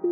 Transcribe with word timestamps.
Hello, 0.00 0.10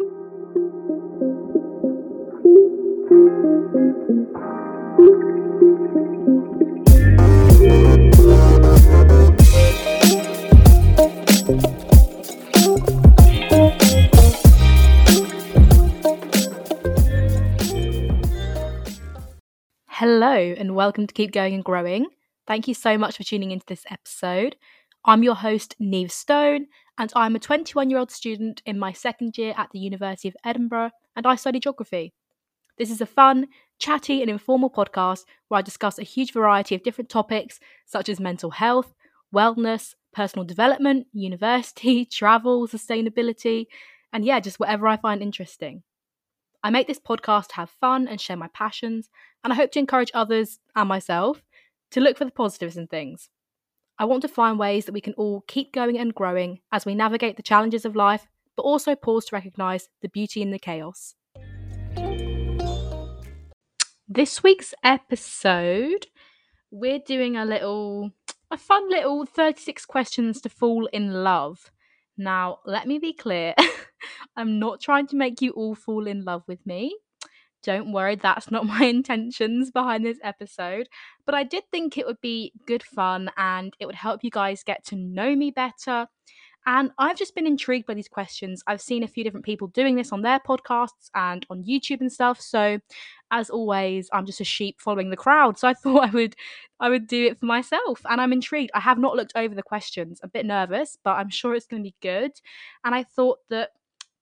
and 20.34 20.74
welcome 20.74 21.06
to 21.06 21.14
Keep 21.14 21.30
Going 21.30 21.54
and 21.54 21.64
Growing. 21.64 22.06
Thank 22.48 22.66
you 22.66 22.74
so 22.74 22.98
much 22.98 23.16
for 23.16 23.22
tuning 23.22 23.52
into 23.52 23.66
this 23.66 23.84
episode. 23.88 24.56
I'm 25.04 25.22
your 25.22 25.36
host, 25.36 25.76
Niamh 25.80 26.10
Stone, 26.10 26.66
and 26.98 27.12
I'm 27.14 27.36
a 27.36 27.38
21 27.38 27.90
year 27.90 27.98
old 27.98 28.10
student 28.10 28.62
in 28.64 28.78
my 28.78 28.92
second 28.92 29.36
year 29.36 29.54
at 29.56 29.70
the 29.70 29.78
University 29.78 30.28
of 30.28 30.36
Edinburgh, 30.44 30.90
and 31.14 31.26
I 31.26 31.34
study 31.36 31.60
geography. 31.60 32.12
This 32.78 32.90
is 32.90 33.00
a 33.00 33.06
fun, 33.06 33.48
chatty, 33.78 34.20
and 34.20 34.30
informal 34.30 34.70
podcast 34.70 35.24
where 35.48 35.58
I 35.58 35.62
discuss 35.62 35.98
a 35.98 36.04
huge 36.04 36.32
variety 36.32 36.74
of 36.74 36.82
different 36.82 37.08
topics 37.08 37.58
such 37.84 38.08
as 38.08 38.20
mental 38.20 38.50
health, 38.50 38.94
wellness, 39.34 39.94
personal 40.12 40.44
development, 40.44 41.06
university, 41.12 42.04
travel, 42.10 42.66
sustainability, 42.66 43.66
and 44.12 44.24
yeah, 44.24 44.40
just 44.40 44.60
whatever 44.60 44.86
I 44.88 44.96
find 44.96 45.22
interesting. 45.22 45.82
I 46.62 46.70
make 46.70 46.86
this 46.86 46.98
podcast 46.98 47.48
to 47.48 47.54
have 47.56 47.70
fun 47.70 48.08
and 48.08 48.20
share 48.20 48.36
my 48.36 48.48
passions, 48.48 49.10
and 49.44 49.52
I 49.52 49.56
hope 49.56 49.70
to 49.72 49.78
encourage 49.78 50.10
others 50.14 50.58
and 50.74 50.88
myself 50.88 51.42
to 51.92 52.00
look 52.00 52.16
for 52.16 52.24
the 52.24 52.30
positives 52.30 52.76
in 52.76 52.86
things. 52.86 53.28
I 53.98 54.04
want 54.04 54.20
to 54.22 54.28
find 54.28 54.58
ways 54.58 54.84
that 54.84 54.92
we 54.92 55.00
can 55.00 55.14
all 55.14 55.42
keep 55.48 55.72
going 55.72 55.96
and 55.98 56.14
growing 56.14 56.60
as 56.70 56.84
we 56.84 56.94
navigate 56.94 57.38
the 57.38 57.42
challenges 57.42 57.86
of 57.86 57.96
life, 57.96 58.26
but 58.54 58.62
also 58.62 58.94
pause 58.94 59.24
to 59.26 59.36
recognise 59.36 59.88
the 60.02 60.10
beauty 60.10 60.42
in 60.42 60.50
the 60.50 60.58
chaos. 60.58 61.14
This 64.06 64.42
week's 64.42 64.74
episode, 64.84 66.08
we're 66.70 66.98
doing 66.98 67.38
a 67.38 67.46
little, 67.46 68.10
a 68.50 68.58
fun 68.58 68.90
little 68.90 69.24
36 69.24 69.86
questions 69.86 70.42
to 70.42 70.50
fall 70.50 70.86
in 70.92 71.24
love. 71.24 71.70
Now, 72.18 72.58
let 72.66 72.86
me 72.86 72.98
be 72.98 73.14
clear 73.14 73.54
I'm 74.36 74.58
not 74.58 74.82
trying 74.82 75.06
to 75.06 75.16
make 75.16 75.40
you 75.40 75.52
all 75.52 75.74
fall 75.74 76.06
in 76.06 76.22
love 76.22 76.42
with 76.46 76.66
me. 76.66 76.98
Don't 77.66 77.92
worry, 77.92 78.14
that's 78.14 78.50
not 78.50 78.64
my 78.74 78.84
intentions 78.84 79.72
behind 79.72 80.06
this 80.06 80.18
episode. 80.22 80.88
But 81.26 81.34
I 81.34 81.42
did 81.42 81.64
think 81.72 81.98
it 81.98 82.06
would 82.06 82.20
be 82.20 82.52
good 82.66 82.84
fun 82.84 83.28
and 83.36 83.74
it 83.80 83.86
would 83.86 83.96
help 83.96 84.22
you 84.22 84.30
guys 84.30 84.62
get 84.62 84.84
to 84.86 84.96
know 84.96 85.34
me 85.34 85.50
better. 85.50 86.06
And 86.68 86.90
I've 86.98 87.16
just 87.16 87.34
been 87.36 87.46
intrigued 87.46 87.86
by 87.86 87.94
these 87.94 88.08
questions. 88.08 88.62
I've 88.66 88.80
seen 88.80 89.04
a 89.04 89.08
few 89.08 89.22
different 89.22 89.46
people 89.46 89.68
doing 89.68 89.94
this 89.94 90.10
on 90.10 90.22
their 90.22 90.40
podcasts 90.40 91.10
and 91.14 91.46
on 91.48 91.62
YouTube 91.62 92.00
and 92.00 92.10
stuff. 92.10 92.40
So, 92.40 92.80
as 93.30 93.50
always, 93.50 94.08
I'm 94.12 94.26
just 94.26 94.40
a 94.40 94.44
sheep 94.44 94.80
following 94.80 95.10
the 95.10 95.16
crowd. 95.16 95.58
So 95.58 95.68
I 95.68 95.74
thought 95.82 96.08
I 96.08 96.10
would 96.10 96.34
I 96.80 96.88
would 96.88 97.06
do 97.06 97.26
it 97.26 97.38
for 97.38 97.46
myself. 97.46 98.00
And 98.08 98.20
I'm 98.20 98.32
intrigued. 98.32 98.72
I 98.74 98.80
have 98.80 98.98
not 98.98 99.14
looked 99.16 99.32
over 99.36 99.54
the 99.54 99.62
questions. 99.62 100.20
I'm 100.22 100.28
a 100.28 100.30
bit 100.30 100.46
nervous, 100.46 100.98
but 101.04 101.12
I'm 101.12 101.30
sure 101.30 101.54
it's 101.54 101.66
going 101.66 101.82
to 101.82 101.88
be 101.88 101.94
good. 102.00 102.32
And 102.84 102.94
I 102.94 103.04
thought 103.04 103.38
that 103.50 103.70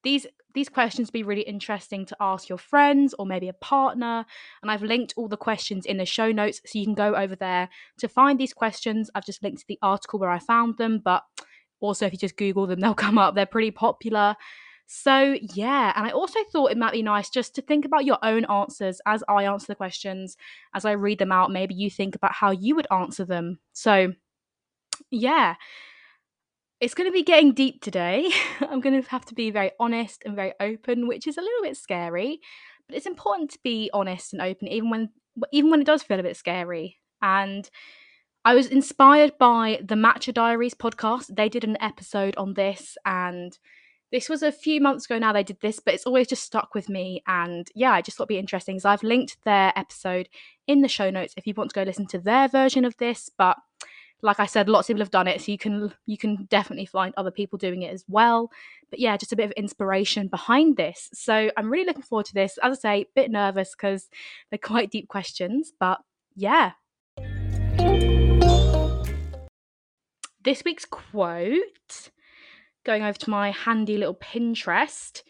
these 0.05 0.27
these 0.55 0.69
questions 0.69 1.10
be 1.10 1.24
really 1.24 1.42
interesting 1.42 2.06
to 2.06 2.16
ask 2.20 2.48
your 2.48 2.58
friends 2.58 3.14
or 3.19 3.27
maybe 3.27 3.48
a 3.48 3.55
partner 3.55 4.24
and 4.62 4.70
i've 4.70 4.83
linked 4.83 5.12
all 5.16 5.28
the 5.28 5.36
questions 5.36 5.84
in 5.84 5.97
the 5.97 6.06
show 6.06 6.30
notes 6.30 6.60
so 6.64 6.78
you 6.78 6.84
can 6.84 6.94
go 6.94 7.14
over 7.16 7.34
there 7.34 7.69
to 7.98 8.08
find 8.08 8.38
these 8.38 8.52
questions. 8.52 9.10
I've 9.14 9.27
just 9.27 9.42
linked 9.42 9.60
to 9.60 9.66
the 9.66 9.78
article 9.82 10.19
where 10.19 10.30
i 10.30 10.38
found 10.38 10.78
them 10.78 11.00
but 11.05 11.25
also 11.80 12.06
if 12.06 12.12
you 12.12 12.19
just 12.19 12.36
google 12.36 12.66
them 12.66 12.80
they'll 12.84 12.94
come 12.94 13.19
up. 13.19 13.34
They're 13.34 13.47
pretty 13.47 13.72
popular. 13.72 14.36
So 14.86 15.36
yeah 15.55 15.92
and 15.97 16.06
i 16.06 16.10
also 16.10 16.38
thought 16.52 16.70
it 16.70 16.78
might 16.78 16.92
be 16.92 17.02
nice 17.02 17.30
just 17.30 17.55
to 17.55 17.62
think 17.62 17.84
about 17.84 18.05
your 18.05 18.19
own 18.22 18.44
answers 18.44 19.00
as 19.06 19.25
i 19.28 19.44
answer 19.44 19.69
the 19.69 19.75
questions 19.75 20.36
as 20.75 20.84
i 20.84 20.92
read 20.92 21.19
them 21.19 21.32
out 21.32 21.50
maybe 21.50 21.75
you 21.75 21.91
think 21.91 22.14
about 22.14 22.34
how 22.34 22.50
you 22.50 22.77
would 22.77 22.86
answer 22.91 23.25
them. 23.25 23.59
So 23.72 24.12
yeah 25.10 25.54
it's 26.80 26.94
going 26.94 27.08
to 27.08 27.12
be 27.12 27.22
getting 27.22 27.52
deep 27.52 27.82
today. 27.82 28.30
I'm 28.60 28.80
going 28.80 29.00
to 29.00 29.08
have 29.08 29.24
to 29.26 29.34
be 29.34 29.50
very 29.50 29.72
honest 29.78 30.22
and 30.24 30.36
very 30.36 30.52
open, 30.60 31.08
which 31.08 31.26
is 31.26 31.36
a 31.36 31.42
little 31.42 31.62
bit 31.62 31.76
scary, 31.76 32.40
but 32.88 32.96
it's 32.96 33.06
important 33.06 33.50
to 33.52 33.58
be 33.62 33.90
honest 33.92 34.32
and 34.32 34.42
open 34.42 34.68
even 34.68 34.90
when 34.90 35.10
even 35.52 35.70
when 35.70 35.80
it 35.80 35.86
does 35.86 36.02
feel 36.02 36.20
a 36.20 36.24
bit 36.24 36.36
scary. 36.36 36.98
And 37.20 37.68
I 38.44 38.54
was 38.54 38.66
inspired 38.66 39.38
by 39.38 39.80
the 39.82 39.94
Matcha 39.94 40.34
Diaries 40.34 40.74
podcast. 40.74 41.34
They 41.34 41.48
did 41.48 41.64
an 41.64 41.78
episode 41.80 42.36
on 42.36 42.54
this 42.54 42.96
and 43.04 43.58
this 44.12 44.28
was 44.28 44.42
a 44.42 44.52
few 44.52 44.80
months 44.80 45.06
ago 45.06 45.18
now 45.18 45.32
they 45.32 45.42
did 45.42 45.60
this, 45.60 45.80
but 45.80 45.92
it's 45.92 46.06
always 46.06 46.28
just 46.28 46.44
stuck 46.44 46.74
with 46.74 46.88
me. 46.88 47.22
And 47.26 47.68
yeah, 47.74 47.92
I 47.92 48.00
just 48.00 48.16
thought 48.16 48.24
it'd 48.24 48.28
be 48.28 48.38
interesting. 48.38 48.78
So 48.78 48.91
I've 48.91 49.02
linked 49.02 49.38
their 49.44 49.72
episode 49.74 50.28
in 50.68 50.82
the 50.82 50.88
show 50.88 51.10
notes 51.10 51.34
if 51.36 51.48
you 51.48 51.54
want 51.56 51.70
to 51.70 51.74
go 51.74 51.82
listen 51.82 52.06
to 52.08 52.18
their 52.18 52.46
version 52.46 52.84
of 52.84 52.96
this. 52.98 53.28
But 53.36 53.56
like 54.24 54.40
I 54.40 54.46
said, 54.46 54.70
lots 54.70 54.88
of 54.88 54.94
people 54.94 55.02
have 55.02 55.10
done 55.10 55.28
it, 55.28 55.42
so 55.42 55.52
you 55.52 55.58
can 55.58 55.92
you 56.06 56.16
can 56.16 56.46
definitely 56.46 56.86
find 56.86 57.12
other 57.16 57.30
people 57.30 57.58
doing 57.58 57.82
it 57.82 57.92
as 57.92 58.04
well. 58.08 58.50
But 58.90 58.98
yeah, 58.98 59.18
just 59.18 59.34
a 59.34 59.36
bit 59.36 59.44
of 59.44 59.52
inspiration 59.52 60.28
behind 60.28 60.78
this. 60.78 61.10
So 61.12 61.50
I'm 61.56 61.70
really 61.70 61.84
looking 61.84 62.02
forward 62.02 62.26
to 62.26 62.34
this. 62.34 62.58
As 62.62 62.78
I 62.78 62.80
say, 62.80 63.00
a 63.02 63.06
bit 63.14 63.30
nervous 63.30 63.74
because 63.76 64.08
they're 64.50 64.58
quite 64.58 64.90
deep 64.90 65.08
questions, 65.08 65.72
but 65.78 66.00
yeah. 66.34 66.72
This 70.42 70.64
week's 70.64 70.86
quote, 70.86 72.10
going 72.84 73.02
over 73.02 73.18
to 73.18 73.30
my 73.30 73.50
handy 73.50 73.98
little 73.98 74.14
Pinterest. 74.14 75.22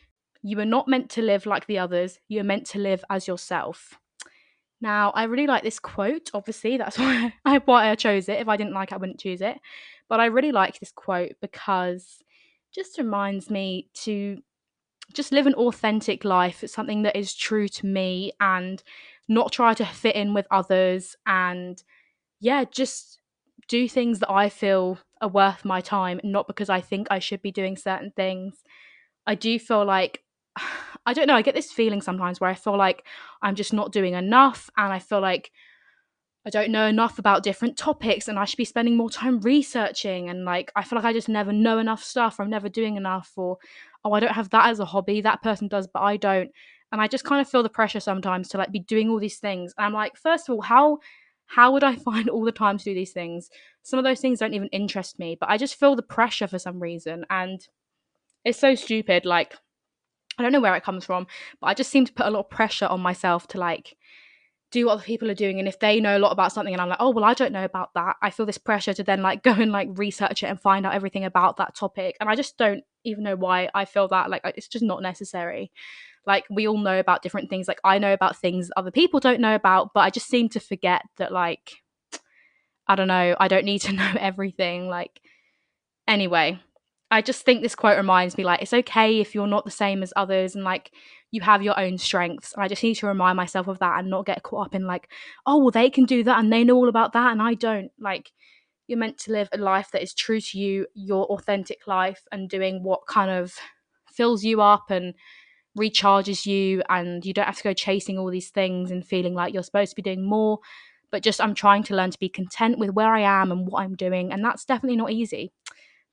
You 0.43 0.61
are 0.61 0.65
not 0.65 0.87
meant 0.87 1.11
to 1.11 1.23
live 1.23 1.47
like 1.47 1.67
the 1.67 1.79
others. 1.79 2.21
You 2.29 2.41
are 2.41 2.45
meant 2.45 2.67
to 2.69 2.79
live 2.79 3.05
as 3.11 3.27
yourself. 3.27 3.99
Now, 4.85 5.13
I 5.13 5.23
really 5.23 5.47
like 5.47 5.63
this 5.63 5.79
quote, 5.79 6.31
obviously, 6.35 6.77
that's 6.77 6.99
why 7.01 7.33
I, 7.47 7.59
why 7.65 7.91
I 7.91 7.95
chose 7.95 8.29
it. 8.29 8.39
If 8.39 8.49
I 8.49 8.59
didn't 8.59 8.75
like 8.75 8.93
it, 8.93 8.95
I 8.95 8.99
wouldn't 8.99 9.19
choose 9.19 9.41
it. 9.41 9.59
But 10.11 10.21
I 10.21 10.27
really 10.27 10.53
like 10.53 10.79
this 10.79 10.93
quote 10.93 11.33
because 11.41 12.23
just 12.71 12.99
reminds 12.99 13.49
me 13.49 13.89
to 13.95 14.43
just 15.15 15.33
live 15.33 15.47
an 15.47 15.55
authentic 15.55 16.23
life. 16.23 16.63
It's 16.63 16.75
something 16.75 17.01
that 17.03 17.17
is 17.17 17.35
true 17.35 17.67
to 17.67 17.87
me 17.87 18.33
and 18.41 18.83
not 19.27 19.53
try 19.53 19.73
to 19.73 19.87
fit 19.87 20.17
in 20.17 20.35
with 20.35 20.47
others 20.51 21.17
and 21.27 21.83
yeah, 22.41 22.65
just 22.71 23.21
do 23.69 23.89
things 23.89 24.19
that 24.19 24.31
I 24.31 24.51
feel 24.51 24.99
are 25.23 25.29
worth 25.29 25.65
my 25.65 25.81
time, 25.81 26.21
not 26.23 26.47
because 26.47 26.69
I 26.69 26.83
think 26.83 27.07
I 27.11 27.21
should 27.21 27.41
be 27.41 27.51
doing 27.51 27.79
certain 27.79 28.13
things. 28.15 28.63
I 29.27 29.35
do 29.35 29.59
feel 29.59 29.87
like 29.87 30.25
I 31.07 31.13
don't 31.13 31.27
know, 31.27 31.35
I 31.35 31.43
get 31.43 31.55
this 31.55 31.71
feeling 31.71 32.01
sometimes 32.01 32.41
where 32.41 32.49
I 32.49 32.55
feel 32.55 32.79
like 32.79 33.05
I'm 33.43 33.55
just 33.55 33.75
not 33.75 33.93
doing 33.93 34.15
enough 34.15 34.71
and 34.77 34.93
I 34.93 34.99
feel 34.99 35.21
like 35.21 35.51
I 36.47 36.51
don't 36.51 36.71
know 36.71 36.87
enough 36.87 37.19
about 37.19 37.43
different 37.43 37.79
topics 37.79 38.29
and 38.29 38.39
I 38.39 38.45
should 38.45 38.59
be 38.59 38.67
spending 38.67 38.97
more 38.97 39.09
time 39.09 39.41
researching 39.41 40.29
and 40.29 40.45
like 40.45 40.71
I 40.77 40.85
feel 40.85 40.99
like 40.99 41.07
I 41.07 41.13
just 41.15 41.29
never 41.29 41.53
know 41.53 41.79
enough 41.79 42.05
stuff 42.05 42.39
or 42.39 42.43
I'm 42.43 42.51
never 42.51 42.69
doing 42.69 42.97
enough 42.97 43.33
or 43.37 43.57
oh 44.05 44.13
I 44.13 44.21
don't 44.21 44.33
have 44.33 44.51
that 44.51 44.69
as 44.69 44.79
a 44.79 44.85
hobby 44.85 45.23
that 45.23 45.43
person 45.43 45.69
does 45.69 45.87
but 45.87 46.03
I 46.03 46.19
don't. 46.19 46.51
And 46.93 47.01
I 47.01 47.09
just 47.09 47.25
kind 47.25 47.41
of 47.41 47.49
feel 47.49 47.63
the 47.63 47.71
pressure 47.71 47.99
sometimes 47.99 48.49
to 48.49 48.59
like 48.59 48.71
be 48.71 48.79
doing 48.79 49.09
all 49.09 49.19
these 49.19 49.39
things. 49.39 49.73
And 49.79 49.87
I'm 49.87 49.95
like 49.95 50.19
first 50.19 50.49
of 50.49 50.55
all 50.55 50.61
how 50.61 50.99
how 51.47 51.73
would 51.73 51.85
I 51.85 51.97
find 52.11 52.29
all 52.29 52.45
the 52.45 52.53
time 52.53 52.77
to 52.77 52.85
do 52.85 52.95
these 52.95 53.13
things? 53.13 53.49
Some 53.83 53.99
of 53.99 54.05
those 54.05 54.21
things 54.21 54.41
don't 54.41 54.55
even 54.55 54.69
interest 54.69 55.19
me 55.19 55.39
but 55.41 55.49
I 55.49 55.57
just 55.57 55.77
feel 55.77 55.97
the 55.97 56.03
pressure 56.03 56.47
for 56.47 56.59
some 56.59 56.79
reason 56.79 57.25
and 57.31 57.67
it's 58.45 58.59
so 58.59 58.75
stupid 58.75 59.25
like 59.25 59.55
I 60.39 60.43
don't 60.43 60.53
know 60.53 60.61
where 60.61 60.75
it 60.75 60.85
comes 60.85 61.05
from, 61.05 61.27
but 61.61 61.69
I 61.69 61.75
just 61.75 61.91
seem 61.91 62.05
to 62.07 62.13
put 62.13 62.27
a 62.27 62.31
lot 62.31 62.41
of 62.41 62.51
pressure 62.51 62.87
on 62.87 63.01
myself 63.01 63.47
to 63.49 63.59
like 63.59 63.97
do 64.75 64.87
what 64.87 64.95
other 64.95 65.03
people 65.05 65.31
are 65.31 65.35
doing. 65.35 65.61
And 65.61 65.69
if 65.69 65.79
they 65.79 66.01
know 66.01 66.17
a 66.17 66.19
lot 66.19 66.33
about 66.33 66.53
something 66.53 66.75
and 66.75 66.81
I'm 66.81 66.89
like, 66.89 66.99
oh, 67.01 67.11
well, 67.11 67.25
I 67.25 67.33
don't 67.33 67.53
know 67.53 67.65
about 67.65 67.95
that, 67.95 68.17
I 68.21 68.31
feel 68.31 68.45
this 68.45 68.59
pressure 68.59 68.93
to 68.95 69.05
then 69.05 69.23
like 69.23 69.43
go 69.45 69.53
and 69.53 69.73
like 69.73 69.89
research 69.93 70.43
it 70.43 70.47
and 70.47 70.61
find 70.61 70.85
out 70.85 70.95
everything 70.95 71.25
about 71.25 71.57
that 71.59 71.75
topic. 71.75 72.17
And 72.21 72.29
I 72.29 72.35
just 72.35 72.59
don't 72.59 72.83
even 73.05 73.23
know 73.23 73.37
why 73.37 73.71
I 73.75 73.85
feel 73.85 74.09
that. 74.09 74.31
Like, 74.31 74.43
it's 74.45 74.69
just 74.69 74.85
not 74.85 75.03
necessary. 75.03 75.71
Like, 76.27 76.45
we 76.51 76.67
all 76.67 76.79
know 76.79 76.99
about 76.99 77.23
different 77.23 77.51
things. 77.51 77.69
Like, 77.69 77.81
I 77.85 77.99
know 77.99 78.13
about 78.13 78.37
things 78.37 78.71
other 78.77 78.91
people 78.91 79.21
don't 79.21 79.41
know 79.41 79.55
about, 79.55 79.91
but 79.95 80.01
I 80.01 80.11
just 80.11 80.29
seem 80.29 80.49
to 80.51 80.61
forget 80.61 81.03
that, 81.19 81.33
like, 81.33 81.83
I 82.89 82.97
don't 82.97 83.09
know, 83.09 83.37
I 83.39 83.49
don't 83.49 83.65
need 83.65 83.81
to 83.81 83.93
know 84.01 84.13
everything. 84.19 84.89
Like, 84.89 85.21
anyway, 86.09 86.61
I 87.15 87.23
just 87.23 87.45
think 87.45 87.63
this 87.63 87.77
quote 87.77 87.97
reminds 87.97 88.37
me 88.37 88.43
like 88.43 88.61
it's 88.61 88.73
okay 88.73 89.21
if 89.21 89.37
you're 89.37 89.47
not 89.47 89.65
the 89.65 89.71
same 89.71 90.03
as 90.03 90.13
others 90.17 90.57
and 90.57 90.65
like 90.65 90.91
you 91.31 91.43
have 91.43 91.63
your 91.63 91.79
own 91.79 91.97
strengths. 91.97 92.53
And 92.53 92.61
I 92.65 92.67
just 92.67 92.83
need 92.83 92.97
to 92.97 93.07
remind 93.07 93.37
myself 93.37 93.69
of 93.69 93.79
that 93.79 94.01
and 94.01 94.11
not 94.11 94.27
get 94.27 94.43
caught 94.43 94.67
up 94.67 94.75
in 94.75 94.85
like, 94.89 95.09
oh 95.47 95.59
well 95.59 95.71
they 95.71 95.91
can 95.91 96.07
do 96.07 96.25
that 96.25 96.41
and 96.41 96.53
they 96.53 96.65
know 96.65 96.75
all 96.75 96.89
about 96.89 97.13
that 97.13 97.31
and 97.31 97.41
I 97.41 97.55
don't. 97.55 97.93
Like 98.01 98.33
you're 98.89 98.99
meant 98.99 99.19
to 99.19 99.31
live 99.33 99.49
a 99.53 99.59
life 99.59 99.93
that 99.93 100.03
is 100.03 100.13
true 100.13 100.41
to 100.41 100.59
you, 100.59 100.89
your 100.95 101.27
authentic 101.27 101.87
life 101.87 102.27
and 102.33 102.51
doing 102.51 102.83
what 102.83 103.07
kind 103.07 103.31
of 103.31 103.55
fills 104.13 104.43
you 104.43 104.61
up 104.61 104.91
and 104.91 105.15
recharges 105.79 106.47
you 106.47 106.83
and 106.89 107.25
you 107.25 107.33
don't 107.33 107.47
have 107.47 107.59
to 107.59 107.63
go 107.63 107.73
chasing 107.73 108.19
all 108.19 108.29
these 108.29 108.51
things 108.51 108.91
and 108.91 109.07
feeling 109.07 109.35
like 109.35 109.55
you're 109.55 109.63
supposed 109.63 109.91
to 109.91 109.97
be 109.97 110.03
doing 110.03 110.25
more 110.29 110.59
but 111.13 111.23
just 111.23 111.41
I'm 111.41 111.55
trying 111.55 111.85
to 111.85 111.95
learn 111.95 112.11
to 112.11 112.19
be 112.19 112.29
content 112.29 112.77
with 112.77 112.91
where 112.91 113.15
I 113.15 113.21
am 113.21 113.53
and 113.53 113.69
what 113.69 113.83
I'm 113.83 113.95
doing 113.95 114.33
and 114.33 114.45
that's 114.45 114.65
definitely 114.65 114.97
not 114.97 115.13
easy 115.13 115.53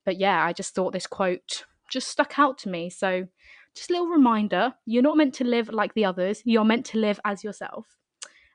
but 0.05 0.19
yeah, 0.19 0.43
I 0.43 0.53
just 0.53 0.75
thought 0.75 0.93
this 0.93 1.07
quote 1.07 1.65
just 1.89 2.07
stuck 2.07 2.39
out 2.39 2.57
to 2.59 2.69
me. 2.69 2.89
So 2.89 3.27
just 3.75 3.89
a 3.89 3.93
little 3.93 4.07
reminder 4.07 4.73
you're 4.85 5.03
not 5.03 5.17
meant 5.17 5.33
to 5.35 5.43
live 5.43 5.69
like 5.69 5.93
the 5.93 6.05
others, 6.05 6.41
you're 6.45 6.63
meant 6.63 6.85
to 6.87 6.97
live 6.97 7.19
as 7.25 7.43
yourself. 7.43 7.85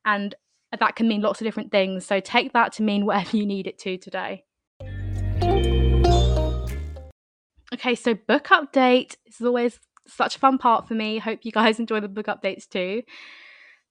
And 0.04 0.34
that 0.78 0.96
can 0.96 1.08
mean 1.08 1.20
lots 1.20 1.40
of 1.40 1.46
different 1.46 1.70
things. 1.70 2.06
So 2.06 2.20
take 2.20 2.52
that 2.52 2.72
to 2.74 2.82
mean 2.82 3.06
whatever 3.06 3.36
you 3.36 3.46
need 3.46 3.66
it 3.66 3.78
to 3.80 3.98
today. 3.98 4.44
Okay, 7.74 7.94
so 7.94 8.14
book 8.14 8.44
update. 8.44 9.16
Is 9.26 9.40
always 9.40 9.78
such 10.06 10.36
a 10.36 10.38
fun 10.38 10.56
part 10.58 10.86
for 10.88 10.94
me. 10.94 11.18
Hope 11.18 11.40
you 11.42 11.52
guys 11.52 11.78
enjoy 11.80 12.00
the 12.00 12.08
book 12.08 12.26
updates 12.26 12.68
too. 12.68 13.02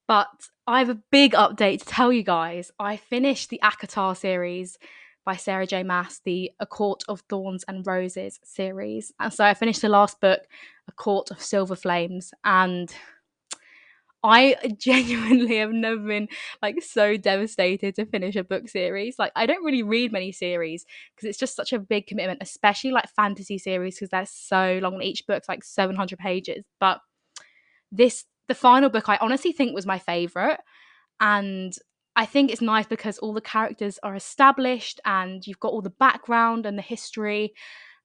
But 0.08 0.28
I 0.68 0.80
have 0.80 0.90
a 0.90 1.02
big 1.12 1.34
update 1.34 1.80
to 1.80 1.86
tell 1.86 2.14
you 2.14 2.24
guys. 2.24 2.72
I 2.80 2.98
finished 2.98 3.50
the 3.50 3.60
ACOTAR 3.64 4.16
series 4.16 4.78
by 5.26 5.36
Sarah 5.36 5.66
J. 5.68 5.84
Maas, 5.84 6.22
the 6.24 6.52
A 6.60 6.66
Court 6.66 7.04
of 7.08 7.22
Thorns 7.30 7.66
and 7.68 7.86
Roses 7.86 8.40
series. 8.44 9.12
And 9.20 9.34
so 9.34 9.44
I 9.44 9.56
finished 9.56 9.82
the 9.82 9.90
last 9.90 10.22
book, 10.22 10.42
A 10.88 10.92
Court 10.92 11.32
of 11.32 11.42
Silver 11.42 11.76
Flames, 11.76 12.32
and 12.44 12.94
I 14.24 14.56
genuinely 14.78 15.58
have 15.58 15.72
never 15.72 15.98
been 15.98 16.28
like 16.62 16.82
so 16.82 17.18
devastated 17.18 17.96
to 17.96 18.06
finish 18.06 18.36
a 18.36 18.44
book 18.44 18.68
series. 18.70 19.20
Like 19.20 19.32
I 19.36 19.46
don't 19.46 19.64
really 19.64 19.84
read 19.84 20.12
many 20.12 20.32
series 20.32 20.86
because 21.16 21.30
it's 21.30 21.38
just 21.38 21.56
such 21.56 21.74
a 21.74 21.80
big 21.80 22.08
commitment, 22.08 22.40
especially 22.42 22.92
like 22.92 23.10
fantasy 23.16 23.58
series 23.58 23.96
because 23.96 24.10
they're 24.10 24.26
so 24.26 24.80
long. 24.82 25.02
Each 25.02 25.26
book's 25.28 25.50
like 25.50 25.64
700 25.64 26.18
pages. 26.20 26.66
But 26.80 27.00
this 27.92 28.26
the 28.48 28.56
final 28.56 28.90
book 28.90 29.10
I 29.10 29.18
honestly 29.22 29.52
think 29.52 29.74
was 29.74 29.86
my 29.86 30.00
favorite 30.00 30.60
and 31.20 31.76
I 32.16 32.26
think 32.26 32.52
it's 32.52 32.62
nice 32.62 32.86
because 32.88 33.18
all 33.18 33.34
the 33.34 33.42
characters 33.42 34.00
are 34.02 34.16
established 34.16 35.00
and 35.06 35.46
you've 35.46 35.60
got 35.60 35.74
all 35.74 35.82
the 35.82 35.90
background 35.90 36.66
and 36.66 36.78
the 36.78 36.82
history 36.82 37.54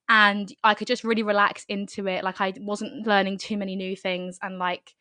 and 0.09 0.53
I 0.63 0.73
could 0.73 0.87
just 0.87 1.05
really 1.05 1.23
relax 1.23 1.65
into 1.69 2.07
it 2.07 2.23
like 2.23 2.41
I 2.41 2.53
wasn't 2.59 3.07
learning 3.07 3.37
too 3.37 3.57
many 3.57 3.75
new 3.75 3.95
things 3.95 4.37
and 4.41 4.59
like 4.59 4.95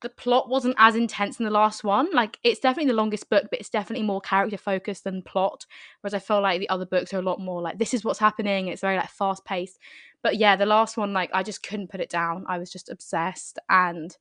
the 0.00 0.08
plot 0.08 0.48
wasn't 0.48 0.76
as 0.78 0.94
intense 0.94 1.38
in 1.38 1.44
the 1.44 1.50
last 1.50 1.82
one. 1.82 2.08
Like 2.12 2.38
it's 2.44 2.60
definitely 2.60 2.90
the 2.90 2.96
longest 2.96 3.28
book, 3.28 3.46
but 3.50 3.58
it's 3.58 3.68
definitely 3.68 4.06
more 4.06 4.20
character 4.20 4.56
focused 4.56 5.04
than 5.04 5.22
plot. 5.22 5.66
Whereas 6.00 6.14
I 6.14 6.20
feel 6.20 6.40
like 6.40 6.60
the 6.60 6.68
other 6.68 6.86
books 6.86 7.12
are 7.12 7.18
a 7.18 7.22
lot 7.22 7.40
more 7.40 7.60
like 7.60 7.78
this 7.78 7.94
is 7.94 8.04
what's 8.04 8.18
happening. 8.18 8.68
It's 8.68 8.80
very 8.80 8.96
like 8.96 9.10
fast 9.10 9.44
paced. 9.44 9.78
But 10.22 10.36
yeah, 10.36 10.56
the 10.56 10.66
last 10.66 10.96
one, 10.96 11.12
like 11.12 11.30
I 11.32 11.42
just 11.42 11.62
couldn't 11.62 11.90
put 11.90 12.00
it 12.00 12.10
down. 12.10 12.44
I 12.48 12.58
was 12.58 12.70
just 12.70 12.88
obsessed 12.88 13.58
and 13.68 14.16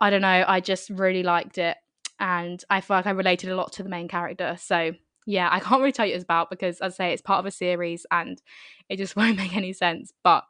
I 0.00 0.10
don't 0.10 0.22
know, 0.22 0.44
I 0.46 0.60
just 0.60 0.90
really 0.90 1.22
liked 1.22 1.58
it. 1.58 1.76
And 2.22 2.64
I 2.70 2.80
feel 2.80 2.96
like 2.96 3.06
I 3.06 3.10
related 3.10 3.50
a 3.50 3.56
lot 3.56 3.72
to 3.72 3.82
the 3.82 3.88
main 3.88 4.06
character. 4.06 4.56
So 4.58 4.92
yeah, 5.26 5.48
I 5.50 5.60
can't 5.60 5.80
really 5.80 5.92
tell 5.92 6.06
you 6.06 6.12
what 6.12 6.16
it's 6.16 6.24
about 6.24 6.50
because 6.50 6.80
as 6.80 6.94
I 6.94 6.96
say 6.96 7.12
it's 7.12 7.20
part 7.20 7.40
of 7.40 7.46
a 7.46 7.50
series 7.50 8.06
and 8.10 8.40
it 8.88 8.96
just 8.96 9.16
won't 9.16 9.36
make 9.36 9.56
any 9.56 9.74
sense. 9.74 10.12
But 10.22 10.44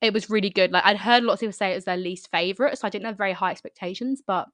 it 0.00 0.14
was 0.14 0.30
really 0.30 0.48
good. 0.48 0.70
Like 0.70 0.86
I'd 0.86 0.96
heard 0.96 1.24
lots 1.24 1.38
of 1.38 1.40
people 1.40 1.52
say 1.52 1.72
it 1.72 1.74
was 1.74 1.84
their 1.84 1.96
least 1.96 2.30
favorite, 2.30 2.78
so 2.78 2.86
I 2.86 2.90
didn't 2.90 3.06
have 3.06 3.18
very 3.18 3.32
high 3.32 3.50
expectations, 3.50 4.22
but 4.26 4.48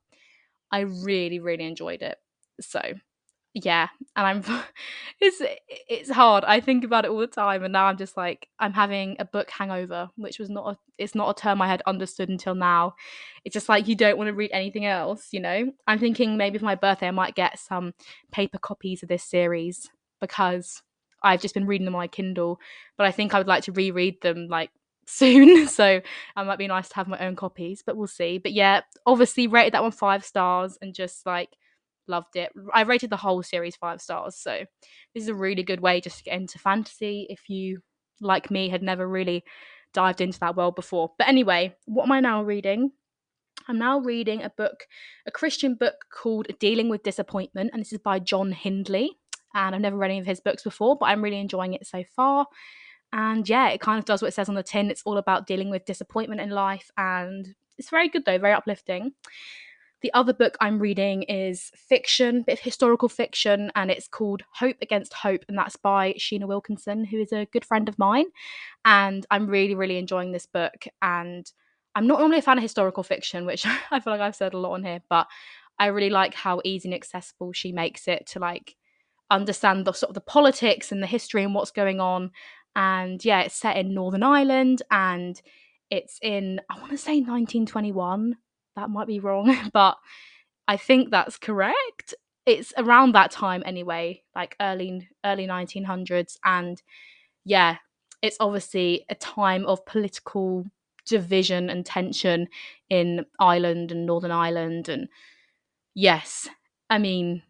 I 0.73 0.81
really, 0.81 1.39
really 1.39 1.65
enjoyed 1.65 2.03
it. 2.03 2.17
So 2.61 2.81
yeah, 3.65 3.89
and 4.15 4.27
I'm 4.27 4.63
it's 5.21 5.41
it's 5.69 6.11
hard. 6.11 6.45
I 6.45 6.61
think 6.61 6.85
about 6.85 7.07
it 7.07 7.11
all 7.11 7.19
the 7.19 7.27
time, 7.27 7.65
and 7.65 7.73
now 7.73 7.87
I'm 7.87 7.97
just 7.97 8.17
like 8.17 8.49
I'm 8.59 8.75
having 8.75 9.17
a 9.19 9.25
book 9.25 9.51
hangover, 9.51 10.11
which 10.17 10.39
was 10.39 10.51
not 10.51 10.75
a, 10.75 10.79
it's 10.99 11.15
not 11.15 11.31
a 11.31 11.41
term 11.41 11.63
I 11.63 11.67
had 11.67 11.83
understood 11.87 12.29
until 12.29 12.55
now. 12.55 12.97
It's 13.47 13.55
just 13.55 13.71
like 13.71 13.89
you 13.89 13.95
don't 13.95 14.19
want 14.19 14.29
to 14.29 14.35
read 14.35 14.51
anything 14.53 14.85
else, 14.85 15.29
you 15.33 15.41
know. 15.41 15.73
I'm 15.87 15.99
thinking 15.99 16.37
maybe 16.37 16.59
for 16.59 16.67
my 16.67 16.75
birthday 16.75 17.09
I 17.09 17.13
might 17.13 17.35
get 17.35 17.59
some 17.59 17.95
paper 18.31 18.59
copies 18.59 19.03
of 19.03 19.09
this 19.09 19.25
series 19.25 19.89
because 20.21 20.83
I've 21.23 21.41
just 21.41 21.55
been 21.55 21.67
reading 21.67 21.87
them 21.87 21.95
on 21.95 22.01
my 22.01 22.09
Kindle, 22.09 22.61
but 22.99 23.07
I 23.07 23.11
think 23.11 23.33
I 23.33 23.39
would 23.39 23.47
like 23.47 23.65
to 23.65 23.73
reread 23.73 24.21
them 24.21 24.49
like 24.49 24.71
soon. 25.07 25.67
So 25.67 25.87
it 25.87 26.05
might 26.37 26.59
be 26.59 26.67
nice 26.67 26.91
to 26.91 26.97
have 26.97 27.09
my 27.09 27.19
own 27.21 27.37
copies, 27.37 27.83
but 27.87 27.97
we'll 27.97 28.07
see. 28.07 28.37
But 28.37 28.53
yeah, 28.53 28.83
obviously 29.07 29.47
rated 29.47 29.73
that 29.73 29.83
one 29.83 29.93
five 29.93 30.27
stars 30.27 30.77
and 30.83 30.95
just 30.95 31.25
like 31.25 31.57
loved 32.09 32.37
it. 32.37 32.51
I 32.73 32.83
rated 32.83 33.11
the 33.11 33.17
whole 33.17 33.43
series 33.43 33.77
five 33.77 34.01
stars. 34.01 34.37
So 34.37 34.65
this 35.15 35.23
is 35.23 35.29
a 35.29 35.35
really 35.35 35.63
good 35.63 35.81
way 35.81 36.01
just 36.01 36.19
to 36.19 36.25
get 36.25 36.35
into 36.35 36.59
fantasy 36.59 37.27
if 37.31 37.49
you, 37.49 37.81
like 38.21 38.51
me, 38.51 38.69
had 38.69 38.83
never 38.83 39.09
really 39.09 39.45
dived 39.93 40.21
into 40.21 40.39
that 40.41 40.57
world 40.57 40.77
before. 40.77 41.13
But 41.19 41.29
anyway, 41.29 41.75
what 41.87 42.05
am 42.05 42.13
I 42.13 42.21
now 42.21 42.43
reading? 42.43 42.91
I'm 43.69 43.79
now 43.79 43.99
reading 43.99 44.43
a 44.43 44.51
book, 44.51 44.87
a 45.27 45.31
Christian 45.31 45.75
book 45.75 46.05
called 46.13 46.47
Dealing 46.61 46.89
with 46.89 47.03
Disappointment, 47.03 47.71
and 47.73 47.81
this 47.81 47.93
is 47.93 47.99
by 47.99 48.19
John 48.19 48.53
Hindley. 48.53 49.13
And 49.55 49.75
I've 49.75 49.81
never 49.81 49.97
read 49.97 50.11
any 50.11 50.21
of 50.21 50.27
his 50.27 50.41
books 50.41 50.63
before, 50.63 50.97
but 50.99 51.07
I'm 51.07 51.25
really 51.25 51.41
enjoying 51.41 51.73
it 51.73 51.87
so 51.87 52.05
far. 52.15 52.47
And 53.13 53.49
yeah, 53.49 53.71
it 53.71 53.81
kind 53.81 53.99
of 53.99 54.05
does 54.05 54.21
what 54.21 54.29
it 54.29 54.35
says 54.35 54.49
on 54.49 54.55
the 54.55 54.63
tin. 54.63 54.91
It's 54.91 55.03
all 55.07 55.17
about 55.17 55.47
dealing 55.47 55.71
with 55.71 55.87
disappointment 55.87 56.43
in 56.43 56.51
life. 56.51 56.91
And 56.99 57.55
it's 57.79 57.89
very 57.89 58.09
good, 58.09 58.25
though, 58.27 58.39
very 58.39 58.53
uplifting. 58.53 59.13
The 60.07 60.15
other 60.15 60.33
book 60.33 60.57
I'm 60.61 60.79
reading 60.79 61.25
is 61.25 61.73
fiction, 61.75 62.43
bit 62.43 62.61
of 62.61 62.61
historical 62.61 63.09
fiction, 63.09 63.73
and 63.75 63.91
it's 63.91 64.07
called 64.07 64.45
Hope 64.53 64.77
Against 64.81 65.13
Hope, 65.13 65.45
and 65.49 65.59
that's 65.59 65.75
by 65.75 66.13
Sheena 66.13 66.47
Wilkinson, 66.47 67.05
who 67.05 67.19
is 67.19 67.33
a 67.33 67.47
good 67.47 67.65
friend 67.65 67.89
of 67.89 67.99
mine. 67.99 68.27
And 68.85 69.27
I'm 69.33 69.49
really, 69.49 69.75
really 69.75 69.99
enjoying 69.99 70.31
this 70.31 70.47
book. 70.47 70.87
And 71.03 71.51
I'm 71.97 72.07
not 72.07 72.21
normally 72.21 72.39
a 72.39 72.43
fan 72.43 72.57
of 72.57 72.63
historical 72.63 73.03
fiction, 73.03 73.47
which 73.47 73.67
I 73.91 73.99
feel 73.99 74.13
like 74.13 74.21
I've 74.21 74.37
said 74.37 74.55
a 74.55 74.59
lot 74.59 74.75
on 74.75 74.85
here, 74.85 75.03
but 75.11 75.27
I 75.77 75.87
really 75.87 76.11
like 76.11 76.35
how 76.35 76.61
easy 76.65 76.87
and 76.87 76.95
accessible 76.95 77.53
she 77.53 77.73
makes 77.73 78.07
it 78.07 78.29
to 78.29 78.39
like 78.39 78.77
understand 79.29 79.87
the 79.87 79.93
sort 79.93 80.11
of 80.11 80.15
the 80.15 80.21
politics 80.21 80.93
and 80.93 81.03
the 81.03 81.09
history 81.09 81.43
and 81.43 81.53
what's 81.53 81.73
going 81.73 81.99
on 81.99 82.31
and 82.77 83.25
yeah, 83.25 83.41
it's 83.41 83.57
set 83.57 83.77
in 83.77 83.93
Northern 83.93 84.23
Ireland 84.23 84.83
and 84.89 85.43
it's 85.91 86.21
in 86.23 86.61
I 86.71 86.79
want 86.79 86.93
to 86.93 86.97
say 86.97 87.15
1921. 87.15 88.37
That 88.77 88.91
might 88.91 89.07
be 89.07 89.21
wrong, 89.21 89.57
but 89.73 89.97
I 90.69 90.77
think 90.77 91.11
that's 91.11 91.39
correct. 91.39 92.15
It's 92.47 92.73
around 92.77 93.15
that 93.15 93.31
time 93.31 93.63
anyway, 93.67 94.23
like 94.35 94.57
early 94.61 95.09
early 95.25 95.47
1900s 95.47 96.39
and 96.45 96.83
yeah, 97.45 97.79
it's 98.23 98.37
obviously 98.41 99.05
a 99.11 99.15
time 99.17 99.67
of 99.67 99.85
political 99.87 100.67
division 101.07 101.71
and 101.71 101.87
tension 101.87 102.49
in 102.91 103.27
Ireland 103.41 103.93
and 103.93 104.07
Northern 104.07 104.33
Ireland 104.33 104.89
and 104.89 105.09
yes, 105.95 106.49
I 106.91 106.99
mean 106.99 107.43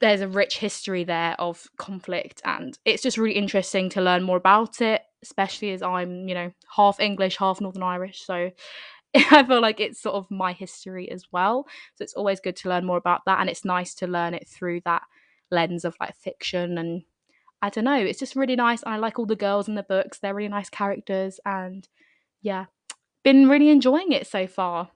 there's 0.00 0.22
a 0.22 0.28
rich 0.28 0.58
history 0.58 1.04
there 1.04 1.36
of 1.40 1.66
conflict 1.78 2.40
and 2.44 2.78
it's 2.84 3.02
just 3.02 3.18
really 3.18 3.36
interesting 3.36 3.90
to 3.90 4.00
learn 4.00 4.22
more 4.22 4.38
about 4.38 4.80
it 4.80 5.02
especially 5.22 5.70
as 5.72 5.82
i'm 5.82 6.28
you 6.28 6.34
know 6.34 6.50
half 6.76 7.00
english 7.00 7.36
half 7.36 7.60
northern 7.60 7.82
irish 7.82 8.22
so 8.24 8.50
i 9.30 9.44
feel 9.44 9.60
like 9.60 9.80
it's 9.80 10.00
sort 10.00 10.14
of 10.14 10.30
my 10.30 10.52
history 10.52 11.10
as 11.10 11.24
well 11.32 11.66
so 11.94 12.02
it's 12.02 12.14
always 12.14 12.40
good 12.40 12.56
to 12.56 12.68
learn 12.68 12.84
more 12.84 12.96
about 12.96 13.22
that 13.26 13.40
and 13.40 13.48
it's 13.48 13.64
nice 13.64 13.94
to 13.94 14.06
learn 14.06 14.34
it 14.34 14.46
through 14.48 14.80
that 14.84 15.02
lens 15.50 15.84
of 15.84 15.96
like 16.00 16.14
fiction 16.16 16.78
and 16.78 17.02
i 17.62 17.70
don't 17.70 17.84
know 17.84 17.96
it's 17.96 18.18
just 18.18 18.36
really 18.36 18.56
nice 18.56 18.82
i 18.84 18.96
like 18.96 19.18
all 19.18 19.26
the 19.26 19.36
girls 19.36 19.68
in 19.68 19.74
the 19.74 19.82
books 19.82 20.18
they're 20.18 20.34
really 20.34 20.48
nice 20.48 20.70
characters 20.70 21.40
and 21.44 21.88
yeah 22.42 22.66
been 23.22 23.48
really 23.48 23.70
enjoying 23.70 24.12
it 24.12 24.24
so 24.24 24.46
far. 24.46 24.90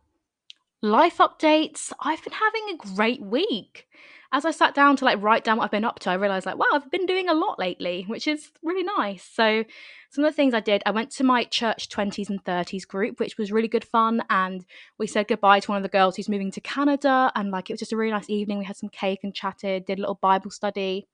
Life 0.82 1.18
updates 1.18 1.92
i've 2.00 2.22
been 2.24 2.32
having 2.32 2.62
a 2.72 2.94
great 2.94 3.20
week 3.20 3.86
as 4.32 4.44
I 4.44 4.52
sat 4.52 4.74
down 4.74 4.96
to 4.96 5.04
like 5.04 5.20
write 5.20 5.42
down 5.42 5.58
what 5.58 5.64
I've 5.64 5.70
been 5.70 5.84
up 5.84 5.98
to, 6.00 6.10
I 6.10 6.14
realized 6.14 6.46
like, 6.46 6.58
wow, 6.58 6.66
I've 6.72 6.90
been 6.90 7.06
doing 7.06 7.28
a 7.28 7.34
lot 7.34 7.58
lately, 7.58 8.04
which 8.06 8.28
is 8.28 8.50
really 8.62 8.84
nice. 8.84 9.24
So 9.24 9.64
some 10.10 10.24
of 10.24 10.30
the 10.30 10.36
things 10.36 10.54
I 10.54 10.60
did, 10.60 10.82
I 10.86 10.92
went 10.92 11.10
to 11.12 11.24
my 11.24 11.44
church 11.44 11.88
20s 11.88 12.28
and 12.30 12.42
30s 12.44 12.86
group, 12.86 13.18
which 13.18 13.36
was 13.38 13.50
really 13.50 13.66
good 13.66 13.84
fun. 13.84 14.22
And 14.30 14.64
we 14.98 15.08
said 15.08 15.26
goodbye 15.26 15.60
to 15.60 15.70
one 15.70 15.78
of 15.78 15.82
the 15.82 15.88
girls 15.88 16.16
who's 16.16 16.28
moving 16.28 16.52
to 16.52 16.60
Canada. 16.60 17.32
And 17.34 17.50
like, 17.50 17.70
it 17.70 17.72
was 17.72 17.80
just 17.80 17.92
a 17.92 17.96
really 17.96 18.12
nice 18.12 18.30
evening. 18.30 18.58
We 18.58 18.64
had 18.64 18.76
some 18.76 18.88
cake 18.88 19.20
and 19.24 19.34
chatted, 19.34 19.86
did 19.86 19.98
a 19.98 20.02
little 20.02 20.18
Bible 20.20 20.50
study. 20.52 21.06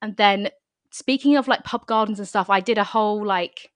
And 0.00 0.16
then 0.16 0.50
speaking 0.90 1.36
of 1.36 1.48
like 1.48 1.64
pub 1.64 1.86
gardens 1.86 2.18
and 2.18 2.28
stuff, 2.28 2.48
I 2.48 2.60
did 2.60 2.78
a 2.78 2.84
whole 2.84 3.24
like 3.24 3.70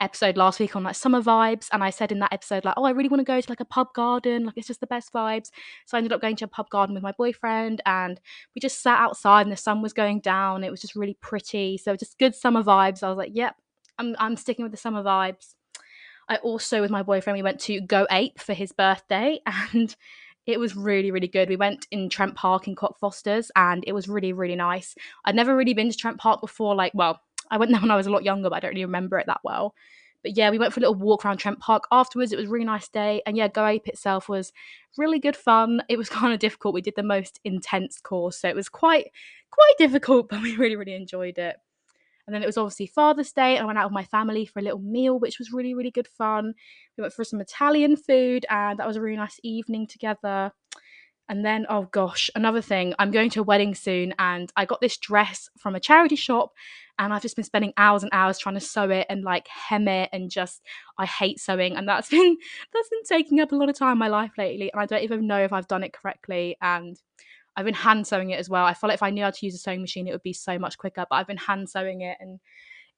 episode 0.00 0.36
last 0.36 0.58
week 0.58 0.74
on 0.74 0.82
like 0.82 0.94
summer 0.94 1.20
vibes 1.20 1.68
and 1.72 1.84
I 1.84 1.90
said 1.90 2.10
in 2.10 2.18
that 2.20 2.32
episode 2.32 2.64
like 2.64 2.74
oh 2.76 2.84
I 2.84 2.90
really 2.90 3.08
want 3.08 3.20
to 3.20 3.24
go 3.24 3.40
to 3.40 3.50
like 3.50 3.60
a 3.60 3.64
pub 3.64 3.92
garden 3.94 4.46
like 4.46 4.56
it's 4.56 4.66
just 4.66 4.80
the 4.80 4.86
best 4.86 5.12
vibes. 5.12 5.50
So 5.86 5.96
I 5.96 5.98
ended 5.98 6.12
up 6.12 6.20
going 6.20 6.36
to 6.36 6.46
a 6.46 6.48
pub 6.48 6.70
garden 6.70 6.94
with 6.94 7.02
my 7.02 7.12
boyfriend 7.12 7.82
and 7.86 8.20
we 8.54 8.60
just 8.60 8.82
sat 8.82 8.98
outside 8.98 9.42
and 9.42 9.52
the 9.52 9.56
sun 9.56 9.82
was 9.82 9.92
going 9.92 10.20
down 10.20 10.64
it 10.64 10.70
was 10.70 10.80
just 10.80 10.96
really 10.96 11.16
pretty. 11.20 11.76
So 11.76 11.96
just 11.96 12.18
good 12.18 12.34
summer 12.34 12.62
vibes. 12.62 13.02
I 13.02 13.08
was 13.08 13.18
like 13.18 13.32
yep 13.34 13.56
I'm 13.98 14.16
I'm 14.18 14.36
sticking 14.36 14.62
with 14.64 14.72
the 14.72 14.78
summer 14.78 15.02
vibes. 15.02 15.54
I 16.28 16.36
also 16.36 16.80
with 16.80 16.90
my 16.90 17.02
boyfriend 17.02 17.36
we 17.36 17.42
went 17.42 17.60
to 17.60 17.80
Go 17.80 18.06
Ape 18.10 18.40
for 18.40 18.54
his 18.54 18.72
birthday 18.72 19.40
and 19.74 19.94
it 20.46 20.58
was 20.58 20.74
really 20.74 21.10
really 21.10 21.28
good. 21.28 21.48
We 21.48 21.56
went 21.56 21.86
in 21.90 22.08
trent 22.08 22.34
park 22.34 22.66
in 22.66 22.74
cockfosters 22.74 23.48
and 23.54 23.84
it 23.86 23.92
was 23.92 24.08
really 24.08 24.32
really 24.32 24.56
nice. 24.56 24.94
I'd 25.24 25.34
never 25.34 25.54
really 25.54 25.74
been 25.74 25.90
to 25.90 25.96
trent 25.96 26.18
park 26.18 26.40
before 26.40 26.74
like 26.74 26.92
well 26.94 27.20
I 27.50 27.58
went 27.58 27.70
there 27.72 27.80
when 27.80 27.90
I 27.90 27.96
was 27.96 28.06
a 28.06 28.10
lot 28.10 28.24
younger, 28.24 28.50
but 28.50 28.56
I 28.56 28.60
don't 28.60 28.70
really 28.70 28.84
remember 28.84 29.18
it 29.18 29.26
that 29.26 29.40
well. 29.44 29.74
But 30.22 30.36
yeah, 30.36 30.50
we 30.50 30.58
went 30.58 30.72
for 30.72 30.80
a 30.80 30.82
little 30.82 30.94
walk 30.94 31.24
around 31.24 31.38
Trent 31.38 31.60
Park 31.60 31.84
afterwards. 31.90 32.32
It 32.32 32.36
was 32.36 32.46
a 32.46 32.50
really 32.50 32.66
nice 32.66 32.88
day. 32.88 33.22
And 33.24 33.36
yeah, 33.36 33.48
Go 33.48 33.66
Ape 33.66 33.88
itself 33.88 34.28
was 34.28 34.52
really 34.98 35.18
good 35.18 35.36
fun. 35.36 35.82
It 35.88 35.96
was 35.96 36.08
kind 36.10 36.32
of 36.32 36.38
difficult. 36.38 36.74
We 36.74 36.82
did 36.82 36.96
the 36.96 37.02
most 37.02 37.40
intense 37.44 38.00
course, 38.00 38.38
so 38.38 38.48
it 38.48 38.56
was 38.56 38.68
quite 38.68 39.10
quite 39.50 39.74
difficult, 39.78 40.28
but 40.30 40.42
we 40.42 40.56
really, 40.56 40.76
really 40.76 40.94
enjoyed 40.94 41.38
it. 41.38 41.56
And 42.26 42.34
then 42.34 42.42
it 42.42 42.46
was 42.46 42.58
obviously 42.58 42.86
Father's 42.86 43.32
Day. 43.32 43.58
I 43.58 43.64
went 43.64 43.78
out 43.78 43.86
with 43.86 43.94
my 43.94 44.04
family 44.04 44.46
for 44.46 44.60
a 44.60 44.62
little 44.62 44.78
meal, 44.78 45.18
which 45.18 45.40
was 45.40 45.52
really, 45.52 45.74
really 45.74 45.90
good 45.90 46.06
fun. 46.06 46.54
We 46.96 47.02
went 47.02 47.12
for 47.12 47.24
some 47.24 47.40
Italian 47.40 47.96
food, 47.96 48.46
and 48.48 48.78
that 48.78 48.86
was 48.86 48.96
a 48.96 49.00
really 49.00 49.16
nice 49.16 49.40
evening 49.42 49.88
together. 49.88 50.52
And 51.30 51.44
then, 51.44 51.64
oh 51.68 51.82
gosh, 51.92 52.28
another 52.34 52.60
thing, 52.60 52.92
I'm 52.98 53.12
going 53.12 53.30
to 53.30 53.40
a 53.40 53.44
wedding 53.44 53.76
soon, 53.76 54.12
and 54.18 54.52
I 54.56 54.64
got 54.64 54.80
this 54.80 54.96
dress 54.96 55.48
from 55.56 55.76
a 55.76 55.80
charity 55.80 56.16
shop, 56.16 56.52
and 56.98 57.14
I've 57.14 57.22
just 57.22 57.36
been 57.36 57.44
spending 57.44 57.72
hours 57.76 58.02
and 58.02 58.10
hours 58.12 58.36
trying 58.36 58.56
to 58.56 58.60
sew 58.60 58.90
it 58.90 59.06
and 59.08 59.22
like 59.22 59.46
hem 59.46 59.86
it, 59.86 60.08
and 60.12 60.28
just 60.28 60.60
I 60.98 61.06
hate 61.06 61.38
sewing, 61.38 61.76
and 61.76 61.88
that's 61.88 62.08
been 62.10 62.36
that's 62.74 62.88
been 62.88 63.04
taking 63.04 63.38
up 63.38 63.52
a 63.52 63.54
lot 63.54 63.68
of 63.68 63.78
time 63.78 63.92
in 63.92 63.98
my 63.98 64.08
life 64.08 64.32
lately, 64.36 64.72
and 64.72 64.82
I 64.82 64.86
don't 64.86 65.04
even 65.04 65.28
know 65.28 65.38
if 65.38 65.52
I've 65.52 65.68
done 65.68 65.84
it 65.84 65.92
correctly. 65.92 66.56
And 66.60 67.00
I've 67.54 67.64
been 67.64 67.74
hand 67.74 68.08
sewing 68.08 68.30
it 68.30 68.40
as 68.40 68.50
well. 68.50 68.64
I 68.64 68.74
feel 68.74 68.88
like 68.88 68.96
if 68.96 69.02
I 69.04 69.10
knew 69.10 69.22
how 69.22 69.30
to 69.30 69.46
use 69.46 69.54
a 69.54 69.58
sewing 69.58 69.82
machine, 69.82 70.08
it 70.08 70.12
would 70.12 70.24
be 70.24 70.32
so 70.32 70.58
much 70.58 70.78
quicker. 70.78 71.06
But 71.08 71.14
I've 71.14 71.28
been 71.28 71.36
hand 71.36 71.70
sewing 71.70 72.00
it, 72.00 72.16
and 72.18 72.40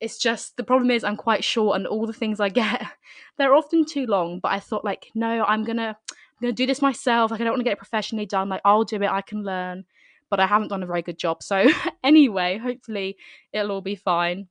it's 0.00 0.16
just 0.16 0.56
the 0.56 0.64
problem 0.64 0.90
is 0.90 1.04
I'm 1.04 1.18
quite 1.18 1.44
short, 1.44 1.76
and 1.76 1.86
all 1.86 2.06
the 2.06 2.14
things 2.14 2.40
I 2.40 2.48
get 2.48 2.82
they're 3.36 3.54
often 3.54 3.84
too 3.84 4.06
long. 4.06 4.40
But 4.40 4.52
I 4.52 4.60
thought 4.60 4.86
like, 4.86 5.10
no, 5.14 5.44
I'm 5.44 5.64
gonna 5.64 5.98
to 6.42 6.52
do 6.52 6.66
this 6.66 6.82
myself. 6.82 7.30
Like, 7.30 7.40
I 7.40 7.44
don't 7.44 7.52
want 7.52 7.60
to 7.60 7.64
get 7.64 7.74
it 7.74 7.78
professionally 7.78 8.26
done. 8.26 8.48
Like, 8.48 8.62
I'll 8.64 8.84
do 8.84 8.96
it. 8.96 9.10
I 9.10 9.22
can 9.22 9.42
learn. 9.42 9.84
But 10.30 10.40
I 10.40 10.46
haven't 10.46 10.68
done 10.68 10.82
a 10.82 10.86
very 10.86 11.02
good 11.02 11.18
job. 11.18 11.42
So, 11.42 11.66
anyway, 12.04 12.58
hopefully 12.58 13.16
it'll 13.52 13.72
all 13.72 13.80
be 13.80 13.96
fine. 13.96 14.48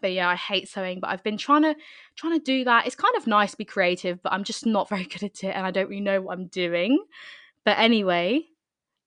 But 0.00 0.12
yeah, 0.12 0.28
I 0.28 0.36
hate 0.36 0.68
sewing, 0.68 1.00
but 1.00 1.10
I've 1.10 1.22
been 1.22 1.36
trying 1.36 1.62
to 1.62 1.74
trying 2.16 2.38
to 2.38 2.44
do 2.44 2.64
that. 2.64 2.86
It's 2.86 2.96
kind 2.96 3.14
of 3.16 3.26
nice 3.26 3.50
to 3.52 3.56
be 3.56 3.64
creative, 3.64 4.22
but 4.22 4.32
I'm 4.32 4.44
just 4.44 4.64
not 4.66 4.88
very 4.90 5.04
good 5.04 5.22
at 5.22 5.44
it 5.44 5.54
and 5.54 5.66
I 5.66 5.70
don't 5.70 5.88
really 5.88 6.00
know 6.00 6.20
what 6.20 6.38
I'm 6.38 6.46
doing. 6.46 7.04
But 7.64 7.78
anyway, 7.78 8.44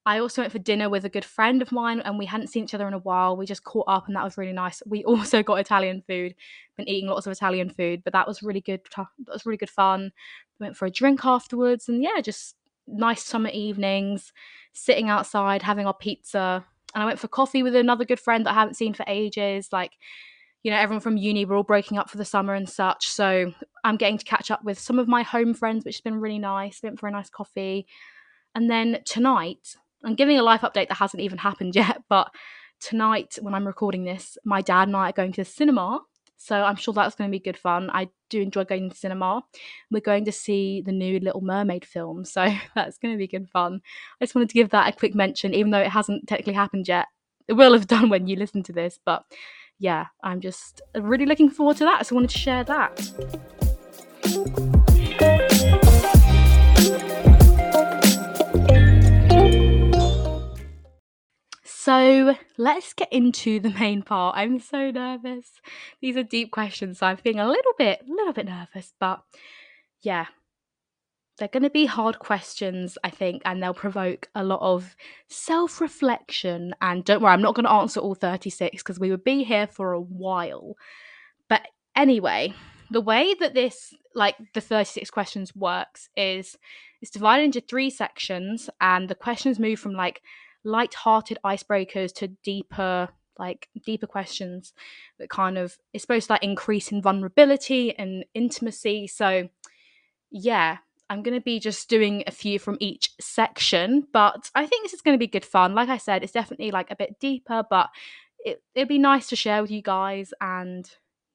I 0.06 0.20
also 0.20 0.42
went 0.42 0.52
for 0.52 0.60
dinner 0.60 0.90
with 0.90 1.06
a 1.06 1.10
good 1.10 1.24
friend 1.24 1.62
of 1.62 1.72
mine 1.72 2.02
and 2.02 2.20
we 2.20 2.26
hadn't 2.26 2.48
seen 2.48 2.66
each 2.66 2.74
other 2.74 2.88
in 2.88 2.94
a 2.94 3.00
while. 3.00 3.38
We 3.38 3.46
just 3.46 3.64
caught 3.64 3.86
up 3.88 4.08
and 4.08 4.16
that 4.16 4.24
was 4.24 4.38
really 4.38 4.52
nice. 4.52 4.84
We 4.86 5.04
also 5.06 5.42
got 5.44 5.60
Italian 5.60 6.04
food. 6.08 6.36
Been 6.78 6.90
eating 6.90 7.10
lots 7.10 7.26
of 7.26 7.32
Italian 7.32 7.70
food, 7.70 8.04
but 8.04 8.14
that 8.14 8.28
was 8.28 8.44
really 8.44 8.62
good. 8.62 8.82
That 8.98 9.08
was 9.28 9.46
really 9.46 9.58
good 9.58 9.70
fun. 9.70 10.12
We 10.60 10.66
went 10.66 10.78
for 10.78 10.86
a 10.86 10.92
drink 10.92 11.26
afterwards 11.26 11.88
and 11.88 12.04
yeah, 12.04 12.20
just 12.22 12.56
nice 12.86 13.24
summer 13.24 13.50
evenings, 13.50 14.34
sitting 14.74 15.10
outside 15.10 15.62
having 15.62 15.86
our 15.86 15.94
pizza. 15.94 16.66
And 16.94 17.02
I 17.02 17.06
went 17.06 17.20
for 17.20 17.30
coffee 17.30 17.64
with 17.64 17.76
another 17.76 18.06
good 18.06 18.20
friend 18.20 18.46
that 18.46 18.52
I 18.52 18.56
haven't 18.56 18.76
seen 18.76 18.94
for 18.94 19.06
ages. 19.08 19.70
Like, 19.72 19.94
you 20.64 20.72
know, 20.72 20.78
everyone 20.78 21.02
from 21.02 21.18
uni, 21.18 21.46
we're 21.46 21.56
all 21.58 21.64
breaking 21.64 21.98
up 21.98 22.10
for 22.10 22.18
the 22.18 22.26
summer 22.26 22.54
and 22.54 22.70
such. 22.70 23.08
So 23.08 23.54
I'm 23.86 23.98
getting 23.98 24.18
to 24.18 24.26
catch 24.26 24.52
up 24.52 24.64
with 24.66 24.80
some 24.80 25.00
of 25.00 25.08
my 25.08 25.24
home 25.24 25.54
friends, 25.54 25.86
which 25.86 25.96
has 25.96 26.02
been 26.02 26.20
really 26.20 26.40
nice. 26.40 26.82
Went 26.84 27.00
for 27.00 27.08
a 27.08 27.12
nice 27.12 27.30
coffee. 27.30 27.88
And 28.56 28.70
then 28.70 29.00
tonight, 29.06 29.76
I'm 30.04 30.16
giving 30.16 30.38
a 30.38 30.44
life 30.44 30.62
update 30.62 30.90
that 30.90 30.98
hasn't 30.98 31.24
even 31.24 31.38
happened 31.38 31.76
yet, 31.76 32.02
but 32.10 32.30
tonight 32.80 33.38
when 33.42 33.54
I'm 33.54 33.68
recording 33.68 34.04
this, 34.04 34.38
my 34.44 34.62
dad 34.62 34.88
and 34.88 34.98
I 34.98 35.10
are 35.10 35.14
going 35.14 35.32
to 35.34 35.42
the 35.42 35.50
cinema. 35.50 36.00
So 36.36 36.62
I'm 36.62 36.76
sure 36.76 36.94
that's 36.94 37.16
going 37.16 37.30
to 37.30 37.32
be 37.32 37.40
good 37.40 37.58
fun. 37.58 37.90
I 37.94 38.10
do 38.30 38.42
enjoy 38.42 38.66
going 38.66 38.90
to 38.90 38.98
cinema. 38.98 39.44
We're 39.90 40.02
going 40.02 40.26
to 40.26 40.32
see 40.32 40.82
the 40.82 40.92
new 40.92 41.20
Little 41.20 41.40
Mermaid 41.40 41.86
film, 41.86 42.26
so 42.26 42.54
that's 42.76 42.98
going 42.98 43.14
to 43.14 43.18
be 43.18 43.28
good 43.28 43.50
fun. 43.50 43.82
I 44.20 44.26
just 44.26 44.36
wanted 44.36 44.50
to 44.50 44.56
give 44.56 44.72
that 44.72 44.94
a 44.94 44.98
quick 44.98 45.16
mention, 45.16 45.54
even 45.54 45.72
though 45.72 45.80
it 45.80 45.90
hasn't 45.90 46.28
technically 46.28 46.54
happened 46.54 46.88
yet. 46.88 47.08
It 47.48 47.54
will 47.54 47.74
have 47.74 47.88
done 47.88 48.10
when 48.10 48.28
you 48.28 48.36
listen 48.36 48.64
to 48.64 48.74
this, 48.74 49.00
but 49.06 49.24
yeah, 49.80 50.08
I'm 50.24 50.42
just 50.42 50.82
really 50.96 51.26
looking 51.26 51.50
forward 51.50 51.78
to 51.78 51.86
that. 51.86 52.06
So 52.06 52.14
I 52.14 52.18
wanted 52.18 52.32
to 52.32 52.38
share 52.38 52.64
that. 52.66 54.73
So 61.84 62.38
let's 62.58 62.94
get 62.94 63.12
into 63.12 63.60
the 63.60 63.70
main 63.72 64.04
part. 64.04 64.38
I'm 64.38 64.62
so 64.62 64.90
nervous. 64.90 65.52
These 66.00 66.16
are 66.16 66.24
deep 66.24 66.50
questions, 66.50 67.00
so 67.00 67.08
I'm 67.08 67.18
feeling 67.18 67.42
a 67.42 67.50
little 67.50 67.74
bit, 67.78 68.00
a 68.08 68.10
little 68.10 68.32
bit 68.32 68.46
nervous, 68.46 68.94
but 69.02 69.22
yeah, 70.02 70.28
they're 71.38 71.50
going 71.50 71.64
to 71.64 71.70
be 71.70 71.86
hard 71.86 72.20
questions, 72.20 72.98
I 73.04 73.10
think, 73.10 73.42
and 73.44 73.62
they'll 73.62 73.74
provoke 73.74 74.30
a 74.34 74.46
lot 74.46 74.62
of 74.62 74.96
self 75.28 75.82
reflection. 75.82 76.74
And 76.80 77.04
don't 77.04 77.22
worry, 77.22 77.34
I'm 77.34 77.42
not 77.42 77.54
going 77.54 77.66
to 77.66 77.72
answer 77.72 78.00
all 78.00 78.16
36 78.16 78.82
because 78.82 78.98
we 78.98 79.12
would 79.12 79.26
be 79.26 79.44
here 79.44 79.68
for 79.68 79.92
a 79.92 80.00
while. 80.00 80.78
But 81.50 81.64
anyway, 81.98 82.54
the 82.92 83.02
way 83.02 83.34
that 83.42 83.56
this, 83.56 83.94
like 84.16 84.38
the 84.54 84.62
36 84.62 85.10
questions 85.10 85.54
works 85.54 86.08
is 86.16 86.56
it's 87.02 87.12
divided 87.12 87.44
into 87.44 87.60
three 87.60 87.90
sections, 87.90 88.70
and 88.80 89.10
the 89.10 89.16
questions 89.16 89.60
move 89.60 89.82
from 89.82 89.92
like 89.92 90.22
light-hearted 90.64 91.38
icebreakers 91.44 92.14
to 92.14 92.28
deeper 92.28 93.10
like 93.40 93.68
deeper 93.84 94.06
questions 94.06 94.74
that 95.18 95.28
kind 95.28 95.58
of 95.58 95.78
it's 95.92 96.04
supposed 96.04 96.28
to 96.28 96.34
like 96.34 96.44
increase 96.44 96.92
in 96.92 97.02
vulnerability 97.02 97.98
and 97.98 98.26
intimacy. 98.34 99.08
So 99.08 99.50
yeah 100.34 100.78
i'm 101.10 101.22
going 101.22 101.36
to 101.36 101.44
be 101.44 101.60
just 101.60 101.88
doing 101.90 102.24
a 102.26 102.32
few 102.32 102.58
from 102.58 102.76
each 102.80 103.12
section 103.22 104.08
but 104.12 104.50
i 104.56 104.66
think 104.66 104.84
this 104.84 104.94
is 104.94 105.02
going 105.02 105.14
to 105.14 105.20
be 105.20 105.28
good 105.28 105.46
fun. 105.46 105.74
Like 105.76 105.90
i 105.90 105.98
said 105.98 106.24
it's 106.24 106.34
definitely 106.34 106.72
like 106.72 106.90
a 106.92 106.96
bit 106.96 107.20
deeper 107.20 107.64
but 107.70 107.90
it, 108.40 108.62
it'd 108.76 108.90
be 108.90 108.98
nice 108.98 109.28
to 109.30 109.36
share 109.36 109.62
with 109.62 109.72
you 109.72 109.82
guys 109.82 110.34
and 110.42 110.90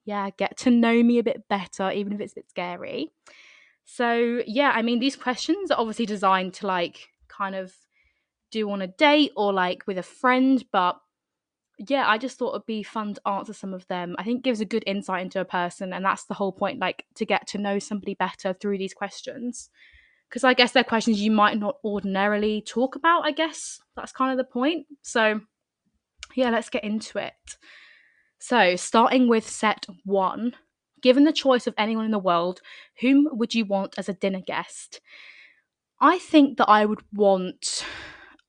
yeah 0.05 0.29
get 0.37 0.57
to 0.57 0.69
know 0.69 1.01
me 1.01 1.17
a 1.17 1.23
bit 1.23 1.47
better 1.47 1.91
even 1.91 2.13
if 2.13 2.19
it's 2.19 2.33
a 2.33 2.35
bit 2.35 2.49
scary. 2.49 3.11
So 3.85 4.41
yeah 4.45 4.71
i 4.75 4.81
mean 4.81 4.99
these 4.99 5.15
questions 5.15 5.71
are 5.71 5.79
obviously 5.79 6.05
designed 6.05 6.53
to 6.55 6.67
like 6.67 7.09
kind 7.27 7.55
of 7.55 7.73
do 8.51 8.69
on 8.71 8.81
a 8.81 8.87
date 8.87 9.31
or 9.35 9.53
like 9.53 9.85
with 9.87 9.97
a 9.97 10.03
friend. 10.03 10.63
But 10.71 10.97
yeah, 11.77 12.07
I 12.07 12.17
just 12.17 12.37
thought 12.37 12.55
it'd 12.55 12.65
be 12.65 12.83
fun 12.83 13.13
to 13.13 13.27
answer 13.27 13.53
some 13.53 13.73
of 13.73 13.87
them. 13.87 14.15
I 14.17 14.23
think 14.23 14.43
gives 14.43 14.61
a 14.61 14.65
good 14.65 14.83
insight 14.85 15.23
into 15.23 15.39
a 15.39 15.45
person, 15.45 15.93
and 15.93 16.03
that's 16.03 16.25
the 16.25 16.33
whole 16.33 16.51
point, 16.51 16.79
like 16.79 17.05
to 17.15 17.25
get 17.25 17.47
to 17.47 17.57
know 17.57 17.79
somebody 17.79 18.15
better 18.15 18.53
through 18.53 18.77
these 18.77 18.93
questions. 18.93 19.69
Because 20.29 20.43
I 20.43 20.53
guess 20.53 20.73
they're 20.73 20.83
questions 20.83 21.21
you 21.21 21.31
might 21.31 21.57
not 21.57 21.77
ordinarily 21.83 22.61
talk 22.61 22.95
about, 22.95 23.21
I 23.25 23.31
guess. 23.31 23.79
That's 23.95 24.11
kind 24.11 24.31
of 24.31 24.37
the 24.37 24.51
point. 24.51 24.85
So 25.01 25.41
yeah, 26.35 26.49
let's 26.49 26.69
get 26.69 26.83
into 26.83 27.17
it. 27.17 27.33
So, 28.39 28.75
starting 28.75 29.27
with 29.27 29.47
set 29.47 29.85
one, 30.05 30.55
given 31.01 31.23
the 31.23 31.33
choice 31.33 31.67
of 31.67 31.73
anyone 31.77 32.05
in 32.05 32.11
the 32.11 32.19
world, 32.19 32.61
whom 33.01 33.27
would 33.31 33.53
you 33.53 33.65
want 33.65 33.95
as 33.97 34.07
a 34.07 34.13
dinner 34.13 34.41
guest? 34.41 35.01
I 35.99 36.19
think 36.19 36.57
that 36.57 36.69
I 36.69 36.85
would 36.85 37.01
want 37.13 37.83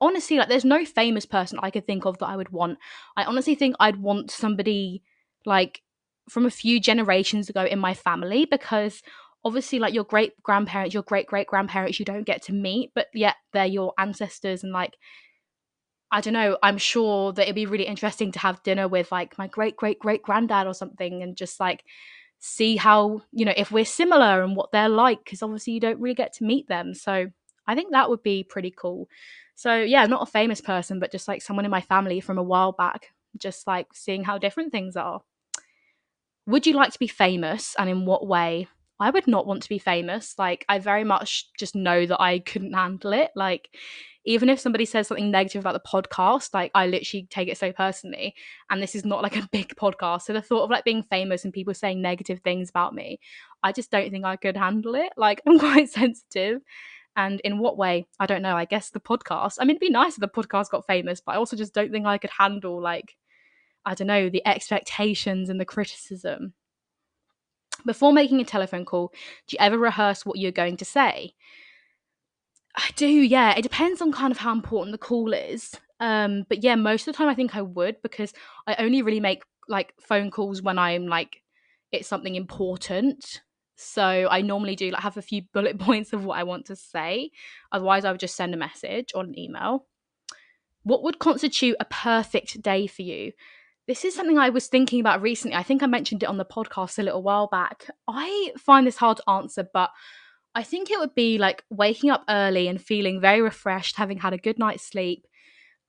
honestly, 0.00 0.38
like, 0.38 0.48
there's 0.48 0.64
no 0.64 0.84
famous 0.84 1.26
person 1.26 1.58
I 1.62 1.70
could 1.70 1.86
think 1.86 2.06
of 2.06 2.18
that 2.18 2.26
I 2.26 2.36
would 2.36 2.50
want. 2.50 2.78
I 3.16 3.24
honestly 3.24 3.54
think 3.54 3.76
I'd 3.78 3.96
want 4.00 4.30
somebody 4.30 5.02
like 5.46 5.82
from 6.28 6.46
a 6.46 6.50
few 6.50 6.80
generations 6.80 7.50
ago 7.50 7.64
in 7.64 7.78
my 7.78 7.94
family 7.94 8.46
because 8.46 9.02
obviously 9.44 9.78
like 9.78 9.94
your 9.94 10.04
great 10.04 10.40
grandparents 10.42 10.94
your 10.94 11.02
great 11.02 11.26
great 11.26 11.46
grandparents 11.46 11.98
you 11.98 12.04
don't 12.04 12.24
get 12.26 12.42
to 12.42 12.52
meet 12.52 12.90
but 12.94 13.06
yet 13.14 13.36
they're 13.52 13.66
your 13.66 13.92
ancestors 13.98 14.62
and 14.62 14.72
like 14.72 14.96
i 16.12 16.20
don't 16.20 16.34
know 16.34 16.58
i'm 16.62 16.78
sure 16.78 17.32
that 17.32 17.44
it'd 17.44 17.54
be 17.54 17.66
really 17.66 17.86
interesting 17.86 18.30
to 18.32 18.38
have 18.38 18.62
dinner 18.62 18.86
with 18.86 19.10
like 19.10 19.36
my 19.38 19.46
great 19.46 19.76
great 19.76 19.98
great 19.98 20.22
granddad 20.22 20.66
or 20.66 20.74
something 20.74 21.22
and 21.22 21.36
just 21.36 21.58
like 21.58 21.84
see 22.38 22.76
how 22.76 23.20
you 23.32 23.44
know 23.44 23.54
if 23.56 23.70
we're 23.70 23.84
similar 23.84 24.42
and 24.42 24.56
what 24.56 24.70
they're 24.72 24.88
like 24.88 25.24
because 25.24 25.42
obviously 25.42 25.72
you 25.72 25.80
don't 25.80 26.00
really 26.00 26.14
get 26.14 26.32
to 26.32 26.44
meet 26.44 26.68
them 26.68 26.94
so 26.94 27.26
i 27.66 27.74
think 27.74 27.92
that 27.92 28.08
would 28.08 28.22
be 28.22 28.44
pretty 28.44 28.72
cool 28.74 29.08
so 29.60 29.76
yeah, 29.76 30.06
not 30.06 30.26
a 30.26 30.30
famous 30.30 30.62
person, 30.62 31.00
but 31.00 31.12
just 31.12 31.28
like 31.28 31.42
someone 31.42 31.66
in 31.66 31.70
my 31.70 31.82
family 31.82 32.20
from 32.20 32.38
a 32.38 32.42
while 32.42 32.72
back, 32.72 33.12
just 33.36 33.66
like 33.66 33.88
seeing 33.92 34.24
how 34.24 34.38
different 34.38 34.72
things 34.72 34.96
are. 34.96 35.20
Would 36.46 36.66
you 36.66 36.72
like 36.72 36.94
to 36.94 36.98
be 36.98 37.06
famous 37.06 37.76
and 37.78 37.90
in 37.90 38.06
what 38.06 38.26
way? 38.26 38.68
I 38.98 39.10
would 39.10 39.26
not 39.26 39.46
want 39.46 39.62
to 39.64 39.68
be 39.68 39.78
famous. 39.78 40.34
Like, 40.38 40.64
I 40.70 40.78
very 40.78 41.04
much 41.04 41.50
just 41.58 41.74
know 41.74 42.06
that 42.06 42.22
I 42.22 42.38
couldn't 42.38 42.72
handle 42.72 43.12
it. 43.12 43.32
Like, 43.36 43.68
even 44.24 44.48
if 44.48 44.58
somebody 44.58 44.86
says 44.86 45.08
something 45.08 45.30
negative 45.30 45.60
about 45.60 45.74
the 45.74 45.86
podcast, 45.86 46.54
like, 46.54 46.70
I 46.74 46.86
literally 46.86 47.26
take 47.28 47.48
it 47.48 47.58
so 47.58 47.70
personally. 47.70 48.34
And 48.70 48.82
this 48.82 48.94
is 48.94 49.04
not 49.04 49.22
like 49.22 49.36
a 49.36 49.46
big 49.52 49.76
podcast. 49.76 50.22
So, 50.22 50.32
the 50.32 50.40
thought 50.40 50.64
of 50.64 50.70
like 50.70 50.84
being 50.84 51.02
famous 51.02 51.44
and 51.44 51.52
people 51.52 51.74
saying 51.74 52.00
negative 52.00 52.40
things 52.40 52.70
about 52.70 52.94
me, 52.94 53.20
I 53.62 53.72
just 53.72 53.90
don't 53.90 54.10
think 54.10 54.24
I 54.24 54.36
could 54.36 54.56
handle 54.56 54.94
it. 54.94 55.12
Like, 55.18 55.42
I'm 55.46 55.58
quite 55.58 55.90
sensitive. 55.90 56.62
And 57.16 57.40
in 57.40 57.58
what 57.58 57.76
way? 57.76 58.06
I 58.18 58.26
don't 58.26 58.42
know. 58.42 58.56
I 58.56 58.64
guess 58.64 58.90
the 58.90 59.00
podcast. 59.00 59.56
I 59.58 59.64
mean, 59.64 59.76
it'd 59.76 59.80
be 59.80 59.90
nice 59.90 60.14
if 60.14 60.20
the 60.20 60.28
podcast 60.28 60.70
got 60.70 60.86
famous, 60.86 61.20
but 61.20 61.32
I 61.32 61.38
also 61.38 61.56
just 61.56 61.74
don't 61.74 61.90
think 61.90 62.06
I 62.06 62.18
could 62.18 62.30
handle, 62.30 62.80
like, 62.80 63.16
I 63.84 63.94
don't 63.94 64.06
know, 64.06 64.30
the 64.30 64.46
expectations 64.46 65.48
and 65.48 65.60
the 65.60 65.64
criticism. 65.64 66.54
Before 67.84 68.12
making 68.12 68.40
a 68.40 68.44
telephone 68.44 68.84
call, 68.84 69.12
do 69.48 69.54
you 69.54 69.58
ever 69.60 69.78
rehearse 69.78 70.24
what 70.24 70.38
you're 70.38 70.52
going 70.52 70.76
to 70.78 70.84
say? 70.84 71.34
I 72.76 72.90
do, 72.96 73.06
yeah. 73.06 73.54
It 73.56 73.62
depends 73.62 74.00
on 74.00 74.12
kind 74.12 74.30
of 74.30 74.38
how 74.38 74.52
important 74.52 74.92
the 74.92 74.98
call 74.98 75.32
is. 75.32 75.74
Um, 75.98 76.46
but 76.48 76.62
yeah, 76.62 76.76
most 76.76 77.06
of 77.06 77.12
the 77.12 77.18
time 77.18 77.28
I 77.28 77.34
think 77.34 77.56
I 77.56 77.62
would 77.62 78.00
because 78.02 78.32
I 78.66 78.76
only 78.76 79.02
really 79.02 79.20
make 79.20 79.42
like 79.68 79.92
phone 80.00 80.30
calls 80.30 80.62
when 80.62 80.78
I'm 80.78 81.06
like 81.06 81.42
it's 81.92 82.08
something 82.08 82.34
important. 82.34 83.42
So 83.82 84.28
I 84.30 84.42
normally 84.42 84.76
do 84.76 84.90
like 84.90 85.02
have 85.02 85.16
a 85.16 85.22
few 85.22 85.42
bullet 85.52 85.78
points 85.86 86.12
of 86.12 86.24
what 86.24 86.38
I 86.38 86.44
want 86.44 86.66
to 86.66 86.76
say. 86.76 87.30
Otherwise, 87.72 88.04
I 88.04 88.10
would 88.10 88.20
just 88.20 88.36
send 88.36 88.54
a 88.54 88.58
message 88.58 89.12
or 89.14 89.24
an 89.24 89.38
email. 89.38 89.86
What 90.82 91.02
would 91.02 91.18
constitute 91.18 91.76
a 91.78 91.84
perfect 91.84 92.62
day 92.62 92.86
for 92.86 93.02
you? 93.02 93.32
this 93.90 94.04
is 94.04 94.14
something 94.14 94.38
I 94.38 94.50
was 94.50 94.68
thinking 94.68 95.00
about 95.00 95.20
recently. 95.20 95.56
I 95.56 95.64
think 95.64 95.82
I 95.82 95.86
mentioned 95.86 96.22
it 96.22 96.28
on 96.28 96.36
the 96.36 96.44
podcast 96.44 97.00
a 97.00 97.02
little 97.02 97.24
while 97.24 97.48
back. 97.48 97.90
I 98.06 98.52
find 98.56 98.86
this 98.86 98.96
hard 98.96 99.16
to 99.16 99.28
answer, 99.28 99.66
but 99.74 99.90
I 100.54 100.62
think 100.62 100.92
it 100.92 100.98
would 101.00 101.16
be 101.16 101.38
like 101.38 101.64
waking 101.70 102.10
up 102.10 102.22
early 102.28 102.68
and 102.68 102.80
feeling 102.80 103.20
very 103.20 103.42
refreshed, 103.42 103.96
having 103.96 104.18
had 104.18 104.32
a 104.32 104.38
good 104.38 104.60
night's 104.60 104.84
sleep, 104.84 105.26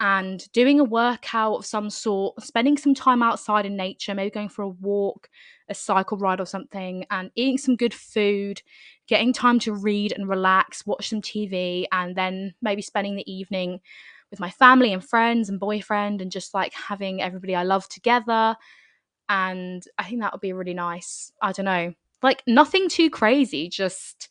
and 0.02 0.52
doing 0.52 0.80
a 0.80 0.84
workout 0.84 1.60
of 1.60 1.66
some 1.66 1.92
sort, 1.92 2.42
spending 2.42 2.76
some 2.76 2.96
time 2.96 3.22
outside 3.22 3.68
in 3.68 3.78
nature, 3.78 4.16
maybe 4.16 4.32
going 4.32 4.50
for 4.50 4.64
a 4.64 4.68
walk, 4.68 5.30
a 5.70 5.76
cycle 5.76 6.18
ride 6.18 6.42
or 6.42 6.46
something, 6.48 7.06
and 7.12 7.30
eating 7.36 7.60
some 7.60 7.76
good 7.76 7.94
food, 7.94 8.64
getting 9.08 9.32
time 9.32 9.60
to 9.60 9.74
read 9.74 10.12
and 10.12 10.28
relax, 10.28 10.88
watch 10.88 11.10
some 11.10 11.22
TV, 11.22 11.86
and 11.92 12.16
then 12.16 12.56
maybe 12.64 12.82
spending 12.82 13.16
the 13.16 13.32
evening 13.32 13.80
with 14.32 14.40
my 14.40 14.50
family 14.50 14.92
and 14.92 15.08
friends 15.08 15.50
and 15.50 15.60
boyfriend 15.60 16.20
and 16.20 16.32
just 16.32 16.56
like 16.56 16.74
having 16.74 17.22
everybody 17.22 17.56
I 17.56 17.62
love 17.62 17.88
together. 17.88 18.56
And 19.30 19.84
I 20.00 20.06
think 20.06 20.22
that 20.22 20.34
would 20.34 20.42
be 20.42 20.54
really 20.54 20.74
nice. 20.74 21.32
I 21.44 21.52
don't 21.52 21.66
know. 21.66 21.94
Like 22.24 22.42
nothing 22.48 22.90
too 22.90 23.12
crazy, 23.12 23.70
just 23.70 24.30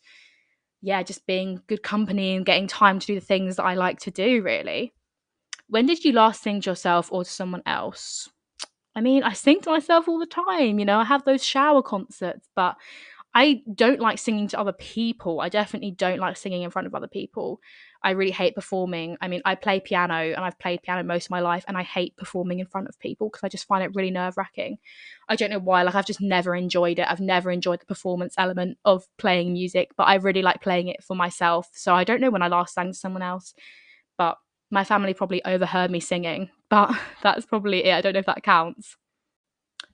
yeah, 0.81 1.01
just 1.01 1.25
being 1.25 1.61
good 1.67 1.81
company 1.81 2.35
and 2.35 2.45
getting 2.45 2.67
time 2.67 2.99
to 2.99 3.07
do 3.07 3.15
the 3.15 3.25
things 3.25 3.55
that 3.55 3.63
I 3.63 3.75
like 3.75 3.99
to 4.01 4.11
do, 4.11 4.41
really. 4.41 4.93
When 5.71 5.85
did 5.85 6.03
you 6.03 6.11
last 6.11 6.43
sing 6.43 6.59
to 6.59 6.69
yourself 6.69 7.09
or 7.13 7.23
to 7.23 7.29
someone 7.29 7.63
else? 7.65 8.27
I 8.93 8.99
mean, 8.99 9.23
I 9.23 9.31
sing 9.31 9.61
to 9.61 9.69
myself 9.69 10.09
all 10.09 10.19
the 10.19 10.25
time, 10.25 10.79
you 10.79 10.83
know, 10.83 10.99
I 10.99 11.05
have 11.05 11.23
those 11.23 11.45
shower 11.45 11.81
concerts, 11.81 12.49
but 12.57 12.75
I 13.33 13.61
don't 13.73 14.01
like 14.01 14.19
singing 14.19 14.49
to 14.49 14.59
other 14.59 14.73
people. 14.73 15.39
I 15.39 15.47
definitely 15.47 15.91
don't 15.91 16.19
like 16.19 16.35
singing 16.35 16.63
in 16.63 16.71
front 16.71 16.87
of 16.87 16.93
other 16.93 17.07
people. 17.07 17.61
I 18.03 18.09
really 18.09 18.33
hate 18.33 18.53
performing. 18.53 19.15
I 19.21 19.29
mean, 19.29 19.41
I 19.45 19.55
play 19.55 19.79
piano 19.79 20.15
and 20.15 20.43
I've 20.43 20.59
played 20.59 20.83
piano 20.83 21.03
most 21.03 21.27
of 21.27 21.31
my 21.31 21.39
life 21.39 21.63
and 21.69 21.77
I 21.77 21.83
hate 21.83 22.17
performing 22.17 22.59
in 22.59 22.65
front 22.65 22.89
of 22.89 22.99
people 22.99 23.29
because 23.29 23.45
I 23.45 23.47
just 23.47 23.65
find 23.65 23.81
it 23.81 23.95
really 23.95 24.11
nerve 24.11 24.35
wracking. 24.35 24.77
I 25.29 25.37
don't 25.37 25.51
know 25.51 25.59
why. 25.59 25.83
Like, 25.83 25.95
I've 25.95 26.05
just 26.05 26.19
never 26.19 26.53
enjoyed 26.53 26.99
it. 26.99 27.07
I've 27.09 27.21
never 27.21 27.49
enjoyed 27.49 27.79
the 27.79 27.85
performance 27.85 28.33
element 28.37 28.77
of 28.83 29.07
playing 29.17 29.53
music, 29.53 29.91
but 29.95 30.03
I 30.03 30.15
really 30.15 30.41
like 30.41 30.61
playing 30.61 30.89
it 30.89 31.01
for 31.01 31.15
myself. 31.15 31.69
So 31.71 31.95
I 31.95 32.03
don't 32.03 32.19
know 32.19 32.29
when 32.29 32.43
I 32.43 32.49
last 32.49 32.73
sang 32.73 32.91
to 32.91 32.93
someone 32.93 33.23
else, 33.23 33.53
but 34.17 34.35
my 34.71 34.83
family 34.83 35.13
probably 35.13 35.43
overheard 35.45 35.91
me 35.91 35.99
singing, 35.99 36.49
but 36.69 36.91
that's 37.21 37.45
probably 37.45 37.83
it. 37.85 37.93
I 37.93 38.01
don't 38.01 38.13
know 38.13 38.19
if 38.19 38.25
that 38.25 38.43
counts. 38.43 38.95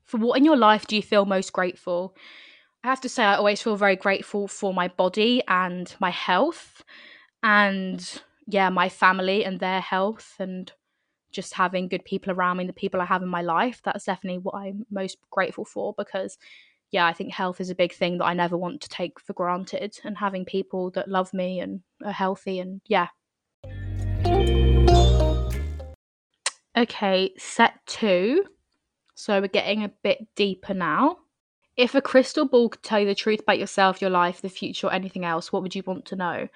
For 0.06 0.18
what 0.18 0.38
in 0.38 0.46
your 0.46 0.56
life 0.56 0.88
do 0.88 0.96
you 0.96 1.02
feel 1.02 1.26
most 1.26 1.52
grateful? 1.52 2.16
I 2.84 2.88
have 2.88 3.02
to 3.02 3.10
say, 3.10 3.24
I 3.24 3.36
always 3.36 3.62
feel 3.62 3.76
very 3.76 3.96
grateful 3.96 4.48
for 4.48 4.74
my 4.74 4.88
body 4.88 5.42
and 5.48 5.94
my 6.00 6.12
health, 6.12 6.84
and 7.44 8.22
yeah, 8.46 8.70
my 8.70 8.88
family 8.88 9.44
and 9.44 9.60
their 9.60 9.82
health, 9.82 10.36
and 10.40 10.72
just 11.32 11.56
having 11.56 11.90
good 11.90 12.06
people 12.06 12.32
around 12.32 12.58
me, 12.58 12.66
the 12.66 12.74
people 12.74 13.02
I 13.02 13.06
have 13.06 13.22
in 13.22 13.28
my 13.28 13.42
life. 13.42 13.82
That's 13.84 14.06
definitely 14.06 14.40
what 14.40 14.56
I'm 14.56 14.86
most 14.90 15.18
grateful 15.30 15.66
for 15.66 15.94
because, 15.98 16.38
yeah, 16.92 17.06
I 17.06 17.14
think 17.14 17.34
health 17.34 17.60
is 17.60 17.70
a 17.70 17.76
big 17.76 17.94
thing 17.94 18.20
that 18.20 18.26
I 18.26 18.34
never 18.34 18.56
want 18.56 18.80
to 18.82 18.90
take 18.90 19.20
for 19.20 19.34
granted, 19.34 20.00
and 20.04 20.18
having 20.18 20.46
people 20.46 20.92
that 20.92 21.10
love 21.10 21.34
me 21.34 21.60
and 21.60 21.82
are 22.06 22.12
healthy, 22.14 22.60
and 22.60 22.80
yeah, 22.86 23.08
Okay, 26.78 27.34
set 27.38 27.74
two. 27.88 28.46
So 29.16 29.42
we're 29.42 29.48
getting 29.48 29.84
a 29.84 29.92
bit 30.04 30.28
deeper 30.36 30.76
now. 30.76 31.18
If 31.76 31.96
a 31.96 32.02
crystal 32.02 32.48
ball 32.48 32.70
could 32.70 32.84
tell 32.84 33.00
you 33.00 33.08
the 33.08 33.16
truth 33.16 33.42
about 33.42 33.58
yourself, 33.58 34.00
your 34.00 34.12
life, 34.12 34.42
the 34.42 34.50
future, 34.50 34.88
or 34.88 34.94
anything 34.94 35.26
else, 35.26 35.52
what 35.52 35.64
would 35.64 35.74
you 35.74 35.82
want 35.86 36.06
to 36.06 36.16
know? 36.16 36.48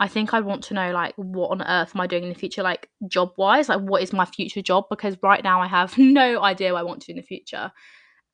I 0.00 0.08
think 0.08 0.32
I'd 0.32 0.44
want 0.44 0.64
to 0.64 0.74
know, 0.74 0.92
like, 0.92 1.12
what 1.16 1.50
on 1.50 1.62
earth 1.62 1.92
am 1.94 2.00
I 2.00 2.06
doing 2.06 2.22
in 2.22 2.28
the 2.28 2.34
future, 2.34 2.62
like, 2.62 2.88
job 3.08 3.32
wise? 3.36 3.68
Like, 3.68 3.80
what 3.80 4.02
is 4.02 4.12
my 4.12 4.24
future 4.24 4.62
job? 4.62 4.84
Because 4.88 5.16
right 5.22 5.42
now 5.42 5.60
I 5.60 5.66
have 5.66 5.98
no 5.98 6.42
idea 6.42 6.72
what 6.72 6.80
I 6.80 6.84
want 6.84 7.02
to 7.02 7.06
do 7.06 7.12
in 7.12 7.16
the 7.16 7.22
future. 7.22 7.70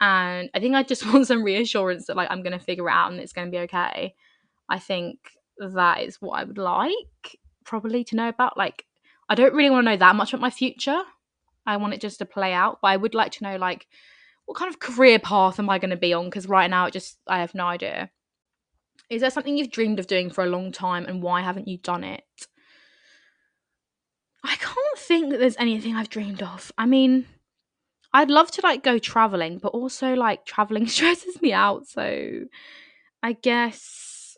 And 0.01 0.51
I 0.55 0.61
think 0.61 0.75
I 0.75 0.83
just 0.85 1.05
want 1.13 1.27
some 1.27 1.43
reassurance 1.43 2.07
that, 2.07 2.17
like, 2.17 2.31
I'm 2.31 2.43
going 2.43 2.57
to 2.57 2.65
figure 2.65 2.89
it 2.89 2.93
out 2.93 3.11
and 3.11 3.21
it's 3.21 3.33
going 3.33 3.49
to 3.49 3.51
be 3.51 3.63
okay. 3.65 4.15
I 4.69 4.79
think 4.79 5.19
that 5.59 6.03
is 6.03 6.21
what 6.21 6.39
I 6.39 6.45
would 6.45 6.59
like, 6.59 7.39
probably, 7.65 8.05
to 8.05 8.17
know 8.17 8.29
about. 8.29 8.57
Like, 8.57 8.85
I 9.29 9.35
don't 9.35 9.55
really 9.55 9.71
want 9.71 9.87
to 9.87 9.91
know 9.93 9.97
that 9.97 10.17
much 10.17 10.33
about 10.33 10.43
my 10.43 10.51
future. 10.51 11.03
I 11.67 11.77
want 11.77 11.95
it 11.95 12.01
just 12.01 12.19
to 12.19 12.27
play 12.27 12.53
out. 12.53 12.79
But 12.83 12.89
I 12.89 12.97
would 12.97 13.15
like 13.15 13.33
to 13.33 13.45
know 13.45 13.57
like 13.57 13.87
what 14.47 14.59
kind 14.59 14.69
of 14.69 14.79
career 14.79 15.19
path 15.19 15.59
am 15.59 15.71
I 15.71 15.79
going 15.79 15.91
to 15.91 15.97
be 15.97 16.13
on? 16.13 16.27
Because 16.27 16.49
right 16.49 16.69
now, 16.69 16.87
it 16.87 16.93
just 16.93 17.19
I 17.27 17.41
have 17.41 17.55
no 17.55 17.67
idea. 17.67 18.11
Is 19.11 19.21
there 19.21 19.31
something 19.31 19.57
you've 19.57 19.71
dreamed 19.71 19.99
of 19.99 20.07
doing 20.07 20.31
for 20.31 20.45
a 20.45 20.49
long 20.49 20.73
time, 20.73 21.07
and 21.07 21.23
why 21.23 21.41
haven't 21.43 21.69
you 21.69 21.79
done 21.79 22.05
it? 22.05 22.25
I 24.43 24.57
can't 24.57 24.99
think 24.99 25.31
that 25.31 25.39
there's 25.39 25.57
anything 25.57 25.97
I've 25.97 26.11
dreamed 26.11 26.43
of. 26.43 26.71
I 26.77 26.85
mean, 26.85 27.27
I'd 28.13 28.31
love 28.31 28.51
to 28.53 28.61
like 28.63 28.83
go 28.83 28.99
traveling, 28.99 29.59
but 29.59 29.69
also 29.69 30.15
like 30.15 30.45
traveling 30.45 30.87
stresses 30.89 31.41
me 31.41 31.53
out. 31.53 31.87
So 31.87 32.45
I 33.23 33.33
guess 33.33 34.37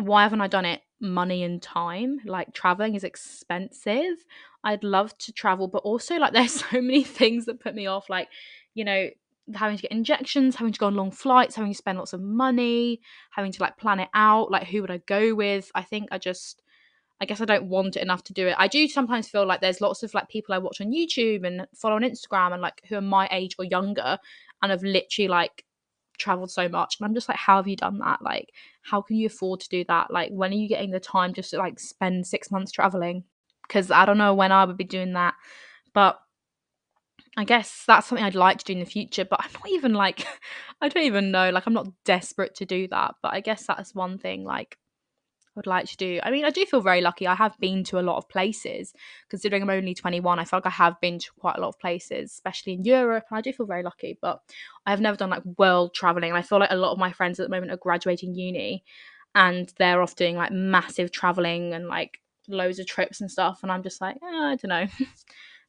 why 0.00 0.24
haven't 0.24 0.40
I 0.40 0.48
done 0.48 0.64
it? 0.64 0.80
Money 1.02 1.42
and 1.42 1.60
time. 1.60 2.20
Like 2.24 2.54
traveling 2.54 2.94
is 2.94 3.04
expensive. 3.04 4.24
I'd 4.64 4.84
love 4.84 5.16
to 5.18 5.32
travel, 5.32 5.68
but 5.68 5.82
also 5.82 6.16
like 6.16 6.32
there's 6.34 6.54
so 6.54 6.80
many 6.80 7.04
things 7.04 7.46
that 7.46 7.60
put 7.60 7.74
me 7.74 7.86
off, 7.86 8.08
like, 8.08 8.28
you 8.74 8.84
know, 8.84 9.08
having 9.54 9.76
to 9.76 9.82
get 9.82 9.90
injections, 9.90 10.56
having 10.56 10.72
to 10.72 10.78
go 10.78 10.86
on 10.86 10.94
long 10.94 11.10
flights, 11.10 11.56
having 11.56 11.72
to 11.72 11.76
spend 11.76 11.98
lots 11.98 12.12
of 12.12 12.20
money, 12.20 13.00
having 13.32 13.52
to 13.52 13.60
like 13.60 13.76
plan 13.76 14.00
it 14.00 14.08
out, 14.14 14.50
like 14.50 14.68
who 14.68 14.80
would 14.80 14.90
I 14.90 14.98
go 14.98 15.34
with? 15.34 15.70
I 15.74 15.82
think 15.82 16.08
I 16.12 16.18
just 16.18 16.62
I 17.20 17.24
guess 17.24 17.40
I 17.40 17.44
don't 17.44 17.68
want 17.68 17.96
it 17.96 18.02
enough 18.02 18.24
to 18.24 18.32
do 18.32 18.48
it. 18.48 18.56
I 18.58 18.66
do 18.66 18.88
sometimes 18.88 19.28
feel 19.28 19.46
like 19.46 19.60
there's 19.60 19.80
lots 19.80 20.02
of 20.02 20.12
like 20.12 20.28
people 20.28 20.54
I 20.54 20.58
watch 20.58 20.80
on 20.80 20.92
YouTube 20.92 21.46
and 21.46 21.66
follow 21.74 21.96
on 21.96 22.02
Instagram 22.02 22.52
and 22.52 22.62
like 22.62 22.82
who 22.88 22.96
are 22.96 23.00
my 23.00 23.28
age 23.30 23.54
or 23.58 23.64
younger 23.64 24.18
and 24.60 24.70
have 24.70 24.82
literally 24.82 25.28
like 25.28 25.64
traveled 26.18 26.50
so 26.50 26.68
much 26.68 26.96
and 26.98 27.06
I'm 27.06 27.14
just 27.14 27.28
like 27.28 27.38
how 27.38 27.56
have 27.56 27.68
you 27.68 27.76
done 27.76 27.98
that? 27.98 28.22
Like 28.22 28.50
how 28.82 29.02
can 29.02 29.16
you 29.16 29.26
afford 29.26 29.60
to 29.60 29.68
do 29.68 29.84
that? 29.88 30.10
Like 30.10 30.30
when 30.32 30.52
are 30.52 30.54
you 30.56 30.68
getting 30.68 30.90
the 30.90 31.00
time 31.00 31.32
just 31.34 31.50
to 31.50 31.58
like 31.58 31.78
spend 31.80 32.26
6 32.26 32.50
months 32.50 32.72
traveling? 32.72 33.24
because 33.72 33.90
I 33.90 34.04
don't 34.04 34.18
know 34.18 34.34
when 34.34 34.52
I 34.52 34.64
would 34.64 34.76
be 34.76 34.84
doing 34.84 35.14
that. 35.14 35.34
But 35.94 36.18
I 37.36 37.44
guess 37.44 37.84
that's 37.86 38.06
something 38.06 38.24
I'd 38.24 38.34
like 38.34 38.58
to 38.58 38.64
do 38.64 38.74
in 38.74 38.80
the 38.80 38.84
future, 38.84 39.24
but 39.24 39.40
I'm 39.42 39.52
not 39.52 39.68
even 39.70 39.94
like, 39.94 40.26
I 40.80 40.88
don't 40.88 41.04
even 41.04 41.30
know. 41.30 41.50
Like, 41.50 41.66
I'm 41.66 41.72
not 41.72 41.88
desperate 42.04 42.54
to 42.56 42.66
do 42.66 42.88
that, 42.88 43.14
but 43.22 43.32
I 43.32 43.40
guess 43.40 43.66
that's 43.66 43.94
one 43.94 44.18
thing 44.18 44.44
like 44.44 44.76
would 45.54 45.66
like 45.66 45.86
to 45.86 45.96
do. 45.96 46.20
I 46.22 46.30
mean, 46.30 46.44
I 46.44 46.50
do 46.50 46.64
feel 46.64 46.80
very 46.80 47.00
lucky. 47.00 47.26
I 47.26 47.34
have 47.34 47.58
been 47.58 47.84
to 47.84 47.98
a 47.98 48.02
lot 48.02 48.16
of 48.16 48.28
places. 48.28 48.94
Considering 49.28 49.62
I'm 49.62 49.70
only 49.70 49.94
21, 49.94 50.38
I 50.38 50.44
feel 50.44 50.58
like 50.58 50.66
I 50.66 50.70
have 50.70 51.00
been 51.00 51.18
to 51.18 51.32
quite 51.38 51.56
a 51.56 51.60
lot 51.60 51.68
of 51.68 51.78
places, 51.78 52.32
especially 52.32 52.74
in 52.74 52.84
Europe, 52.84 53.24
and 53.30 53.38
I 53.38 53.40
do 53.42 53.52
feel 53.52 53.66
very 53.66 53.82
lucky. 53.82 54.18
But 54.20 54.40
I 54.86 54.90
have 54.90 55.00
never 55.00 55.16
done 55.16 55.30
like 55.30 55.44
world 55.58 55.94
traveling. 55.94 56.30
And 56.30 56.38
I 56.38 56.42
feel 56.42 56.58
like 56.58 56.70
a 56.70 56.76
lot 56.76 56.92
of 56.92 56.98
my 56.98 57.12
friends 57.12 57.38
at 57.38 57.44
the 57.44 57.54
moment 57.54 57.72
are 57.72 57.76
graduating 57.76 58.34
uni 58.34 58.84
and 59.34 59.72
they're 59.78 60.02
off 60.02 60.16
doing 60.16 60.36
like 60.36 60.52
massive 60.52 61.10
traveling 61.10 61.72
and 61.72 61.86
like 61.86 62.20
loads 62.48 62.78
of 62.78 62.86
trips 62.86 63.20
and 63.20 63.30
stuff, 63.30 63.60
and 63.62 63.70
I'm 63.70 63.82
just 63.82 64.00
like, 64.00 64.16
eh, 64.16 64.26
I 64.26 64.56
don't 64.56 64.68
know. 64.68 64.86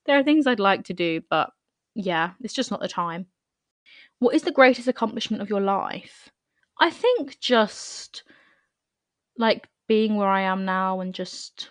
there 0.06 0.20
are 0.20 0.24
things 0.24 0.48
I'd 0.48 0.60
like 0.60 0.86
to 0.86 0.94
do, 0.94 1.22
but 1.30 1.52
yeah, 1.96 2.32
it's 2.42 2.54
just 2.54 2.72
not 2.72 2.80
the 2.80 2.88
time. 2.88 3.28
What 4.20 4.36
is 4.36 4.44
the 4.44 4.52
greatest 4.52 4.88
accomplishment 4.88 5.42
of 5.42 5.50
your 5.50 5.62
life? 5.62 6.30
I 6.80 6.90
think 6.90 7.40
just 7.40 8.24
like 9.38 9.68
being 9.88 10.16
where 10.16 10.30
I 10.30 10.42
am 10.42 10.66
now 10.66 11.00
and 11.00 11.14
just 11.14 11.70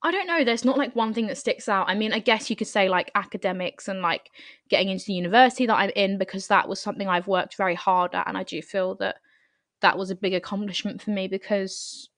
I 0.00 0.12
don't 0.12 0.28
know, 0.28 0.44
there's 0.44 0.64
not 0.64 0.78
like 0.78 0.94
one 0.94 1.12
thing 1.12 1.26
that 1.26 1.38
sticks 1.38 1.68
out. 1.68 1.88
I 1.88 1.94
mean, 1.94 2.12
I 2.12 2.20
guess 2.20 2.48
you 2.48 2.54
could 2.54 2.68
say 2.68 2.88
like 2.88 3.10
academics 3.16 3.88
and 3.88 4.00
like 4.00 4.30
getting 4.68 4.90
into 4.90 5.06
the 5.06 5.14
university 5.14 5.66
that 5.66 5.74
I'm 5.74 5.90
in 5.96 6.18
because 6.18 6.46
that 6.46 6.68
was 6.68 6.80
something 6.80 7.08
I've 7.08 7.26
worked 7.26 7.56
very 7.56 7.74
hard 7.74 8.14
at 8.14 8.28
and 8.28 8.38
I 8.38 8.44
do 8.44 8.62
feel 8.62 8.94
that 8.96 9.16
that 9.80 9.98
was 9.98 10.10
a 10.10 10.16
big 10.16 10.34
accomplishment 10.34 11.02
for 11.02 11.10
me 11.10 11.26
because 11.26 12.10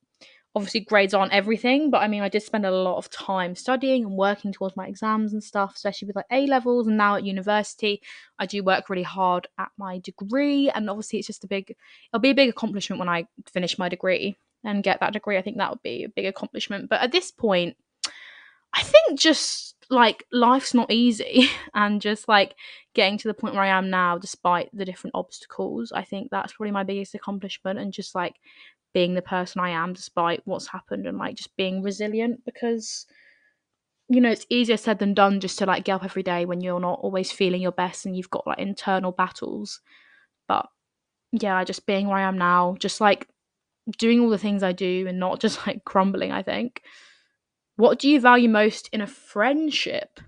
obviously 0.55 0.81
grades 0.81 1.15
aren't 1.15 1.33
everything, 1.33 1.91
but 1.91 2.03
I 2.03 2.09
mean, 2.09 2.23
I 2.23 2.29
did 2.29 2.43
spend 2.43 2.67
a 2.67 2.71
lot 2.71 2.99
of 2.99 3.09
time 3.09 3.55
studying 3.55 4.05
and 4.05 4.17
working 4.17 4.53
towards 4.53 4.77
my 4.77 4.87
exams 4.87 5.33
and 5.33 5.43
stuff, 5.43 5.77
especially 5.77 6.07
with 6.07 6.17
like 6.17 6.27
A 6.31 6.47
levels. 6.47 6.87
And 6.87 6.99
now 6.99 7.17
at 7.17 7.25
university, 7.25 8.03
I 8.39 8.47
do 8.47 8.63
work 8.63 8.91
really 8.91 9.05
hard 9.05 9.47
at 9.59 9.71
my 9.79 10.01
degree. 10.01 10.69
And 10.69 10.91
obviously, 10.91 11.21
it's 11.21 11.29
just 11.29 11.45
a 11.45 11.49
big, 11.49 11.77
it'll 12.13 12.21
be 12.21 12.31
a 12.31 12.35
big 12.35 12.51
accomplishment 12.51 12.99
when 12.99 13.09
I 13.09 13.27
finish 13.53 13.79
my 13.79 13.89
degree 13.89 14.37
and 14.64 14.83
get 14.83 15.01
that 15.01 15.12
degree. 15.12 15.38
I 15.38 15.42
think 15.42 15.57
that 15.59 15.70
would 15.70 15.83
be 15.83 16.05
a 16.05 16.09
big 16.09 16.27
accomplishment. 16.27 16.88
But 16.88 17.01
at 17.01 17.12
this 17.12 17.31
point, 17.31 17.77
I 18.73 18.83
think 18.83 19.18
just 19.18 19.77
like 19.90 20.25
life's 20.31 20.75
not 20.75 20.90
easy 20.90 21.49
and 21.75 22.01
just 22.01 22.29
like 22.29 22.55
getting 22.94 23.18
to 23.18 23.29
the 23.29 23.35
point 23.35 23.55
where 23.55 23.64
I 23.64 23.77
am 23.79 23.90
now, 23.90 24.18
despite 24.18 24.70
the 24.73 24.85
different 24.85 25.14
obstacles, 25.14 25.92
I 25.92 26.05
think 26.05 26.31
that's 26.31 26.53
probably 26.53 26.73
my 26.73 26.85
biggest 26.85 27.14
accomplishment. 27.14 27.79
And 27.79 27.92
just 27.92 28.14
like 28.14 28.37
being 28.92 29.14
the 29.14 29.23
person 29.23 29.61
I 29.61 29.70
am 29.70 29.92
despite 29.92 30.42
what's 30.44 30.68
happened 30.68 31.07
and 31.07 31.18
like 31.18 31.37
just 31.37 31.57
being 31.57 31.83
resilient 31.83 32.44
because 32.44 33.07
you 34.09 34.20
know 34.20 34.31
it's 34.31 34.46
easier 34.51 34.77
said 34.77 34.99
than 34.99 35.14
done 35.14 35.40
just 35.40 35.59
to 35.59 35.66
like 35.66 35.85
get 35.85 35.94
up 35.94 36.05
every 36.05 36.23
day 36.23 36.44
when 36.44 36.61
you're 36.61 36.81
not 36.81 36.99
always 37.01 37.31
feeling 37.31 37.62
your 37.62 37.73
best 37.73 38.05
and 38.05 38.16
you've 38.16 38.31
got 38.31 38.46
like 38.46 38.59
internal 38.59 39.12
battles 39.12 39.81
but 40.49 40.66
yeah 41.33 41.62
just 41.62 41.87
being 41.87 42.09
where 42.09 42.16
I 42.16 42.23
am 42.23 42.37
now 42.37 42.77
just 42.81 43.01
like 43.01 43.29
doing 43.98 44.20
all 44.20 44.31
the 44.31 44.38
things 44.38 44.62
I 44.62 44.72
do 44.72 45.07
and 45.09 45.18
not 45.18 45.40
just 45.40 45.66
like 45.66 45.85
crumbling 45.85 46.33
I 46.33 46.42
think 46.42 46.83
what 47.76 47.98
do 47.98 48.09
you 48.09 48.20
value 48.20 48.48
most 48.48 48.88
in 48.92 49.00
a 49.00 49.07
friendship 49.07 50.20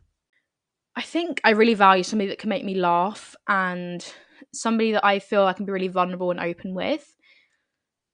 I 0.94 1.02
think 1.02 1.40
I 1.44 1.50
really 1.50 1.74
value 1.74 2.02
somebody 2.02 2.28
that 2.28 2.38
can 2.38 2.50
make 2.50 2.64
me 2.64 2.74
laugh 2.74 3.34
and 3.48 4.04
somebody 4.52 4.92
that 4.92 5.04
I 5.04 5.18
feel 5.18 5.44
I 5.44 5.54
can 5.54 5.64
be 5.64 5.72
really 5.72 5.88
vulnerable 5.88 6.30
and 6.30 6.40
open 6.40 6.74
with. 6.74 7.16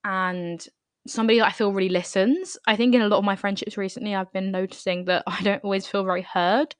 And 0.05 0.65
somebody 1.05 1.39
that 1.39 1.47
I 1.47 1.51
feel 1.51 1.73
really 1.73 1.89
listens. 1.89 2.57
I 2.67 2.75
think 2.75 2.95
in 2.95 3.01
a 3.01 3.07
lot 3.07 3.17
of 3.17 3.25
my 3.25 3.35
friendships 3.35 3.77
recently, 3.77 4.15
I've 4.15 4.31
been 4.31 4.51
noticing 4.51 5.05
that 5.05 5.23
I 5.27 5.41
don't 5.41 5.63
always 5.63 5.87
feel 5.87 6.03
very 6.03 6.21
heard. 6.21 6.75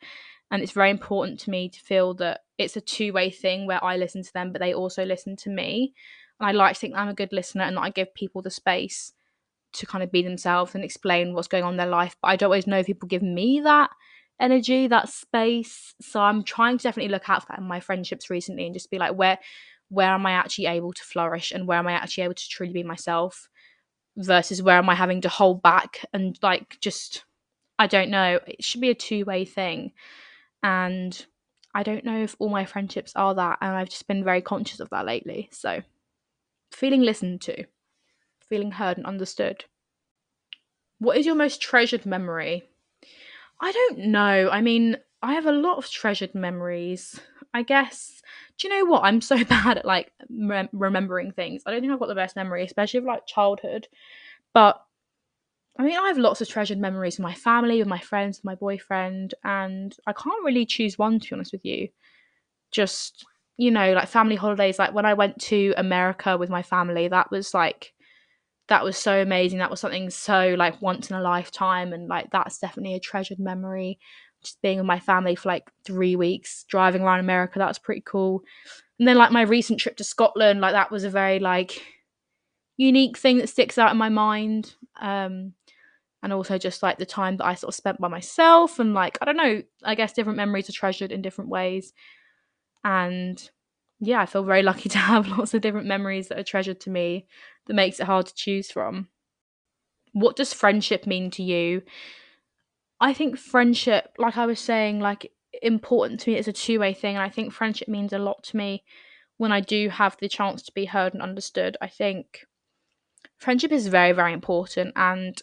And 0.51 0.63
it's 0.63 0.71
very 0.71 0.89
important 0.89 1.39
to 1.41 1.51
me 1.51 1.69
to 1.69 1.79
feel 1.79 2.13
that 2.15 2.41
it's 2.57 2.77
a 2.77 2.81
two 2.81 3.13
way 3.13 3.29
thing 3.29 3.67
where 3.67 3.83
I 3.83 3.97
listen 3.97 4.23
to 4.23 4.33
them, 4.33 4.51
but 4.51 4.61
they 4.61 4.73
also 4.73 5.05
listen 5.05 5.35
to 5.37 5.49
me. 5.49 5.93
And 6.39 6.49
I 6.49 6.51
like 6.51 6.75
to 6.75 6.79
think 6.79 6.95
I'm 6.95 7.09
a 7.09 7.13
good 7.13 7.33
listener 7.33 7.63
and 7.63 7.77
that 7.77 7.81
I 7.81 7.89
give 7.89 8.13
people 8.13 8.41
the 8.41 8.49
space 8.49 9.13
to 9.73 9.85
kind 9.85 10.03
of 10.03 10.11
be 10.11 10.23
themselves 10.23 10.73
and 10.73 10.83
explain 10.83 11.33
what's 11.33 11.47
going 11.47 11.63
on 11.63 11.73
in 11.73 11.77
their 11.77 11.87
life. 11.87 12.15
But 12.21 12.29
I 12.29 12.35
don't 12.35 12.47
always 12.47 12.67
know 12.67 12.79
if 12.79 12.87
people 12.87 13.07
give 13.07 13.21
me 13.21 13.61
that 13.61 13.89
energy, 14.39 14.87
that 14.87 15.09
space. 15.09 15.93
So 16.01 16.21
I'm 16.21 16.43
trying 16.43 16.77
to 16.77 16.83
definitely 16.83 17.11
look 17.11 17.29
out 17.29 17.43
for 17.43 17.47
that 17.49 17.59
in 17.59 17.67
my 17.67 17.79
friendships 17.79 18.29
recently 18.29 18.65
and 18.65 18.73
just 18.73 18.91
be 18.91 18.97
like, 18.97 19.13
where 19.15 19.37
where 19.89 20.11
am 20.11 20.25
I 20.25 20.33
actually 20.33 20.67
able 20.67 20.93
to 20.93 21.03
flourish 21.03 21.51
and 21.51 21.67
where 21.67 21.79
am 21.79 21.87
I 21.87 21.93
actually 21.93 22.25
able 22.25 22.35
to 22.35 22.49
truly 22.49 22.73
be 22.73 22.83
myself 22.83 23.49
versus 24.15 24.61
where 24.61 24.77
am 24.77 24.89
I 24.89 24.93
having 24.93 25.21
to 25.21 25.29
hold 25.29 25.63
back 25.63 26.05
and 26.13 26.37
like 26.43 26.77
just 26.79 27.25
I 27.79 27.87
don't 27.87 28.09
know. 28.09 28.39
It 28.45 28.63
should 28.63 28.81
be 28.81 28.91
a 28.91 28.95
two 28.95 29.25
way 29.25 29.45
thing. 29.45 29.93
And 30.61 31.25
I 31.73 31.83
don't 31.83 32.03
know 32.05 32.23
if 32.23 32.35
all 32.39 32.49
my 32.49 32.65
friendships 32.65 33.13
are 33.15 33.33
that 33.35 33.59
and 33.61 33.71
I've 33.71 33.89
just 33.89 34.07
been 34.07 34.23
very 34.23 34.41
conscious 34.41 34.79
of 34.79 34.89
that 34.89 35.05
lately. 35.05 35.49
So 35.51 35.81
feeling 36.71 37.01
listened 37.01 37.41
to, 37.41 37.65
feeling 38.47 38.71
heard 38.71 38.97
and 38.97 39.05
understood. 39.05 39.65
What 40.99 41.17
is 41.17 41.25
your 41.25 41.35
most 41.35 41.61
treasured 41.61 42.05
memory? 42.05 42.63
I 43.61 43.71
don't 43.71 43.99
know. 43.99 44.49
I 44.51 44.61
mean, 44.61 44.97
I 45.21 45.33
have 45.33 45.45
a 45.45 45.51
lot 45.51 45.77
of 45.77 45.89
treasured 45.89 46.35
memories. 46.35 47.19
I 47.53 47.63
guess. 47.63 48.21
Do 48.57 48.67
you 48.67 48.77
know 48.77 48.91
what? 48.91 49.03
I'm 49.03 49.21
so 49.21 49.43
bad 49.45 49.77
at 49.79 49.85
like 49.85 50.11
rem- 50.29 50.69
remembering 50.71 51.31
things. 51.31 51.63
I 51.65 51.71
don't 51.71 51.81
think 51.81 51.91
I've 51.91 51.99
got 51.99 52.07
the 52.07 52.15
best 52.15 52.35
memory, 52.35 52.63
especially 52.63 52.99
of 52.99 53.05
like 53.05 53.25
childhood. 53.25 53.87
But 54.53 54.81
I 55.77 55.83
mean, 55.83 55.97
I 55.97 56.07
have 56.07 56.17
lots 56.17 56.41
of 56.41 56.49
treasured 56.49 56.77
memories 56.77 57.17
with 57.17 57.23
my 57.23 57.33
family, 57.33 57.79
with 57.79 57.87
my 57.87 57.99
friends, 57.99 58.39
with 58.39 58.45
my 58.45 58.55
boyfriend, 58.55 59.33
and 59.43 59.95
I 60.05 60.13
can't 60.13 60.43
really 60.43 60.65
choose 60.65 60.97
one 60.97 61.19
to 61.19 61.29
be 61.29 61.35
honest 61.35 61.53
with 61.53 61.65
you. 61.65 61.89
Just 62.71 63.25
you 63.59 63.71
know, 63.71 63.91
like 63.91 64.07
family 64.07 64.37
holidays. 64.37 64.79
Like 64.79 64.93
when 64.93 65.05
I 65.05 65.13
went 65.13 65.37
to 65.41 65.73
America 65.75 66.37
with 66.37 66.49
my 66.49 66.63
family, 66.63 67.09
that 67.09 67.29
was 67.29 67.53
like 67.53 67.93
that 68.69 68.85
was 68.85 68.95
so 68.95 69.21
amazing. 69.21 69.59
That 69.59 69.69
was 69.69 69.81
something 69.81 70.09
so 70.09 70.55
like 70.57 70.81
once 70.81 71.09
in 71.09 71.17
a 71.17 71.21
lifetime, 71.21 71.91
and 71.91 72.07
like 72.07 72.31
that's 72.31 72.57
definitely 72.57 72.95
a 72.95 73.01
treasured 73.01 73.37
memory. 73.37 73.99
Just 74.41 74.61
being 74.61 74.77
with 74.77 74.85
my 74.87 75.01
family 75.01 75.35
for 75.35 75.49
like 75.49 75.69
three 75.83 76.15
weeks, 76.15 76.63
driving 76.69 77.01
around 77.01 77.19
America, 77.19 77.59
that 77.59 77.67
was 77.67 77.77
pretty 77.77 78.01
cool. 78.05 78.43
And 78.97 79.05
then 79.05 79.17
like 79.17 79.33
my 79.33 79.41
recent 79.41 79.81
trip 79.81 79.97
to 79.97 80.05
Scotland, 80.05 80.61
like 80.61 80.71
that 80.71 80.89
was 80.89 81.03
a 81.03 81.09
very 81.09 81.39
like 81.39 81.81
unique 82.77 83.17
thing 83.17 83.39
that 83.39 83.49
sticks 83.49 83.77
out 83.77 83.91
in 83.91 83.97
my 83.97 84.07
mind. 84.07 84.73
Um, 85.01 85.51
and 86.23 86.31
also 86.31 86.57
just 86.57 86.81
like 86.81 86.97
the 86.97 87.05
time 87.05 87.35
that 87.37 87.45
I 87.45 87.55
sort 87.55 87.69
of 87.69 87.75
spent 87.75 87.99
by 87.99 88.07
myself 88.07 88.79
and 88.79 88.93
like 88.93 89.17
I 89.21 89.25
don't 89.25 89.35
know, 89.35 89.63
I 89.83 89.95
guess 89.95 90.13
different 90.13 90.37
memories 90.37 90.69
are 90.69 90.73
treasured 90.73 91.11
in 91.11 91.21
different 91.21 91.49
ways. 91.49 91.91
And 92.83 93.49
yeah, 93.99 94.21
I 94.21 94.25
feel 94.25 94.43
very 94.43 94.63
lucky 94.63 94.89
to 94.89 94.97
have 94.97 95.27
lots 95.27 95.53
of 95.53 95.61
different 95.61 95.87
memories 95.87 96.27
that 96.27 96.39
are 96.39 96.43
treasured 96.43 96.79
to 96.81 96.89
me 96.89 97.27
that 97.67 97.73
makes 97.73 97.99
it 97.99 98.05
hard 98.05 98.25
to 98.27 98.35
choose 98.35 98.71
from. 98.71 99.09
What 100.13 100.35
does 100.35 100.53
friendship 100.53 101.05
mean 101.05 101.29
to 101.31 101.43
you? 101.43 101.83
I 102.99 103.13
think 103.13 103.37
friendship, 103.37 104.13
like 104.17 104.37
I 104.37 104.45
was 104.45 104.59
saying, 104.59 104.99
like 104.99 105.31
important 105.61 106.21
to 106.21 106.31
me, 106.31 106.37
it's 106.37 106.47
a 106.47 106.53
two 106.53 106.79
way 106.79 106.93
thing. 106.93 107.15
And 107.15 107.23
I 107.23 107.29
think 107.29 107.53
friendship 107.53 107.87
means 107.87 108.11
a 108.13 108.19
lot 108.19 108.43
to 108.45 108.57
me 108.57 108.83
when 109.37 109.51
I 109.51 109.61
do 109.61 109.89
have 109.89 110.17
the 110.19 110.27
chance 110.27 110.61
to 110.63 110.73
be 110.73 110.85
heard 110.85 111.13
and 111.13 111.23
understood. 111.23 111.77
I 111.81 111.87
think 111.87 112.45
friendship 113.37 113.71
is 113.71 113.87
very, 113.87 114.11
very 114.11 114.33
important. 114.33 114.93
And 114.95 115.41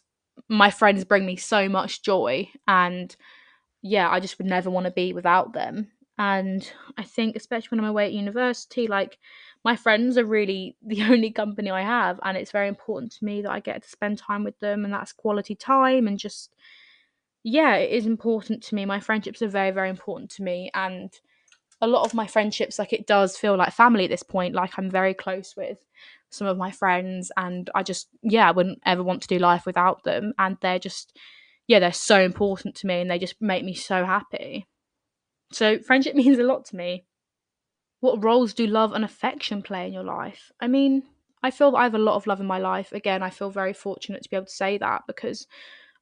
my 0.48 0.70
friends 0.70 1.04
bring 1.04 1.24
me 1.24 1.36
so 1.36 1.68
much 1.68 2.02
joy. 2.02 2.50
And 2.68 3.14
yeah, 3.82 4.10
I 4.10 4.20
just 4.20 4.38
would 4.38 4.46
never 4.46 4.70
want 4.70 4.84
to 4.84 4.92
be 4.92 5.12
without 5.12 5.52
them. 5.54 5.92
And 6.18 6.70
I 6.96 7.02
think, 7.02 7.36
especially 7.36 7.76
when 7.76 7.84
I'm 7.84 7.90
away 7.90 8.06
at 8.06 8.12
university, 8.12 8.86
like 8.86 9.18
my 9.64 9.76
friends 9.76 10.16
are 10.16 10.24
really 10.24 10.76
the 10.86 11.02
only 11.02 11.30
company 11.30 11.70
I 11.70 11.82
have. 11.82 12.18
And 12.22 12.36
it's 12.36 12.52
very 12.52 12.68
important 12.68 13.12
to 13.12 13.24
me 13.24 13.42
that 13.42 13.50
I 13.50 13.60
get 13.60 13.82
to 13.82 13.88
spend 13.88 14.18
time 14.18 14.44
with 14.44 14.58
them 14.60 14.84
and 14.84 14.92
that's 14.92 15.12
quality 15.12 15.54
time. 15.54 16.06
And 16.06 16.18
just, 16.18 16.54
yeah, 17.42 17.74
it 17.76 17.92
is 17.92 18.06
important 18.06 18.62
to 18.64 18.74
me. 18.74 18.86
My 18.86 19.00
friendships 19.00 19.42
are 19.42 19.48
very, 19.48 19.70
very 19.70 19.90
important 19.90 20.30
to 20.32 20.42
me. 20.42 20.70
And 20.74 21.12
a 21.82 21.86
lot 21.86 22.06
of 22.06 22.14
my 22.14 22.26
friendships, 22.26 22.78
like 22.78 22.94
it 22.94 23.06
does 23.06 23.36
feel 23.36 23.56
like 23.56 23.72
family 23.72 24.04
at 24.04 24.10
this 24.10 24.22
point. 24.22 24.54
Like 24.54 24.78
I'm 24.78 24.90
very 24.90 25.12
close 25.12 25.54
with 25.56 25.78
some 26.30 26.46
of 26.46 26.56
my 26.56 26.70
friends. 26.70 27.30
And 27.36 27.68
I 27.74 27.82
just, 27.82 28.08
yeah, 28.22 28.48
I 28.48 28.52
wouldn't 28.52 28.80
ever 28.86 29.02
want 29.02 29.20
to 29.22 29.28
do 29.28 29.38
life 29.38 29.66
without 29.66 30.02
them. 30.04 30.32
And 30.38 30.56
they're 30.62 30.78
just, 30.78 31.18
yeah, 31.66 31.78
they're 31.78 31.92
so 31.92 32.22
important 32.22 32.74
to 32.76 32.86
me 32.86 33.02
and 33.02 33.10
they 33.10 33.18
just 33.18 33.40
make 33.42 33.64
me 33.64 33.74
so 33.74 34.06
happy. 34.06 34.66
So, 35.52 35.78
friendship 35.78 36.14
means 36.16 36.38
a 36.38 36.42
lot 36.42 36.64
to 36.66 36.76
me. 36.76 37.04
What 38.00 38.22
roles 38.22 38.54
do 38.54 38.66
love 38.66 38.92
and 38.92 39.04
affection 39.04 39.62
play 39.62 39.86
in 39.86 39.92
your 39.92 40.04
life? 40.04 40.52
I 40.60 40.68
mean, 40.68 41.04
I 41.42 41.50
feel 41.50 41.70
that 41.70 41.78
I 41.78 41.84
have 41.84 41.94
a 41.94 41.98
lot 41.98 42.16
of 42.16 42.26
love 42.26 42.40
in 42.40 42.46
my 42.46 42.58
life. 42.58 42.92
Again, 42.92 43.22
I 43.22 43.30
feel 43.30 43.50
very 43.50 43.72
fortunate 43.72 44.22
to 44.22 44.30
be 44.30 44.36
able 44.36 44.46
to 44.46 44.52
say 44.52 44.78
that 44.78 45.02
because 45.06 45.46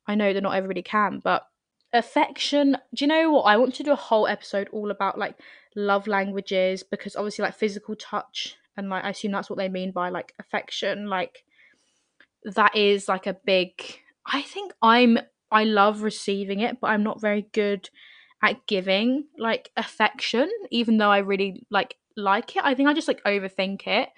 I 0.07 0.14
know 0.14 0.33
that 0.33 0.42
not 0.42 0.54
everybody 0.57 0.83
can. 0.83 1.20
But 1.22 1.46
affection, 1.92 2.76
do 2.94 3.04
you 3.04 3.09
know 3.09 3.30
what? 3.30 3.42
I 3.42 3.57
want 3.57 3.74
to 3.74 3.83
do 3.83 3.92
a 3.92 3.96
whole 3.96 4.26
episode 4.26 4.68
all 4.72 4.90
about 4.90 5.18
like 5.18 5.37
love 5.76 6.07
languages 6.07 6.83
because 6.83 7.16
obviously, 7.16 7.44
like 7.44 7.54
physical 7.57 7.94
touch, 7.94 8.57
and 8.76 8.88
like 8.88 9.04
I 9.04 9.11
assume 9.11 9.33
that's 9.33 9.50
what 9.50 9.59
they 9.59 9.68
mean 9.68 9.92
by 9.92 10.09
like 10.09 10.35
affection. 10.38 11.09
Like, 11.09 11.44
that 12.44 12.76
is 12.76 13.09
like 13.09 13.26
a 13.26 13.37
big. 13.44 13.72
I 14.26 14.42
think 14.42 14.72
I'm. 14.83 15.18
I 15.50 15.64
love 15.64 16.02
receiving 16.02 16.61
it, 16.61 16.80
but 16.80 16.88
I'm 16.88 17.04
not 17.04 17.20
very 17.20 17.42
good 17.52 17.88
at 18.42 18.66
giving 18.66 19.25
like 19.38 19.70
affection 19.77 20.51
even 20.70 20.99
though 20.99 21.11
i 21.11 21.18
really 21.18 21.66
like 21.70 21.97
like 22.16 22.57
it. 22.57 22.62
I 22.64 22.75
think 22.75 22.88
i 22.88 22.94
just 22.94 23.09
like 23.09 23.23
overthink 23.25 23.87
it. 23.87 24.09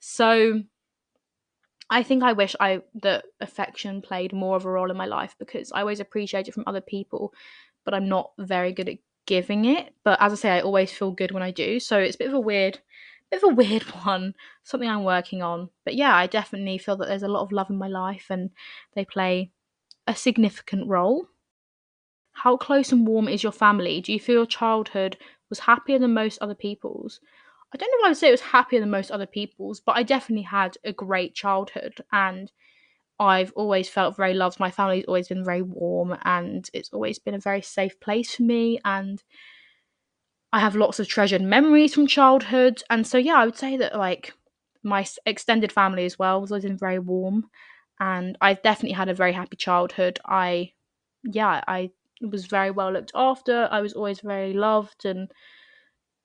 So 0.00 0.62
i 1.88 2.02
think 2.02 2.22
i 2.22 2.32
wish 2.32 2.56
i 2.58 2.82
that 3.02 3.24
affection 3.40 4.02
played 4.02 4.32
more 4.32 4.56
of 4.56 4.64
a 4.64 4.70
role 4.70 4.90
in 4.90 4.96
my 4.96 5.06
life 5.06 5.36
because 5.38 5.70
i 5.72 5.80
always 5.80 6.00
appreciate 6.00 6.48
it 6.48 6.54
from 6.54 6.64
other 6.66 6.80
people 6.80 7.32
but 7.84 7.94
i'm 7.94 8.08
not 8.08 8.32
very 8.38 8.72
good 8.72 8.88
at 8.88 8.98
giving 9.26 9.64
it. 9.64 9.92
But 10.04 10.20
as 10.20 10.32
i 10.32 10.36
say 10.36 10.50
i 10.50 10.60
always 10.60 10.92
feel 10.92 11.10
good 11.10 11.32
when 11.32 11.42
i 11.42 11.50
do. 11.50 11.80
So 11.80 11.98
it's 11.98 12.14
a 12.14 12.18
bit 12.18 12.28
of 12.28 12.34
a 12.34 12.40
weird 12.40 12.78
bit 13.30 13.42
of 13.42 13.50
a 13.50 13.54
weird 13.60 13.82
one 14.04 14.34
something 14.64 14.88
i'm 14.88 15.04
working 15.04 15.42
on. 15.42 15.70
But 15.84 15.94
yeah 15.94 16.14
i 16.14 16.26
definitely 16.26 16.78
feel 16.78 16.96
that 16.96 17.08
there's 17.08 17.22
a 17.22 17.28
lot 17.28 17.42
of 17.42 17.52
love 17.52 17.70
in 17.70 17.76
my 17.76 17.88
life 17.88 18.26
and 18.30 18.50
they 18.94 19.04
play 19.04 19.50
a 20.06 20.14
significant 20.14 20.88
role 20.88 21.28
how 22.36 22.56
close 22.56 22.92
and 22.92 23.06
warm 23.06 23.28
is 23.28 23.42
your 23.42 23.52
family? 23.52 24.00
Do 24.00 24.12
you 24.12 24.20
feel 24.20 24.36
your 24.36 24.46
childhood 24.46 25.16
was 25.48 25.60
happier 25.60 25.98
than 25.98 26.14
most 26.14 26.38
other 26.40 26.54
people's? 26.54 27.20
I 27.74 27.78
don't 27.78 27.90
know 27.90 27.98
if 28.00 28.04
I 28.06 28.08
would 28.10 28.16
say 28.16 28.28
it 28.28 28.32
was 28.32 28.40
happier 28.40 28.80
than 28.80 28.90
most 28.90 29.10
other 29.10 29.26
people's, 29.26 29.80
but 29.80 29.96
I 29.96 30.02
definitely 30.02 30.44
had 30.44 30.76
a 30.84 30.92
great 30.92 31.34
childhood 31.34 31.94
and 32.12 32.50
I've 33.18 33.52
always 33.56 33.88
felt 33.88 34.16
very 34.16 34.34
loved. 34.34 34.60
My 34.60 34.70
family's 34.70 35.06
always 35.06 35.28
been 35.28 35.44
very 35.44 35.62
warm 35.62 36.16
and 36.24 36.68
it's 36.74 36.90
always 36.92 37.18
been 37.18 37.34
a 37.34 37.40
very 37.40 37.62
safe 37.62 37.98
place 38.00 38.34
for 38.36 38.42
me 38.42 38.80
and 38.84 39.22
I 40.52 40.60
have 40.60 40.76
lots 40.76 40.98
of 41.00 41.08
treasured 41.08 41.42
memories 41.42 41.94
from 41.94 42.06
childhood. 42.06 42.82
And 42.90 43.06
so 43.06 43.18
yeah, 43.18 43.34
I 43.36 43.44
would 43.44 43.56
say 43.56 43.76
that 43.76 43.96
like 43.96 44.32
my 44.82 45.06
extended 45.26 45.72
family 45.72 46.04
as 46.04 46.18
well 46.18 46.40
was 46.40 46.50
always 46.52 46.64
been 46.64 46.78
very 46.78 46.98
warm 46.98 47.50
and 48.00 48.36
I've 48.40 48.62
definitely 48.62 48.94
had 48.94 49.08
a 49.08 49.14
very 49.14 49.32
happy 49.32 49.56
childhood. 49.56 50.18
I 50.24 50.72
yeah, 51.24 51.62
I 51.66 51.90
was 52.20 52.46
very 52.46 52.70
well 52.70 52.92
looked 52.92 53.12
after. 53.14 53.68
I 53.70 53.80
was 53.80 53.92
always 53.92 54.20
very 54.20 54.52
loved, 54.52 55.04
and 55.04 55.30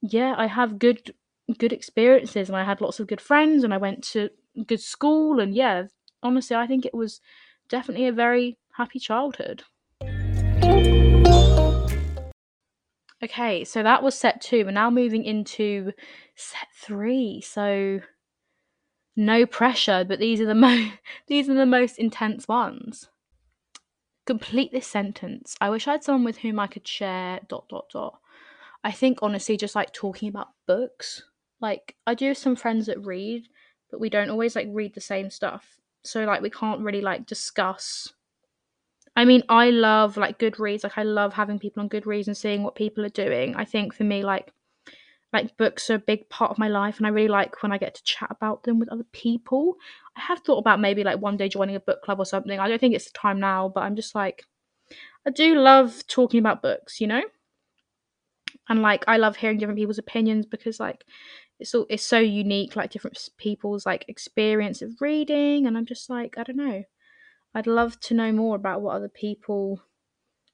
yeah, 0.01 0.36
I 0.38 0.47
have 0.47 0.80
good 0.80 1.13
good 1.58 1.73
experiences, 1.73 2.49
and 2.49 2.58
I 2.58 2.63
had 2.63 2.82
lots 2.82 2.99
of 2.99 3.08
good 3.08 3.21
friends, 3.21 3.63
and 3.63 3.73
I 3.73 3.77
went 3.77 4.04
to 4.12 4.30
good 4.67 4.82
school, 4.82 5.39
and 5.39 5.54
yeah, 5.54 5.84
honestly, 6.23 6.56
I 6.56 6.67
think 6.67 6.86
it 6.86 6.93
was 6.93 7.21
definitely 7.69 8.08
a 8.08 8.13
very 8.13 8.58
happy 8.73 8.99
childhood. 8.99 9.63
Okay, 13.23 13.63
so 13.63 13.84
that 13.84 14.01
was 14.01 14.17
set 14.17 14.41
two. 14.41 14.65
We're 14.65 14.71
now 14.71 14.89
moving 14.89 15.23
into 15.23 15.91
set 16.36 16.67
three. 16.75 17.39
So 17.41 17.99
no 19.15 19.45
pressure, 19.45 20.04
but 20.08 20.19
these 20.19 20.41
are 20.41 20.47
the 20.47 20.56
most 20.56 20.93
these 21.27 21.49
are 21.49 21.54
the 21.54 21.65
most 21.65 21.99
intense 21.99 22.47
ones 22.47 23.11
complete 24.25 24.71
this 24.71 24.88
sentence. 24.88 25.55
I 25.62 25.69
wish 25.69 25.88
I 25.88 25.93
had 25.93 26.03
someone 26.03 26.23
with 26.23 26.38
whom 26.38 26.60
I 26.60 26.67
could 26.67 26.88
share 26.88 27.39
dot 27.47 27.67
dot 27.69 27.86
dot. 27.91 28.19
I 28.84 28.91
think 28.91 29.19
honestly 29.21 29.57
just 29.57 29.75
like 29.75 29.93
talking 29.93 30.29
about 30.29 30.49
books. 30.67 31.23
Like 31.60 31.95
I 32.07 32.15
do 32.15 32.27
have 32.27 32.38
some 32.38 32.55
friends 32.55 32.88
that 32.88 33.05
read, 33.05 33.47
but 33.89 33.99
we 33.99 34.10
don't 34.10 34.29
always 34.29 34.55
like 34.55 34.67
read 34.71 34.95
the 34.95 35.01
same 35.01 35.29
stuff. 35.29 35.77
So 36.03 36.25
like 36.25 36.41
we 36.41 36.49
can't 36.49 36.81
really 36.81 37.01
like 37.01 37.25
discuss 37.25 38.12
I 39.15 39.25
mean, 39.25 39.43
I 39.49 39.71
love 39.71 40.17
like 40.17 40.39
Goodreads. 40.39 40.84
Like, 40.84 40.97
I 40.97 41.03
love 41.03 41.34
having 41.34 41.60
people 41.60 41.81
on 41.84 41.89
Goodreads 41.89 42.27
and 42.27 42.38
seeing 42.38 42.63
what 42.63 42.75
people 42.75 43.05
are 43.05 43.10
doing. 43.10 43.55
I 43.55 43.65
think 43.65 43.93
for 43.93 44.03
me, 44.03 44.23
like, 44.23 44.53
like 45.34 45.56
books 45.58 45.89
are 45.89 45.96
a 45.96 46.00
big 46.00 46.30
part 46.30 46.52
of 46.52 46.58
my 46.58 46.67
life, 46.67 46.98
and 46.98 47.08
I 47.08 47.10
really 47.10 47.28
like 47.28 47.63
when 47.63 47.72
I 47.72 47.78
get 47.78 47.96
to 47.96 48.04
chat 48.04 48.30
about 48.32 48.63
them 48.63 48.80
with 48.80 48.89
other 48.89 49.06
people. 49.12 49.76
I 50.17 50.22
have 50.22 50.39
thought 50.39 50.58
about 50.58 50.82
maybe 50.82 51.04
like 51.04 51.20
one 51.22 51.38
day 51.38 51.48
joining 51.50 51.76
a 51.76 51.80
book 51.80 52.02
club 52.02 52.20
or 52.20 52.26
something. 52.26 52.60
I 52.60 52.67
don't 52.67 52.80
think 52.80 52.96
it's 52.96 53.12
the 53.12 53.17
time 53.17 53.39
now, 53.39 53.70
but 53.70 53.82
I'm 53.82 53.96
just 53.96 54.13
like, 54.13 54.44
I 55.26 55.30
do 55.30 55.56
love 55.56 56.06
talking 56.08 56.39
about 56.39 56.62
books, 56.62 57.00
you 57.00 57.08
know. 57.08 57.24
And 58.67 58.82
like, 58.82 59.04
I 59.08 59.17
love 59.17 59.38
hearing 59.38 59.58
different 59.58 59.80
people's 59.80 59.98
opinions 59.98 60.46
because 60.46 60.80
like, 60.80 61.06
it's 61.60 61.76
all 61.76 61.86
it's 61.89 62.04
so 62.04 62.20
unique, 62.20 62.76
like 62.76 62.91
different 62.91 63.17
people's 63.38 63.86
like 63.86 64.06
experience 64.08 64.82
of 64.82 65.00
reading, 65.00 65.67
and 65.67 65.78
I'm 65.78 65.86
just 65.86 66.10
like, 66.10 66.38
I 66.38 66.44
don't 66.44 66.58
know. 66.58 66.84
I'd 67.54 67.67
love 67.67 68.00
to 68.02 68.13
know 68.13 68.32
more 68.32 68.56
about 68.56 68.82
what 68.82 68.96
other 68.96 69.10
people 69.10 69.82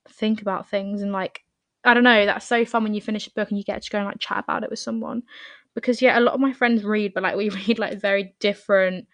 think 0.10 0.42
about 0.42 0.70
things 0.70 1.02
and 1.02 1.12
like 1.12 1.44
I 1.88 1.93
don't 1.93 2.04
know, 2.04 2.26
that's 2.26 2.45
so 2.45 2.65
fun 2.65 2.84
when 2.84 2.93
you 2.93 3.02
finish 3.02 3.28
a 3.28 3.32
book 3.32 3.50
and 3.50 3.58
you 3.58 3.63
get 3.63 3.82
to 3.82 3.89
go 3.89 3.97
and 3.97 4.08
like 4.08 4.19
chat 4.19 4.43
about 4.43 4.63
it 4.63 4.69
with 4.69 4.80
someone. 4.80 5.23
Because 5.73 6.02
yeah, 6.02 6.17
a 6.17 6.21
lot 6.21 6.34
of 6.34 6.39
my 6.39 6.54
friends 6.54 6.84
read, 6.84 7.13
but 7.13 7.23
like 7.23 7.36
we 7.36 7.50
read 7.67 7.80
like 7.80 8.02
very 8.02 8.36
different 8.39 9.08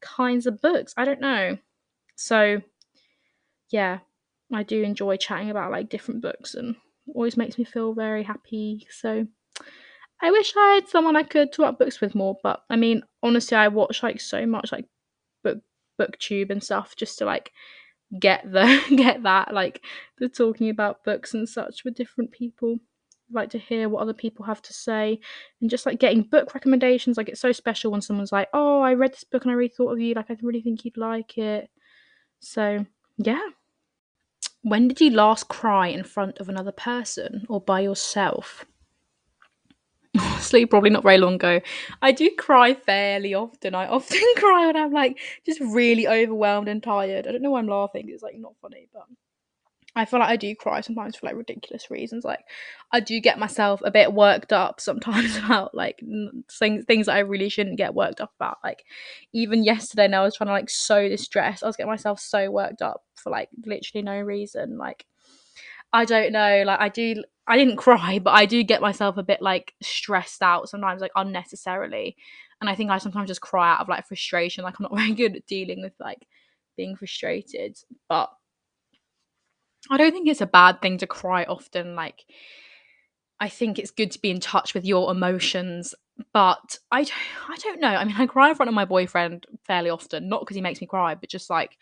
kinds 0.00 0.46
of 0.46 0.60
books. 0.60 0.94
I 0.96 1.04
don't 1.04 1.20
know. 1.20 1.58
So 2.16 2.60
yeah, 3.70 3.98
I 4.52 4.62
do 4.62 4.82
enjoy 4.82 5.16
chatting 5.16 5.50
about 5.50 5.70
like 5.70 5.88
different 5.88 6.22
books 6.22 6.54
and 6.54 6.76
always 7.14 7.36
makes 7.36 7.58
me 7.58 7.64
feel 7.64 7.94
very 7.94 8.22
happy. 8.22 8.86
So 8.90 9.26
I 10.22 10.30
wish 10.30 10.52
I 10.56 10.74
had 10.74 10.88
someone 10.88 11.16
I 11.16 11.22
could 11.22 11.52
talk 11.52 11.64
about 11.64 11.78
books 11.78 12.00
with 12.00 12.14
more, 12.14 12.36
but 12.42 12.62
I 12.68 12.76
mean, 12.76 13.02
honestly, 13.22 13.56
I 13.56 13.68
watch 13.68 14.02
like 14.02 14.20
so 14.20 14.46
much 14.46 14.72
like 14.72 14.86
book 15.42 15.58
booktube 16.00 16.50
and 16.50 16.62
stuff 16.62 16.94
just 16.96 17.18
to 17.18 17.24
like 17.24 17.52
get 18.18 18.50
the 18.50 18.82
get 18.96 19.22
that 19.22 19.54
like 19.54 19.82
the 20.18 20.28
talking 20.28 20.68
about 20.68 21.04
books 21.04 21.34
and 21.34 21.48
such 21.48 21.84
with 21.84 21.94
different 21.94 22.32
people. 22.32 22.78
Like 23.32 23.50
to 23.50 23.58
hear 23.58 23.88
what 23.88 24.02
other 24.02 24.12
people 24.12 24.44
have 24.46 24.60
to 24.62 24.72
say 24.72 25.20
and 25.60 25.70
just 25.70 25.86
like 25.86 26.00
getting 26.00 26.22
book 26.22 26.52
recommendations 26.52 27.16
like 27.16 27.28
it's 27.28 27.40
so 27.40 27.52
special 27.52 27.92
when 27.92 28.00
someone's 28.00 28.32
like 28.32 28.48
oh 28.52 28.80
i 28.80 28.92
read 28.92 29.12
this 29.12 29.22
book 29.22 29.44
and 29.44 29.52
i 29.52 29.54
really 29.54 29.68
thought 29.68 29.92
of 29.92 30.00
you 30.00 30.14
like 30.14 30.32
i 30.32 30.36
really 30.42 30.60
think 30.60 30.84
you'd 30.84 30.96
like 30.96 31.38
it. 31.38 31.70
So 32.40 32.84
yeah. 33.18 33.50
When 34.62 34.88
did 34.88 35.00
you 35.00 35.10
last 35.10 35.48
cry 35.48 35.86
in 35.86 36.02
front 36.02 36.38
of 36.38 36.48
another 36.48 36.72
person 36.72 37.46
or 37.48 37.60
by 37.60 37.80
yourself 37.80 38.66
honestly 40.18 40.66
probably 40.66 40.90
not 40.90 41.02
very 41.02 41.18
long 41.18 41.34
ago. 41.34 41.60
I 42.02 42.12
do 42.12 42.30
cry 42.36 42.74
fairly 42.74 43.34
often. 43.34 43.74
I 43.74 43.86
often 43.86 44.20
cry 44.36 44.66
when 44.66 44.76
i'm 44.76 44.92
like 44.92 45.18
just 45.46 45.60
really 45.60 46.08
overwhelmed 46.08 46.68
and 46.68 46.82
tired. 46.82 47.26
I 47.26 47.32
don't 47.32 47.42
know 47.42 47.50
why 47.50 47.60
i'm 47.60 47.68
laughing 47.68 48.08
it's 48.08 48.22
like 48.22 48.36
not 48.36 48.54
funny 48.60 48.88
but 48.92 49.04
i 49.96 50.04
feel 50.04 50.20
like 50.20 50.28
i 50.28 50.36
do 50.36 50.54
cry 50.54 50.80
sometimes 50.80 51.16
for 51.16 51.26
like 51.26 51.36
ridiculous 51.36 51.90
reasons. 51.90 52.24
Like 52.24 52.40
i 52.92 52.98
do 53.00 53.20
get 53.20 53.38
myself 53.38 53.80
a 53.84 53.90
bit 53.90 54.12
worked 54.12 54.52
up 54.52 54.80
sometimes 54.80 55.36
about 55.44 55.74
like 55.74 56.00
things 56.50 56.84
things 56.86 57.06
that 57.06 57.16
i 57.16 57.20
really 57.20 57.48
shouldn't 57.48 57.78
get 57.78 57.94
worked 57.94 58.20
up 58.20 58.32
about. 58.38 58.58
Like 58.64 58.84
even 59.32 59.62
yesterday 59.62 60.08
now 60.08 60.22
i 60.22 60.24
was 60.24 60.36
trying 60.36 60.48
to 60.48 60.52
like 60.52 60.70
this 60.88 61.28
dress 61.28 61.62
i 61.62 61.66
was 61.66 61.76
getting 61.76 61.90
myself 61.90 62.18
so 62.18 62.50
worked 62.50 62.82
up 62.82 63.04
for 63.14 63.30
like 63.30 63.48
literally 63.64 64.02
no 64.02 64.18
reason. 64.20 64.76
Like 64.76 65.06
I 65.92 66.04
don't 66.04 66.32
know. 66.32 66.62
Like 66.66 66.80
I 66.80 66.88
do 66.88 67.22
I 67.50 67.56
didn't 67.56 67.76
cry, 67.76 68.20
but 68.20 68.30
I 68.30 68.46
do 68.46 68.62
get 68.62 68.80
myself 68.80 69.16
a 69.16 69.24
bit 69.24 69.42
like 69.42 69.74
stressed 69.82 70.40
out 70.40 70.68
sometimes, 70.68 71.00
like 71.00 71.10
unnecessarily. 71.16 72.16
And 72.60 72.70
I 72.70 72.76
think 72.76 72.90
I 72.90 72.98
sometimes 72.98 73.28
just 73.28 73.40
cry 73.40 73.72
out 73.72 73.80
of 73.80 73.88
like 73.88 74.06
frustration. 74.06 74.62
Like 74.62 74.74
I'm 74.78 74.84
not 74.84 74.94
very 74.96 75.14
good 75.14 75.36
at 75.36 75.46
dealing 75.46 75.82
with 75.82 75.94
like 75.98 76.26
being 76.76 76.94
frustrated. 76.94 77.76
But 78.08 78.30
I 79.90 79.96
don't 79.96 80.12
think 80.12 80.28
it's 80.28 80.40
a 80.40 80.46
bad 80.46 80.80
thing 80.80 80.98
to 80.98 81.06
cry 81.08 81.44
often. 81.44 81.96
Like 81.96 82.24
I 83.40 83.48
think 83.48 83.78
it's 83.78 83.90
good 83.90 84.12
to 84.12 84.20
be 84.20 84.30
in 84.30 84.38
touch 84.38 84.72
with 84.72 84.84
your 84.84 85.10
emotions. 85.10 85.94
But 86.32 86.78
I 86.92 87.02
don't, 87.02 87.14
I 87.48 87.56
don't 87.56 87.80
know. 87.80 87.88
I 87.88 88.04
mean, 88.04 88.14
I 88.16 88.26
cry 88.26 88.50
in 88.50 88.54
front 88.54 88.68
of 88.68 88.74
my 88.74 88.84
boyfriend 88.84 89.46
fairly 89.66 89.90
often, 89.90 90.28
not 90.28 90.40
because 90.42 90.54
he 90.54 90.62
makes 90.62 90.80
me 90.80 90.86
cry, 90.86 91.16
but 91.16 91.30
just 91.30 91.50
like 91.50 91.76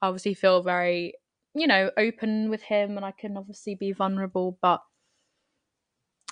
obviously 0.00 0.34
feel 0.34 0.62
very 0.62 1.14
you 1.54 1.66
know, 1.66 1.90
open 1.96 2.50
with 2.50 2.62
him 2.62 2.96
and 2.96 3.04
I 3.04 3.10
can 3.10 3.36
obviously 3.36 3.74
be 3.74 3.92
vulnerable. 3.92 4.58
But 4.62 4.80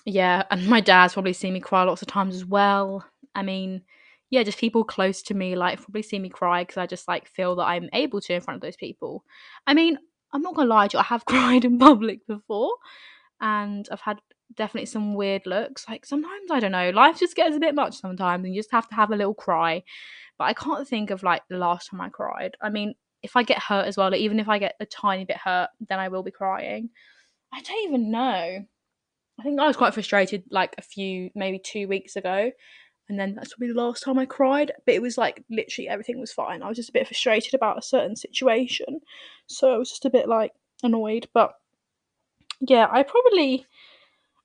yeah, 0.07 0.45
and 0.51 0.66
my 0.69 0.81
dad's 0.81 1.14
probably 1.14 1.33
seen 1.33 1.53
me 1.53 1.61
cry 1.61 1.83
lots 1.83 2.01
of 2.01 2.09
times 2.09 2.37
as 2.37 2.45
well. 2.45 3.05
I 3.35 3.42
mean, 3.42 3.83
yeah, 4.31 4.45
just 4.45 4.59
people 4.59 4.85
close 4.85 5.21
to 5.25 5.35
me 5.35 5.57
like 5.57 5.79
probably 5.83 6.03
see 6.03 6.19
me 6.21 6.29
cry 6.29 6.62
because 6.62 6.77
I 6.77 6.87
just 6.87 7.09
like 7.09 7.29
feel 7.29 7.57
that 7.57 7.64
I'm 7.64 7.90
able 7.92 8.21
to 8.23 8.35
in 8.35 8.40
front 8.40 8.57
of 8.57 8.62
those 8.62 8.77
people. 8.77 9.25
I 9.66 9.75
mean, 9.75 9.99
I'm 10.33 10.42
not 10.42 10.55
gonna 10.55 10.69
lie 10.69 10.88
to 10.88 10.97
you, 10.97 11.01
I 11.01 11.05
have 11.05 11.25
cried 11.27 11.64
in 11.64 11.79
public 11.79 12.27
before 12.27 12.73
and 13.40 13.88
I've 13.90 14.01
had 14.01 14.19
definitely 14.57 14.87
some 14.87 15.14
weird 15.14 15.45
looks. 15.47 15.87
Like 15.88 16.07
sometimes 16.07 16.51
I 16.53 16.61
don't 16.61 16.73
know, 16.73 16.90
life 16.90 17.19
just 17.19 17.37
gets 17.37 17.57
a 17.57 17.61
bit 17.61 17.75
much 17.75 17.97
sometimes 18.01 18.45
and 18.45 18.55
you 18.55 18.61
just 18.61 18.73
have 18.73 18.88
to 18.90 18.95
have 18.95 19.11
a 19.11 19.16
little 19.16 19.35
cry. 19.35 19.83
But 20.38 20.45
I 20.45 20.55
can't 20.55 20.87
think 20.87 21.11
of 21.11 21.25
like 21.25 21.42
the 21.51 21.59
last 21.59 21.90
time 21.90 22.01
I 22.01 22.11
cried. 22.11 22.57
I 22.61 22.71
mean, 22.71 22.95
if 23.23 23.37
I 23.37 23.42
get 23.42 23.59
hurt 23.62 23.87
as 23.87 23.97
well, 23.97 24.11
like, 24.11 24.21
even 24.21 24.38
if 24.38 24.49
I 24.49 24.59
get 24.59 24.77
a 24.81 24.87
tiny 24.87 25.25
bit 25.25 25.38
hurt, 25.38 25.71
then 25.88 25.99
I 25.99 26.09
will 26.09 26.23
be 26.23 26.31
crying. 26.31 26.90
I 27.53 27.62
don't 27.62 27.88
even 27.88 28.11
know. 28.11 28.66
I 29.38 29.42
think 29.42 29.61
I 29.61 29.66
was 29.66 29.77
quite 29.77 29.94
frustrated 29.94 30.44
like 30.51 30.75
a 30.79 30.83
few, 30.83 31.31
maybe 31.35 31.59
two 31.59 31.88
weeks 31.88 32.16
ago. 32.16 32.51
And 33.09 33.18
then 33.20 33.35
that's 33.35 33.55
probably 33.55 33.68
the 33.68 33.81
last 33.81 34.03
time 34.03 34.18
I 34.18 34.27
cried. 34.27 34.72
But 34.85 34.94
it 34.94 35.03
was 35.03 35.16
like 35.18 35.44
literally 35.51 35.88
everything 35.88 36.18
was 36.18 36.33
fine. 36.33 36.62
I 36.62 36.68
was 36.68 36.77
just 36.77 36.88
a 36.88 36.92
bit 36.92 37.07
frustrated 37.07 37.55
about 37.55 37.79
a 37.79 37.83
certain 37.83 38.16
situation. 38.16 39.01
So 39.46 39.72
I 39.72 39.79
was 39.79 39.90
just 39.90 40.05
a 40.05 40.11
bit 40.11 40.29
like 40.29 40.53
annoyed. 40.83 41.29
But 41.33 41.53
yeah, 42.61 42.88
I 42.90 43.03
probably 43.03 43.66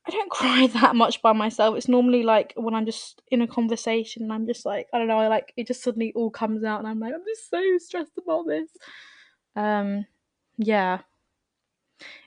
I 0.06 0.12
don't 0.12 0.32
cry 0.32 0.67
that 0.67 0.95
much 0.95 1.21
by 1.21 1.34
myself. 1.34 1.75
It's 1.77 1.88
normally 1.88 2.23
like 2.23 2.54
when 2.56 2.75
I'm 2.75 2.86
just 2.86 3.21
in 3.30 3.41
a 3.41 3.47
conversation 3.47 4.23
and 4.23 4.34
I'm 4.34 4.45
just 4.45 4.65
like, 4.65 4.88
I 4.93 4.97
don't 4.97 5.08
know, 5.08 5.19
I 5.19 5.27
like 5.27 5.54
it 5.58 5.67
just 5.67 5.84
suddenly 5.84 6.12
all 6.15 6.30
comes 6.30 6.63
out 6.63 6.80
and 6.80 6.88
I'm 6.88 6.99
like, 6.99 7.13
I'm 7.13 7.25
just 7.25 7.49
so 7.49 7.62
stressed 7.77 8.17
about 8.17 8.45
this. 8.45 8.69
Um 9.56 10.06
yeah. 10.58 10.99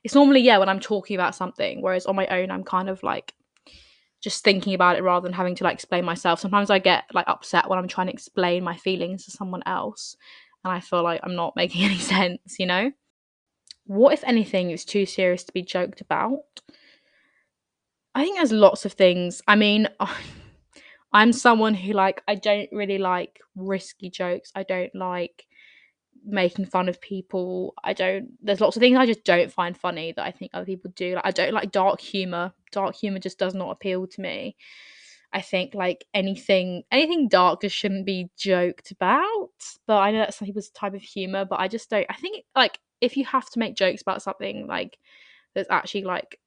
It's 0.02 0.14
normally, 0.14 0.40
yeah, 0.40 0.58
when 0.58 0.68
I'm 0.68 0.80
talking 0.80 1.16
about 1.16 1.34
something, 1.34 1.82
whereas 1.82 2.06
on 2.06 2.16
my 2.16 2.26
own 2.28 2.50
I'm 2.50 2.64
kind 2.64 2.88
of 2.88 3.02
like 3.02 3.34
just 4.20 4.42
thinking 4.42 4.74
about 4.74 4.96
it 4.96 5.02
rather 5.02 5.24
than 5.24 5.34
having 5.34 5.54
to 5.56 5.64
like 5.64 5.74
explain 5.74 6.04
myself. 6.04 6.40
Sometimes 6.40 6.70
I 6.70 6.78
get 6.78 7.04
like 7.12 7.28
upset 7.28 7.68
when 7.68 7.78
I'm 7.78 7.88
trying 7.88 8.06
to 8.06 8.12
explain 8.12 8.64
my 8.64 8.76
feelings 8.76 9.24
to 9.24 9.30
someone 9.30 9.62
else 9.66 10.16
and 10.64 10.72
I 10.72 10.80
feel 10.80 11.02
like 11.02 11.20
I'm 11.22 11.36
not 11.36 11.56
making 11.56 11.84
any 11.84 11.98
sense, 11.98 12.58
you 12.58 12.66
know? 12.66 12.90
What 13.86 14.14
if 14.14 14.24
anything 14.24 14.70
is 14.70 14.84
too 14.84 15.04
serious 15.04 15.44
to 15.44 15.52
be 15.52 15.62
joked 15.62 16.00
about? 16.00 16.40
I 18.14 18.22
think 18.22 18.36
there's 18.36 18.52
lots 18.52 18.84
of 18.84 18.92
things. 18.92 19.42
I 19.46 19.56
mean, 19.56 19.88
I'm 21.12 21.32
someone 21.32 21.74
who 21.74 21.92
like 21.92 22.22
I 22.26 22.34
don't 22.34 22.68
really 22.72 22.98
like 22.98 23.40
risky 23.54 24.10
jokes. 24.10 24.52
I 24.54 24.62
don't 24.62 24.94
like 24.94 25.46
making 26.24 26.66
fun 26.66 26.88
of 26.88 27.00
people. 27.00 27.74
I 27.82 27.92
don't 27.92 28.30
there's 28.42 28.60
lots 28.60 28.76
of 28.76 28.80
things 28.80 28.96
I 28.96 29.06
just 29.06 29.24
don't 29.24 29.52
find 29.52 29.76
funny 29.76 30.12
that 30.12 30.24
I 30.24 30.30
think 30.30 30.52
other 30.54 30.64
people 30.66 30.90
do. 30.94 31.14
Like 31.14 31.26
I 31.26 31.30
don't 31.30 31.54
like 31.54 31.72
dark 31.72 32.00
humor. 32.00 32.52
Dark 32.72 32.94
humor 32.94 33.18
just 33.18 33.38
does 33.38 33.54
not 33.54 33.70
appeal 33.70 34.06
to 34.06 34.20
me. 34.20 34.56
I 35.32 35.40
think 35.40 35.74
like 35.74 36.04
anything 36.14 36.84
anything 36.90 37.28
dark 37.28 37.60
just 37.62 37.76
shouldn't 37.76 38.06
be 38.06 38.30
joked 38.36 38.90
about. 38.90 39.50
But 39.86 39.98
I 39.98 40.10
know 40.10 40.18
that's 40.20 40.38
some 40.38 40.46
people's 40.46 40.70
type 40.70 40.94
of 40.94 41.02
humor, 41.02 41.44
but 41.44 41.60
I 41.60 41.68
just 41.68 41.90
don't 41.90 42.06
I 42.08 42.14
think 42.14 42.44
like 42.54 42.78
if 43.00 43.16
you 43.16 43.24
have 43.26 43.50
to 43.50 43.58
make 43.58 43.76
jokes 43.76 44.02
about 44.02 44.22
something 44.22 44.66
like 44.66 44.98
that's 45.54 45.70
actually 45.70 46.04
like 46.04 46.40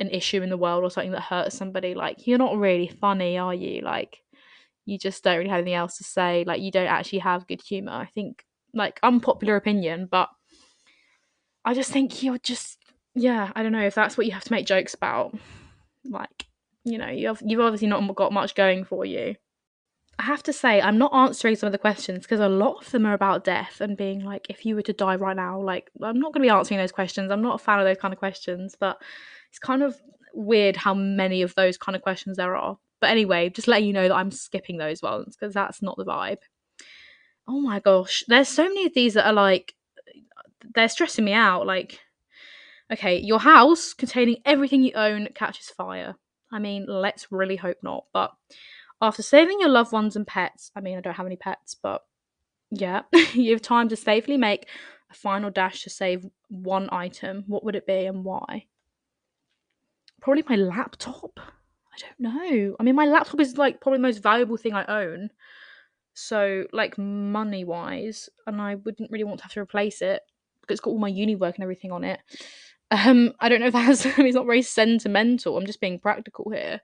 an 0.00 0.10
issue 0.10 0.42
in 0.42 0.50
the 0.50 0.56
world 0.56 0.84
or 0.84 0.90
something 0.90 1.12
that 1.12 1.22
hurts 1.22 1.56
somebody, 1.56 1.94
like 1.94 2.26
you're 2.26 2.38
not 2.38 2.56
really 2.56 2.88
funny, 2.88 3.38
are 3.38 3.54
you? 3.54 3.82
Like 3.82 4.18
you 4.86 4.98
just 4.98 5.22
don't 5.24 5.38
really 5.38 5.50
have 5.50 5.58
anything 5.58 5.74
else 5.74 5.98
to 5.98 6.04
say. 6.04 6.44
Like 6.46 6.60
you 6.60 6.70
don't 6.70 6.88
actually 6.88 7.20
have 7.20 7.46
good 7.46 7.62
humor. 7.62 7.92
I 7.92 8.06
think 8.06 8.44
like 8.74 9.00
unpopular 9.02 9.56
opinion, 9.56 10.08
but 10.10 10.28
I 11.64 11.74
just 11.74 11.90
think 11.90 12.22
you're 12.22 12.38
just 12.38 12.78
yeah, 13.14 13.52
I 13.54 13.62
don't 13.62 13.72
know 13.72 13.86
if 13.86 13.94
that's 13.94 14.16
what 14.16 14.26
you 14.26 14.32
have 14.32 14.44
to 14.44 14.52
make 14.52 14.66
jokes 14.66 14.94
about. 14.94 15.34
Like, 16.04 16.46
you 16.84 16.98
know, 16.98 17.08
you've 17.08 17.42
you've 17.44 17.60
obviously 17.60 17.88
not 17.88 18.14
got 18.14 18.32
much 18.32 18.54
going 18.54 18.84
for 18.84 19.04
you. 19.04 19.36
I 20.18 20.24
have 20.24 20.42
to 20.44 20.52
say, 20.52 20.80
I'm 20.80 20.98
not 20.98 21.14
answering 21.14 21.56
some 21.56 21.66
of 21.66 21.72
the 21.72 21.78
questions 21.78 22.22
because 22.22 22.38
a 22.38 22.48
lot 22.48 22.84
of 22.84 22.92
them 22.92 23.04
are 23.04 23.14
about 23.14 23.42
death 23.42 23.80
and 23.80 23.96
being 23.96 24.24
like, 24.24 24.46
if 24.48 24.64
you 24.64 24.76
were 24.76 24.82
to 24.82 24.92
die 24.92 25.16
right 25.16 25.34
now, 25.34 25.60
like, 25.60 25.90
I'm 26.00 26.20
not 26.20 26.32
going 26.32 26.42
to 26.42 26.46
be 26.46 26.56
answering 26.56 26.78
those 26.78 26.92
questions. 26.92 27.32
I'm 27.32 27.42
not 27.42 27.56
a 27.56 27.64
fan 27.64 27.80
of 27.80 27.84
those 27.84 27.96
kind 27.96 28.14
of 28.14 28.20
questions, 28.20 28.76
but 28.78 29.02
it's 29.50 29.58
kind 29.58 29.82
of 29.82 29.96
weird 30.32 30.76
how 30.76 30.94
many 30.94 31.42
of 31.42 31.54
those 31.56 31.76
kind 31.76 31.96
of 31.96 32.02
questions 32.02 32.36
there 32.36 32.54
are. 32.54 32.78
But 33.00 33.10
anyway, 33.10 33.50
just 33.50 33.66
letting 33.66 33.88
you 33.88 33.92
know 33.92 34.06
that 34.06 34.14
I'm 34.14 34.30
skipping 34.30 34.76
those 34.76 35.02
ones 35.02 35.36
because 35.36 35.52
that's 35.52 35.82
not 35.82 35.96
the 35.96 36.04
vibe. 36.04 36.38
Oh 37.46 37.60
my 37.60 37.80
gosh, 37.80 38.24
there's 38.26 38.48
so 38.48 38.64
many 38.64 38.86
of 38.86 38.94
these 38.94 39.14
that 39.14 39.26
are 39.26 39.32
like, 39.32 39.74
they're 40.74 40.88
stressing 40.88 41.24
me 41.24 41.32
out. 41.32 41.66
Like, 41.66 42.00
okay, 42.92 43.18
your 43.18 43.40
house 43.40 43.92
containing 43.92 44.38
everything 44.44 44.82
you 44.82 44.92
own 44.94 45.28
catches 45.34 45.68
fire. 45.68 46.14
I 46.50 46.58
mean, 46.58 46.86
let's 46.88 47.30
really 47.30 47.56
hope 47.56 47.78
not. 47.82 48.06
But 48.12 48.32
after 49.02 49.22
saving 49.22 49.60
your 49.60 49.68
loved 49.68 49.92
ones 49.92 50.16
and 50.16 50.26
pets, 50.26 50.70
I 50.74 50.80
mean, 50.80 50.96
I 50.96 51.00
don't 51.00 51.16
have 51.16 51.26
any 51.26 51.36
pets, 51.36 51.74
but 51.74 52.02
yeah, 52.70 53.02
you 53.34 53.52
have 53.52 53.62
time 53.62 53.88
to 53.90 53.96
safely 53.96 54.36
make 54.36 54.66
a 55.10 55.14
final 55.14 55.50
dash 55.50 55.82
to 55.82 55.90
save 55.90 56.26
one 56.48 56.88
item, 56.92 57.44
what 57.46 57.64
would 57.64 57.76
it 57.76 57.86
be 57.86 58.06
and 58.06 58.24
why? 58.24 58.66
Probably 60.20 60.44
my 60.48 60.56
laptop. 60.56 61.38
I 61.38 61.98
don't 61.98 62.20
know. 62.20 62.76
I 62.80 62.82
mean, 62.82 62.96
my 62.96 63.06
laptop 63.06 63.40
is 63.40 63.58
like 63.58 63.80
probably 63.80 63.98
the 63.98 64.02
most 64.02 64.22
valuable 64.22 64.56
thing 64.56 64.74
I 64.74 64.84
own. 64.86 65.30
So, 66.14 66.66
like 66.72 66.96
money 66.96 67.64
wise, 67.64 68.30
and 68.46 68.62
I 68.62 68.76
wouldn't 68.76 69.10
really 69.10 69.24
want 69.24 69.38
to 69.38 69.44
have 69.44 69.52
to 69.54 69.60
replace 69.60 70.00
it 70.00 70.22
because 70.60 70.76
it's 70.76 70.80
got 70.80 70.90
all 70.90 70.98
my 70.98 71.08
uni 71.08 71.34
work 71.36 71.56
and 71.56 71.62
everything 71.62 71.92
on 71.92 72.04
it. 72.04 72.20
Um, 72.90 73.32
I 73.40 73.48
don't 73.48 73.60
know 73.60 73.68
if 73.68 73.72
that's 73.72 74.06
it's 74.18 74.34
not 74.34 74.46
very 74.46 74.62
sentimental. 74.62 75.56
I'm 75.56 75.66
just 75.66 75.80
being 75.80 75.98
practical 75.98 76.50
here. 76.50 76.80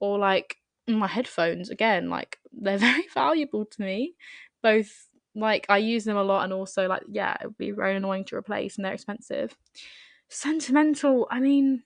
Or 0.00 0.18
like 0.18 0.56
my 0.86 1.06
headphones 1.06 1.70
again, 1.70 2.10
like 2.10 2.38
they're 2.52 2.76
very 2.76 3.06
valuable 3.14 3.64
to 3.64 3.80
me. 3.80 4.14
Both 4.62 5.08
like 5.34 5.64
I 5.68 5.78
use 5.78 6.04
them 6.04 6.16
a 6.16 6.24
lot 6.24 6.44
and 6.44 6.52
also 6.52 6.86
like 6.88 7.04
yeah, 7.08 7.36
it 7.40 7.46
would 7.46 7.56
be 7.56 7.70
very 7.70 7.96
annoying 7.96 8.24
to 8.26 8.36
replace 8.36 8.76
and 8.76 8.84
they're 8.84 8.92
expensive. 8.92 9.56
Sentimental, 10.28 11.26
I 11.30 11.40
mean, 11.40 11.84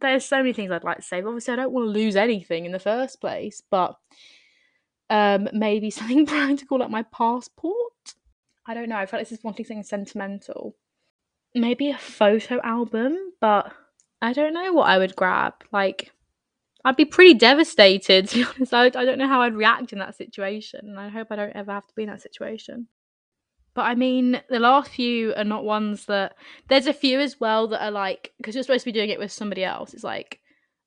there's 0.00 0.24
so 0.24 0.38
many 0.38 0.52
things 0.52 0.72
I'd 0.72 0.82
like 0.82 0.96
to 0.96 1.02
save. 1.02 1.26
Obviously, 1.26 1.52
I 1.52 1.56
don't 1.56 1.72
want 1.72 1.86
to 1.86 1.90
lose 1.90 2.16
anything 2.16 2.64
in 2.64 2.72
the 2.72 2.80
first 2.80 3.20
place, 3.20 3.62
but 3.70 3.96
um 5.10 5.48
maybe 5.52 5.90
something 5.90 6.26
practical 6.26 6.78
like 6.78 6.90
my 6.90 7.02
passport. 7.02 7.92
I 8.66 8.74
don't 8.74 8.88
know. 8.88 8.96
I 8.96 9.06
felt 9.06 9.20
like 9.20 9.28
this 9.28 9.38
is 9.38 9.44
wanting 9.44 9.66
something 9.66 9.82
sentimental. 9.82 10.76
Maybe 11.54 11.90
a 11.90 11.98
photo 11.98 12.60
album, 12.62 13.16
but 13.40 13.72
I 14.20 14.32
don't 14.32 14.54
know 14.54 14.72
what 14.72 14.88
I 14.88 14.98
would 14.98 15.14
grab. 15.14 15.54
Like 15.70 16.10
I'd 16.84 16.96
be 16.96 17.04
pretty 17.04 17.34
devastated 17.34 18.28
to 18.30 18.36
be 18.36 18.44
honest. 18.44 18.74
I, 18.74 18.86
I 18.86 19.04
don't 19.04 19.18
know 19.18 19.28
how 19.28 19.42
I'd 19.42 19.54
react 19.54 19.92
in 19.92 19.98
that 20.00 20.16
situation, 20.16 20.80
and 20.82 20.98
I 20.98 21.08
hope 21.08 21.28
I 21.30 21.36
don't 21.36 21.56
ever 21.56 21.72
have 21.72 21.86
to 21.86 21.94
be 21.94 22.02
in 22.02 22.08
that 22.08 22.22
situation. 22.22 22.88
But 23.74 23.82
I 23.82 23.96
mean, 23.96 24.40
the 24.48 24.60
last 24.60 24.90
few 24.90 25.34
are 25.34 25.44
not 25.44 25.64
ones 25.64 26.06
that. 26.06 26.36
There's 26.68 26.86
a 26.86 26.92
few 26.92 27.20
as 27.20 27.40
well 27.40 27.68
that 27.68 27.84
are 27.84 27.90
like 27.90 28.32
because 28.38 28.54
you're 28.54 28.62
supposed 28.62 28.84
to 28.84 28.92
be 28.92 28.98
doing 28.98 29.10
it 29.10 29.18
with 29.18 29.32
somebody 29.32 29.64
else. 29.64 29.94
It's 29.94 30.04
like, 30.04 30.40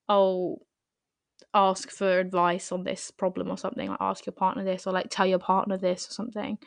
oh, 0.08 0.62
ask 1.54 1.90
for 1.90 2.18
advice 2.18 2.72
on 2.72 2.84
this 2.84 3.10
problem 3.10 3.50
or 3.50 3.58
something. 3.58 3.88
Like 3.88 3.98
ask 4.00 4.26
your 4.26 4.32
partner 4.32 4.64
this, 4.64 4.86
or 4.86 4.92
like 4.92 5.06
tell 5.10 5.26
your 5.26 5.38
partner 5.38 5.76
this 5.76 6.08
or 6.08 6.12
something. 6.12 6.58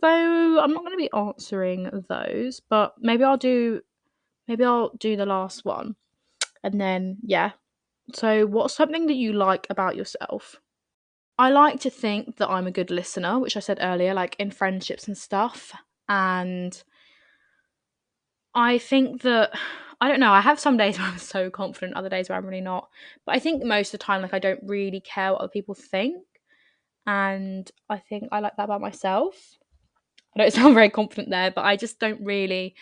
So 0.00 0.08
I'm 0.08 0.72
not 0.72 0.84
going 0.84 0.92
to 0.92 0.96
be 0.96 1.12
answering 1.12 2.04
those, 2.08 2.60
but 2.60 2.94
maybe 2.98 3.24
I'll 3.24 3.36
do. 3.36 3.80
Maybe 4.48 4.64
I'll 4.64 4.90
do 4.98 5.16
the 5.16 5.26
last 5.26 5.64
one, 5.64 5.96
and 6.62 6.80
then 6.80 7.16
yeah, 7.22 7.52
so, 8.14 8.46
what's 8.46 8.74
something 8.74 9.06
that 9.06 9.14
you 9.14 9.32
like 9.32 9.66
about 9.68 9.96
yourself? 9.96 10.60
I 11.38 11.50
like 11.50 11.80
to 11.80 11.90
think 11.90 12.36
that 12.36 12.48
I'm 12.48 12.66
a 12.66 12.72
good 12.72 12.90
listener, 12.90 13.38
which 13.38 13.56
I 13.56 13.60
said 13.60 13.78
earlier, 13.80 14.14
like 14.14 14.36
in 14.38 14.50
friendships 14.50 15.06
and 15.06 15.18
stuff. 15.18 15.72
And 16.08 16.80
I 18.54 18.78
think 18.78 19.22
that, 19.22 19.58
I 20.00 20.08
don't 20.08 20.20
know, 20.20 20.32
I 20.32 20.40
have 20.40 20.60
some 20.60 20.76
days 20.76 20.98
where 20.98 21.08
I'm 21.08 21.18
so 21.18 21.50
confident, 21.50 21.96
other 21.96 22.08
days 22.08 22.28
where 22.28 22.38
I'm 22.38 22.46
really 22.46 22.60
not. 22.60 22.88
But 23.24 23.34
I 23.34 23.38
think 23.38 23.64
most 23.64 23.88
of 23.94 24.00
the 24.00 24.04
time, 24.04 24.22
like, 24.22 24.34
I 24.34 24.38
don't 24.38 24.60
really 24.62 25.00
care 25.00 25.32
what 25.32 25.40
other 25.40 25.48
people 25.48 25.74
think. 25.74 26.22
And 27.06 27.70
I 27.88 27.98
think 27.98 28.28
I 28.32 28.40
like 28.40 28.56
that 28.56 28.64
about 28.64 28.80
myself. 28.80 29.56
I 30.34 30.40
don't 30.40 30.52
sound 30.52 30.74
very 30.74 30.90
confident 30.90 31.30
there, 31.30 31.50
but 31.50 31.64
I 31.64 31.76
just 31.76 31.98
don't 31.98 32.20
really 32.24 32.74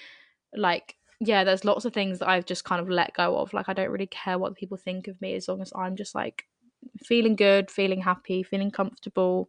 like 0.56 0.96
yeah, 1.20 1.44
there's 1.44 1.64
lots 1.64 1.84
of 1.84 1.92
things 1.92 2.18
that 2.18 2.28
I've 2.28 2.44
just 2.44 2.64
kind 2.64 2.80
of 2.80 2.88
let 2.88 3.14
go 3.14 3.38
of. 3.38 3.52
Like 3.52 3.68
I 3.68 3.72
don't 3.72 3.90
really 3.90 4.06
care 4.06 4.38
what 4.38 4.56
people 4.56 4.76
think 4.76 5.08
of 5.08 5.20
me 5.20 5.34
as 5.34 5.48
long 5.48 5.62
as 5.62 5.72
I'm 5.74 5.96
just 5.96 6.14
like 6.14 6.44
feeling 7.02 7.36
good, 7.36 7.70
feeling 7.70 8.02
happy, 8.02 8.42
feeling 8.42 8.70
comfortable. 8.70 9.48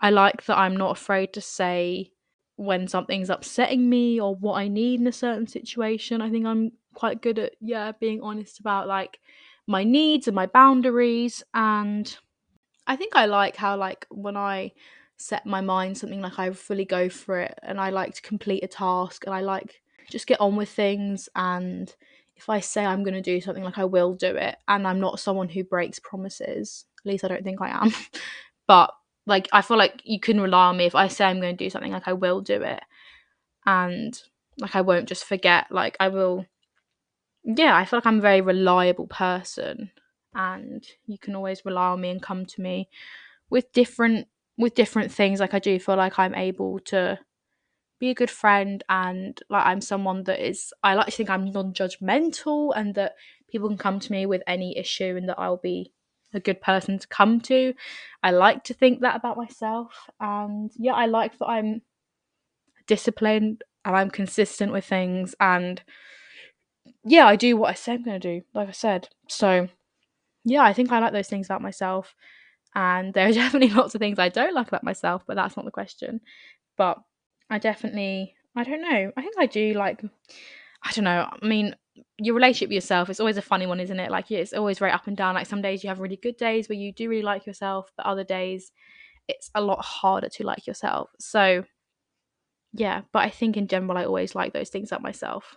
I 0.00 0.10
like 0.10 0.44
that 0.46 0.58
I'm 0.58 0.76
not 0.76 0.96
afraid 0.96 1.32
to 1.34 1.40
say 1.40 2.10
when 2.60 2.86
something's 2.86 3.30
upsetting 3.30 3.88
me 3.88 4.20
or 4.20 4.34
what 4.34 4.58
I 4.58 4.68
need 4.68 5.00
in 5.00 5.06
a 5.06 5.12
certain 5.12 5.46
situation. 5.46 6.20
I 6.20 6.28
think 6.28 6.44
I'm 6.44 6.72
quite 6.92 7.22
good 7.22 7.38
at 7.38 7.52
yeah, 7.58 7.92
being 7.98 8.20
honest 8.20 8.60
about 8.60 8.86
like 8.86 9.18
my 9.66 9.82
needs 9.82 10.28
and 10.28 10.34
my 10.34 10.44
boundaries. 10.44 11.42
And 11.54 12.14
I 12.86 12.96
think 12.96 13.16
I 13.16 13.24
like 13.24 13.56
how 13.56 13.78
like 13.78 14.06
when 14.10 14.36
I 14.36 14.72
set 15.16 15.46
my 15.46 15.62
mind 15.62 15.96
something 15.96 16.20
like 16.20 16.38
I 16.38 16.50
fully 16.50 16.84
go 16.84 17.08
for 17.08 17.38
it 17.38 17.58
and 17.62 17.80
I 17.80 17.88
like 17.88 18.14
to 18.16 18.22
complete 18.22 18.62
a 18.62 18.68
task 18.68 19.24
and 19.24 19.34
I 19.34 19.40
like 19.40 19.80
just 20.10 20.26
get 20.26 20.40
on 20.40 20.54
with 20.54 20.68
things. 20.68 21.30
And 21.34 21.90
if 22.36 22.50
I 22.50 22.60
say 22.60 22.84
I'm 22.84 23.02
going 23.02 23.14
to 23.14 23.22
do 23.22 23.40
something 23.40 23.64
like 23.64 23.78
I 23.78 23.86
will 23.86 24.12
do 24.12 24.36
it. 24.36 24.56
And 24.68 24.86
I'm 24.86 25.00
not 25.00 25.18
someone 25.18 25.48
who 25.48 25.64
breaks 25.64 25.98
promises. 25.98 26.84
At 27.00 27.10
least 27.10 27.24
I 27.24 27.28
don't 27.28 27.42
think 27.44 27.62
I 27.62 27.70
am. 27.70 27.90
But 28.66 28.94
like 29.30 29.48
I 29.52 29.62
feel 29.62 29.78
like 29.78 30.02
you 30.04 30.20
can 30.20 30.40
rely 30.40 30.66
on 30.66 30.76
me 30.76 30.84
if 30.84 30.94
I 30.94 31.08
say 31.08 31.24
I'm 31.24 31.40
going 31.40 31.56
to 31.56 31.64
do 31.64 31.70
something 31.70 31.92
like 31.92 32.08
I 32.08 32.12
will 32.12 32.42
do 32.42 32.60
it. 32.62 32.82
And 33.64 34.20
like 34.58 34.76
I 34.76 34.82
won't 34.82 35.08
just 35.08 35.24
forget 35.24 35.68
like 35.70 35.96
I 36.00 36.08
will 36.08 36.44
yeah 37.44 37.74
I 37.74 37.84
feel 37.86 37.98
like 37.98 38.06
I'm 38.06 38.18
a 38.18 38.22
very 38.22 38.42
reliable 38.42 39.06
person 39.06 39.90
and 40.34 40.84
you 41.06 41.18
can 41.18 41.34
always 41.34 41.64
rely 41.64 41.88
on 41.88 42.00
me 42.02 42.10
and 42.10 42.22
come 42.22 42.44
to 42.44 42.60
me 42.60 42.88
with 43.48 43.72
different 43.72 44.28
with 44.58 44.74
different 44.74 45.12
things. 45.12 45.40
Like 45.40 45.54
I 45.54 45.58
do 45.58 45.78
feel 45.78 45.96
like 45.96 46.18
I'm 46.18 46.34
able 46.34 46.80
to 46.80 47.18
be 48.00 48.10
a 48.10 48.14
good 48.14 48.30
friend 48.30 48.82
and 48.88 49.40
like 49.48 49.66
I'm 49.66 49.80
someone 49.80 50.24
that 50.24 50.44
is 50.46 50.72
I 50.82 50.94
like 50.94 51.06
to 51.06 51.12
think 51.12 51.30
I'm 51.30 51.52
non-judgmental 51.52 52.72
and 52.74 52.94
that 52.94 53.14
people 53.50 53.68
can 53.68 53.78
come 53.78 54.00
to 54.00 54.12
me 54.12 54.26
with 54.26 54.42
any 54.46 54.76
issue 54.76 55.16
and 55.16 55.28
that 55.28 55.38
I'll 55.38 55.58
be 55.58 55.92
a 56.32 56.40
good 56.40 56.60
person 56.60 56.98
to 56.98 57.08
come 57.08 57.40
to. 57.42 57.74
I 58.22 58.30
like 58.30 58.64
to 58.64 58.74
think 58.74 59.00
that 59.00 59.16
about 59.16 59.36
myself 59.36 60.08
and 60.20 60.70
yeah, 60.76 60.92
I 60.92 61.06
like 61.06 61.38
that 61.38 61.46
I'm 61.46 61.82
disciplined 62.86 63.62
and 63.84 63.96
I'm 63.96 64.10
consistent 64.10 64.72
with 64.72 64.84
things 64.84 65.34
and 65.40 65.82
yeah, 67.04 67.26
I 67.26 67.36
do 67.36 67.56
what 67.56 67.70
I 67.70 67.74
say 67.74 67.94
I'm 67.94 68.04
going 68.04 68.20
to 68.20 68.40
do, 68.40 68.44
like 68.54 68.68
I 68.68 68.72
said. 68.72 69.08
So 69.28 69.68
yeah, 70.44 70.62
I 70.62 70.72
think 70.72 70.92
I 70.92 70.98
like 70.98 71.12
those 71.12 71.28
things 71.28 71.46
about 71.46 71.62
myself 71.62 72.14
and 72.74 73.14
there 73.14 73.28
are 73.28 73.32
definitely 73.42 73.70
lots 73.70 73.94
of 73.94 74.00
things 74.00 74.18
I 74.18 74.28
don't 74.28 74.54
like 74.54 74.68
about 74.68 74.84
myself, 74.84 75.22
but 75.26 75.36
that's 75.36 75.56
not 75.56 75.64
the 75.64 75.70
question. 75.70 76.20
But 76.76 76.98
I 77.48 77.58
definitely, 77.58 78.34
I 78.56 78.64
don't 78.64 78.82
know. 78.82 79.12
I 79.16 79.22
think 79.22 79.34
I 79.38 79.46
do 79.46 79.74
like, 79.74 80.02
I 80.82 80.92
don't 80.92 81.04
know. 81.04 81.28
I 81.30 81.46
mean, 81.46 81.74
your 82.18 82.34
relationship 82.34 82.68
with 82.68 82.74
yourself 82.74 83.10
is 83.10 83.20
always 83.20 83.36
a 83.36 83.42
funny 83.42 83.66
one, 83.66 83.80
isn't 83.80 84.00
it? 84.00 84.10
Like, 84.10 84.30
it's 84.30 84.52
always 84.52 84.78
very 84.78 84.92
up 84.92 85.06
and 85.06 85.16
down. 85.16 85.34
Like, 85.34 85.46
some 85.46 85.62
days 85.62 85.82
you 85.82 85.88
have 85.88 86.00
really 86.00 86.16
good 86.16 86.36
days 86.36 86.68
where 86.68 86.78
you 86.78 86.92
do 86.92 87.08
really 87.08 87.22
like 87.22 87.46
yourself, 87.46 87.90
but 87.96 88.06
other 88.06 88.24
days 88.24 88.72
it's 89.28 89.50
a 89.54 89.60
lot 89.60 89.84
harder 89.84 90.28
to 90.28 90.44
like 90.44 90.66
yourself. 90.66 91.10
So, 91.18 91.64
yeah, 92.72 93.02
but 93.12 93.20
I 93.20 93.30
think 93.30 93.56
in 93.56 93.68
general, 93.68 93.98
I 93.98 94.04
always 94.04 94.34
like 94.34 94.52
those 94.52 94.70
things 94.70 94.90
about 94.90 95.02
myself. 95.02 95.56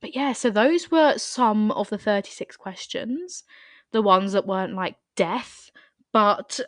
But 0.00 0.14
yeah, 0.14 0.32
so 0.32 0.50
those 0.50 0.90
were 0.90 1.18
some 1.18 1.70
of 1.72 1.90
the 1.90 1.98
36 1.98 2.56
questions, 2.56 3.44
the 3.92 4.02
ones 4.02 4.32
that 4.32 4.46
weren't 4.46 4.74
like 4.74 4.96
death. 5.16 5.70
But 6.12 6.60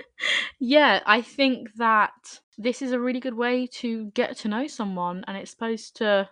yeah, 0.60 1.00
I 1.04 1.20
think 1.20 1.74
that 1.76 2.40
this 2.56 2.82
is 2.82 2.92
a 2.92 3.00
really 3.00 3.20
good 3.20 3.34
way 3.34 3.66
to 3.66 4.06
get 4.14 4.36
to 4.38 4.48
know 4.48 4.66
someone 4.66 5.24
and 5.26 5.36
it's 5.36 5.50
supposed 5.50 5.96
to 5.96 6.28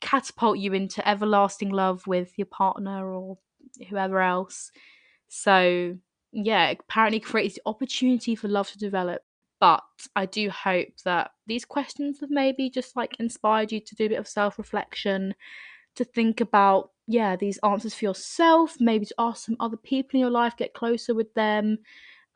catapult 0.00 0.58
you 0.58 0.72
into 0.72 1.06
everlasting 1.08 1.70
love 1.70 2.06
with 2.06 2.32
your 2.36 2.46
partner 2.46 3.12
or 3.12 3.38
whoever 3.88 4.20
else. 4.20 4.70
So, 5.28 5.96
yeah, 6.32 6.70
apparently 6.70 7.20
creates 7.20 7.56
the 7.56 7.62
opportunity 7.66 8.34
for 8.34 8.48
love 8.48 8.70
to 8.70 8.78
develop. 8.78 9.22
But 9.58 9.82
I 10.14 10.26
do 10.26 10.50
hope 10.50 10.88
that 11.04 11.30
these 11.46 11.64
questions 11.64 12.20
have 12.20 12.30
maybe 12.30 12.68
just 12.68 12.94
like 12.94 13.16
inspired 13.18 13.72
you 13.72 13.80
to 13.80 13.94
do 13.94 14.06
a 14.06 14.08
bit 14.10 14.18
of 14.18 14.28
self 14.28 14.58
reflection, 14.58 15.34
to 15.94 16.04
think 16.04 16.40
about, 16.40 16.90
yeah, 17.06 17.36
these 17.36 17.58
answers 17.64 17.94
for 17.94 18.04
yourself, 18.04 18.76
maybe 18.78 19.06
to 19.06 19.14
ask 19.18 19.46
some 19.46 19.56
other 19.58 19.78
people 19.78 20.10
in 20.14 20.20
your 20.20 20.30
life, 20.30 20.56
get 20.56 20.74
closer 20.74 21.14
with 21.14 21.32
them. 21.34 21.78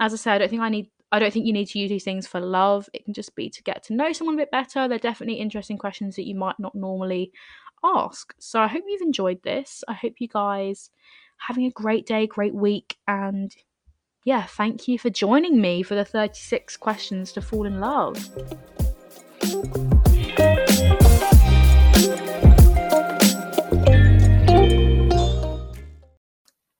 As 0.01 0.15
I 0.15 0.17
said, 0.17 0.35
I 0.35 0.39
don't 0.39 0.49
think 0.49 0.63
I 0.63 0.71
need 0.71 0.91
I 1.13 1.19
don't 1.19 1.33
think 1.33 1.47
you 1.47 1.53
need 1.53 1.69
to 1.69 1.79
use 1.79 1.91
these 1.91 2.05
things 2.05 2.27
for 2.27 2.41
love. 2.41 2.89
It 2.93 3.05
can 3.05 3.15
just 3.15 3.35
be 3.35 3.51
to 3.51 3.63
get 3.63 3.83
to 3.85 3.95
know 3.95 4.13
someone 4.13 4.37
a 4.37 4.39
bit 4.39 4.51
better. 4.51 4.87
They're 4.87 4.99
definitely 4.99 5.41
interesting 5.41 5.79
questions 5.79 6.17
that 6.17 6.27
you 6.27 6.35
might 6.35 6.59
not 6.59 6.75
normally 6.75 7.33
ask. 7.85 8.33
So 8.39 8.61
I 8.61 8.69
hope 8.69 8.85
you've 8.87 9.03
enjoyed 9.03 9.43
this. 9.43 9.83
I 9.89 9.95
hope 9.95 10.15
you 10.19 10.29
guys 10.29 10.91
having 11.39 11.67
a 11.67 11.71
great 11.71 12.07
day, 12.07 12.27
great 12.27 12.55
week, 12.55 12.97
and 13.09 13.55
yeah, 14.25 14.45
thank 14.45 14.87
you 14.87 14.99
for 14.99 15.09
joining 15.11 15.61
me 15.61 15.83
for 15.83 15.95
the 15.95 16.05
36 16.05 16.77
questions 16.77 17.33
to 17.33 17.41
fall 17.41 17.65
in 17.65 17.81
love. 17.81 18.19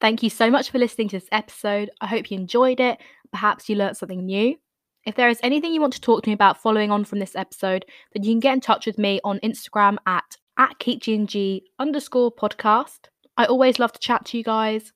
Thank 0.01 0.23
you 0.23 0.31
so 0.31 0.51
much 0.51 0.71
for 0.71 0.79
listening 0.79 1.09
to 1.11 1.19
this 1.19 1.29
episode. 1.31 1.91
I 2.01 2.07
hope 2.07 2.31
you 2.31 2.39
enjoyed 2.39 2.81
it. 2.81 2.99
Perhaps 3.33 3.69
you 3.69 3.77
learnt 3.77 3.99
something 3.99 4.25
new. 4.25 4.57
If 5.05 5.15
there 5.15 5.29
is 5.29 5.41
anything 5.43 5.75
you 5.75 5.81
want 5.81 5.93
to 5.95 6.01
talk 6.01 6.23
to 6.23 6.31
me 6.31 6.35
about 6.35 6.61
following 6.61 6.91
on 6.91 7.05
from 7.05 7.19
this 7.19 7.37
episode, 7.37 7.85
then 8.13 8.23
you 8.23 8.33
can 8.33 8.41
get 8.41 8.55
in 8.55 8.61
touch 8.61 8.87
with 8.87 8.99
me 8.99 9.21
on 9.25 9.41
Instagram 9.41 9.97
at, 10.07 10.37
at 10.59 10.79
keepgandg 10.79 11.63
underscore 11.79 12.33
podcast. 12.33 13.09
I 13.37 13.45
always 13.47 13.79
love 13.79 13.93
to 13.93 13.99
chat 13.99 14.25
to 14.27 14.39
you 14.39 14.45
guys. 14.45 14.93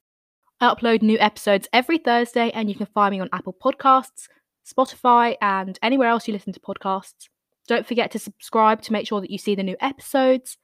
I 0.61 0.72
upload 0.72 1.02
new 1.02 1.18
episodes 1.18 1.68
every 1.72 1.98
Thursday, 1.98 2.50
and 2.52 2.68
you 2.68 2.74
can 2.74 2.86
find 2.86 3.12
me 3.12 3.20
on 3.20 3.28
Apple 3.32 3.57
Podcasts, 3.62 4.28
Spotify, 4.66 5.36
and 5.40 5.78
anywhere 5.82 6.09
else 6.09 6.26
you 6.26 6.32
listen 6.32 6.52
to 6.52 6.61
podcasts. 6.61 7.28
Don't 7.66 7.86
forget 7.86 8.11
to 8.12 8.18
subscribe 8.18 8.82
to 8.82 8.92
make 8.92 9.07
sure 9.07 9.20
that 9.20 9.30
you 9.30 9.38
see 9.38 9.55
the 9.55 9.62
new 9.62 9.76
episodes. 9.80 10.59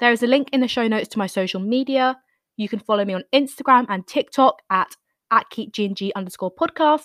There 0.00 0.12
is 0.12 0.22
a 0.22 0.26
link 0.26 0.48
in 0.52 0.60
the 0.60 0.68
show 0.68 0.86
notes 0.86 1.08
to 1.08 1.18
my 1.18 1.26
social 1.26 1.60
media. 1.60 2.18
You 2.56 2.68
can 2.68 2.78
follow 2.78 3.04
me 3.04 3.14
on 3.14 3.24
Instagram 3.34 3.86
and 3.88 4.06
TikTok 4.06 4.62
at, 4.70 4.96
at 5.30 5.50
keepgandg 5.50 6.10
underscore 6.16 6.54
podcast. 6.54 7.04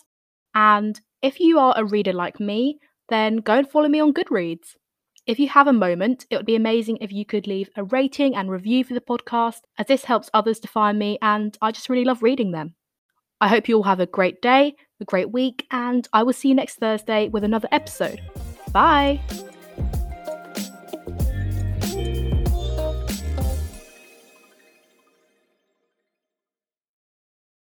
And 0.56 1.00
if 1.22 1.40
you 1.40 1.60
are 1.60 1.74
a 1.76 1.86
reader 1.86 2.14
like 2.14 2.40
me, 2.40 2.80
then 3.10 3.38
go 3.38 3.56
and 3.56 3.70
follow 3.70 3.90
me 3.90 4.00
on 4.00 4.14
Goodreads. 4.14 4.76
If 5.28 5.40
you 5.40 5.50
have 5.50 5.68
a 5.68 5.74
moment, 5.74 6.26
it 6.30 6.38
would 6.38 6.46
be 6.46 6.56
amazing 6.56 6.98
if 7.00 7.12
you 7.12 7.26
could 7.26 7.46
leave 7.46 7.70
a 7.76 7.84
rating 7.84 8.36
and 8.36 8.50
review 8.50 8.84
for 8.84 8.96
the 8.96 9.02
podcast, 9.02 9.60
as 9.78 9.86
this 9.86 10.06
helps 10.06 10.32
others 10.34 10.60
to 10.62 10.68
find 10.68 10.98
me, 10.98 11.20
and 11.22 11.56
I 11.62 11.72
just 11.72 11.90
really 11.90 12.06
love 12.06 12.24
reading 12.24 12.52
them. 12.52 12.74
I 13.40 13.48
hope 13.48 13.70
you 13.70 13.76
all 13.76 13.84
have 13.84 14.00
a 14.00 14.08
great 14.08 14.42
day, 14.42 14.76
a 15.00 15.06
great 15.06 15.32
week, 15.32 15.68
and 15.70 16.08
I 16.12 16.24
will 16.24 16.34
see 16.34 16.50
you 16.50 16.56
next 16.56 16.76
Thursday 16.76 17.30
with 17.30 17.44
another 17.44 17.68
episode. 17.72 18.20
Bye! 18.72 19.51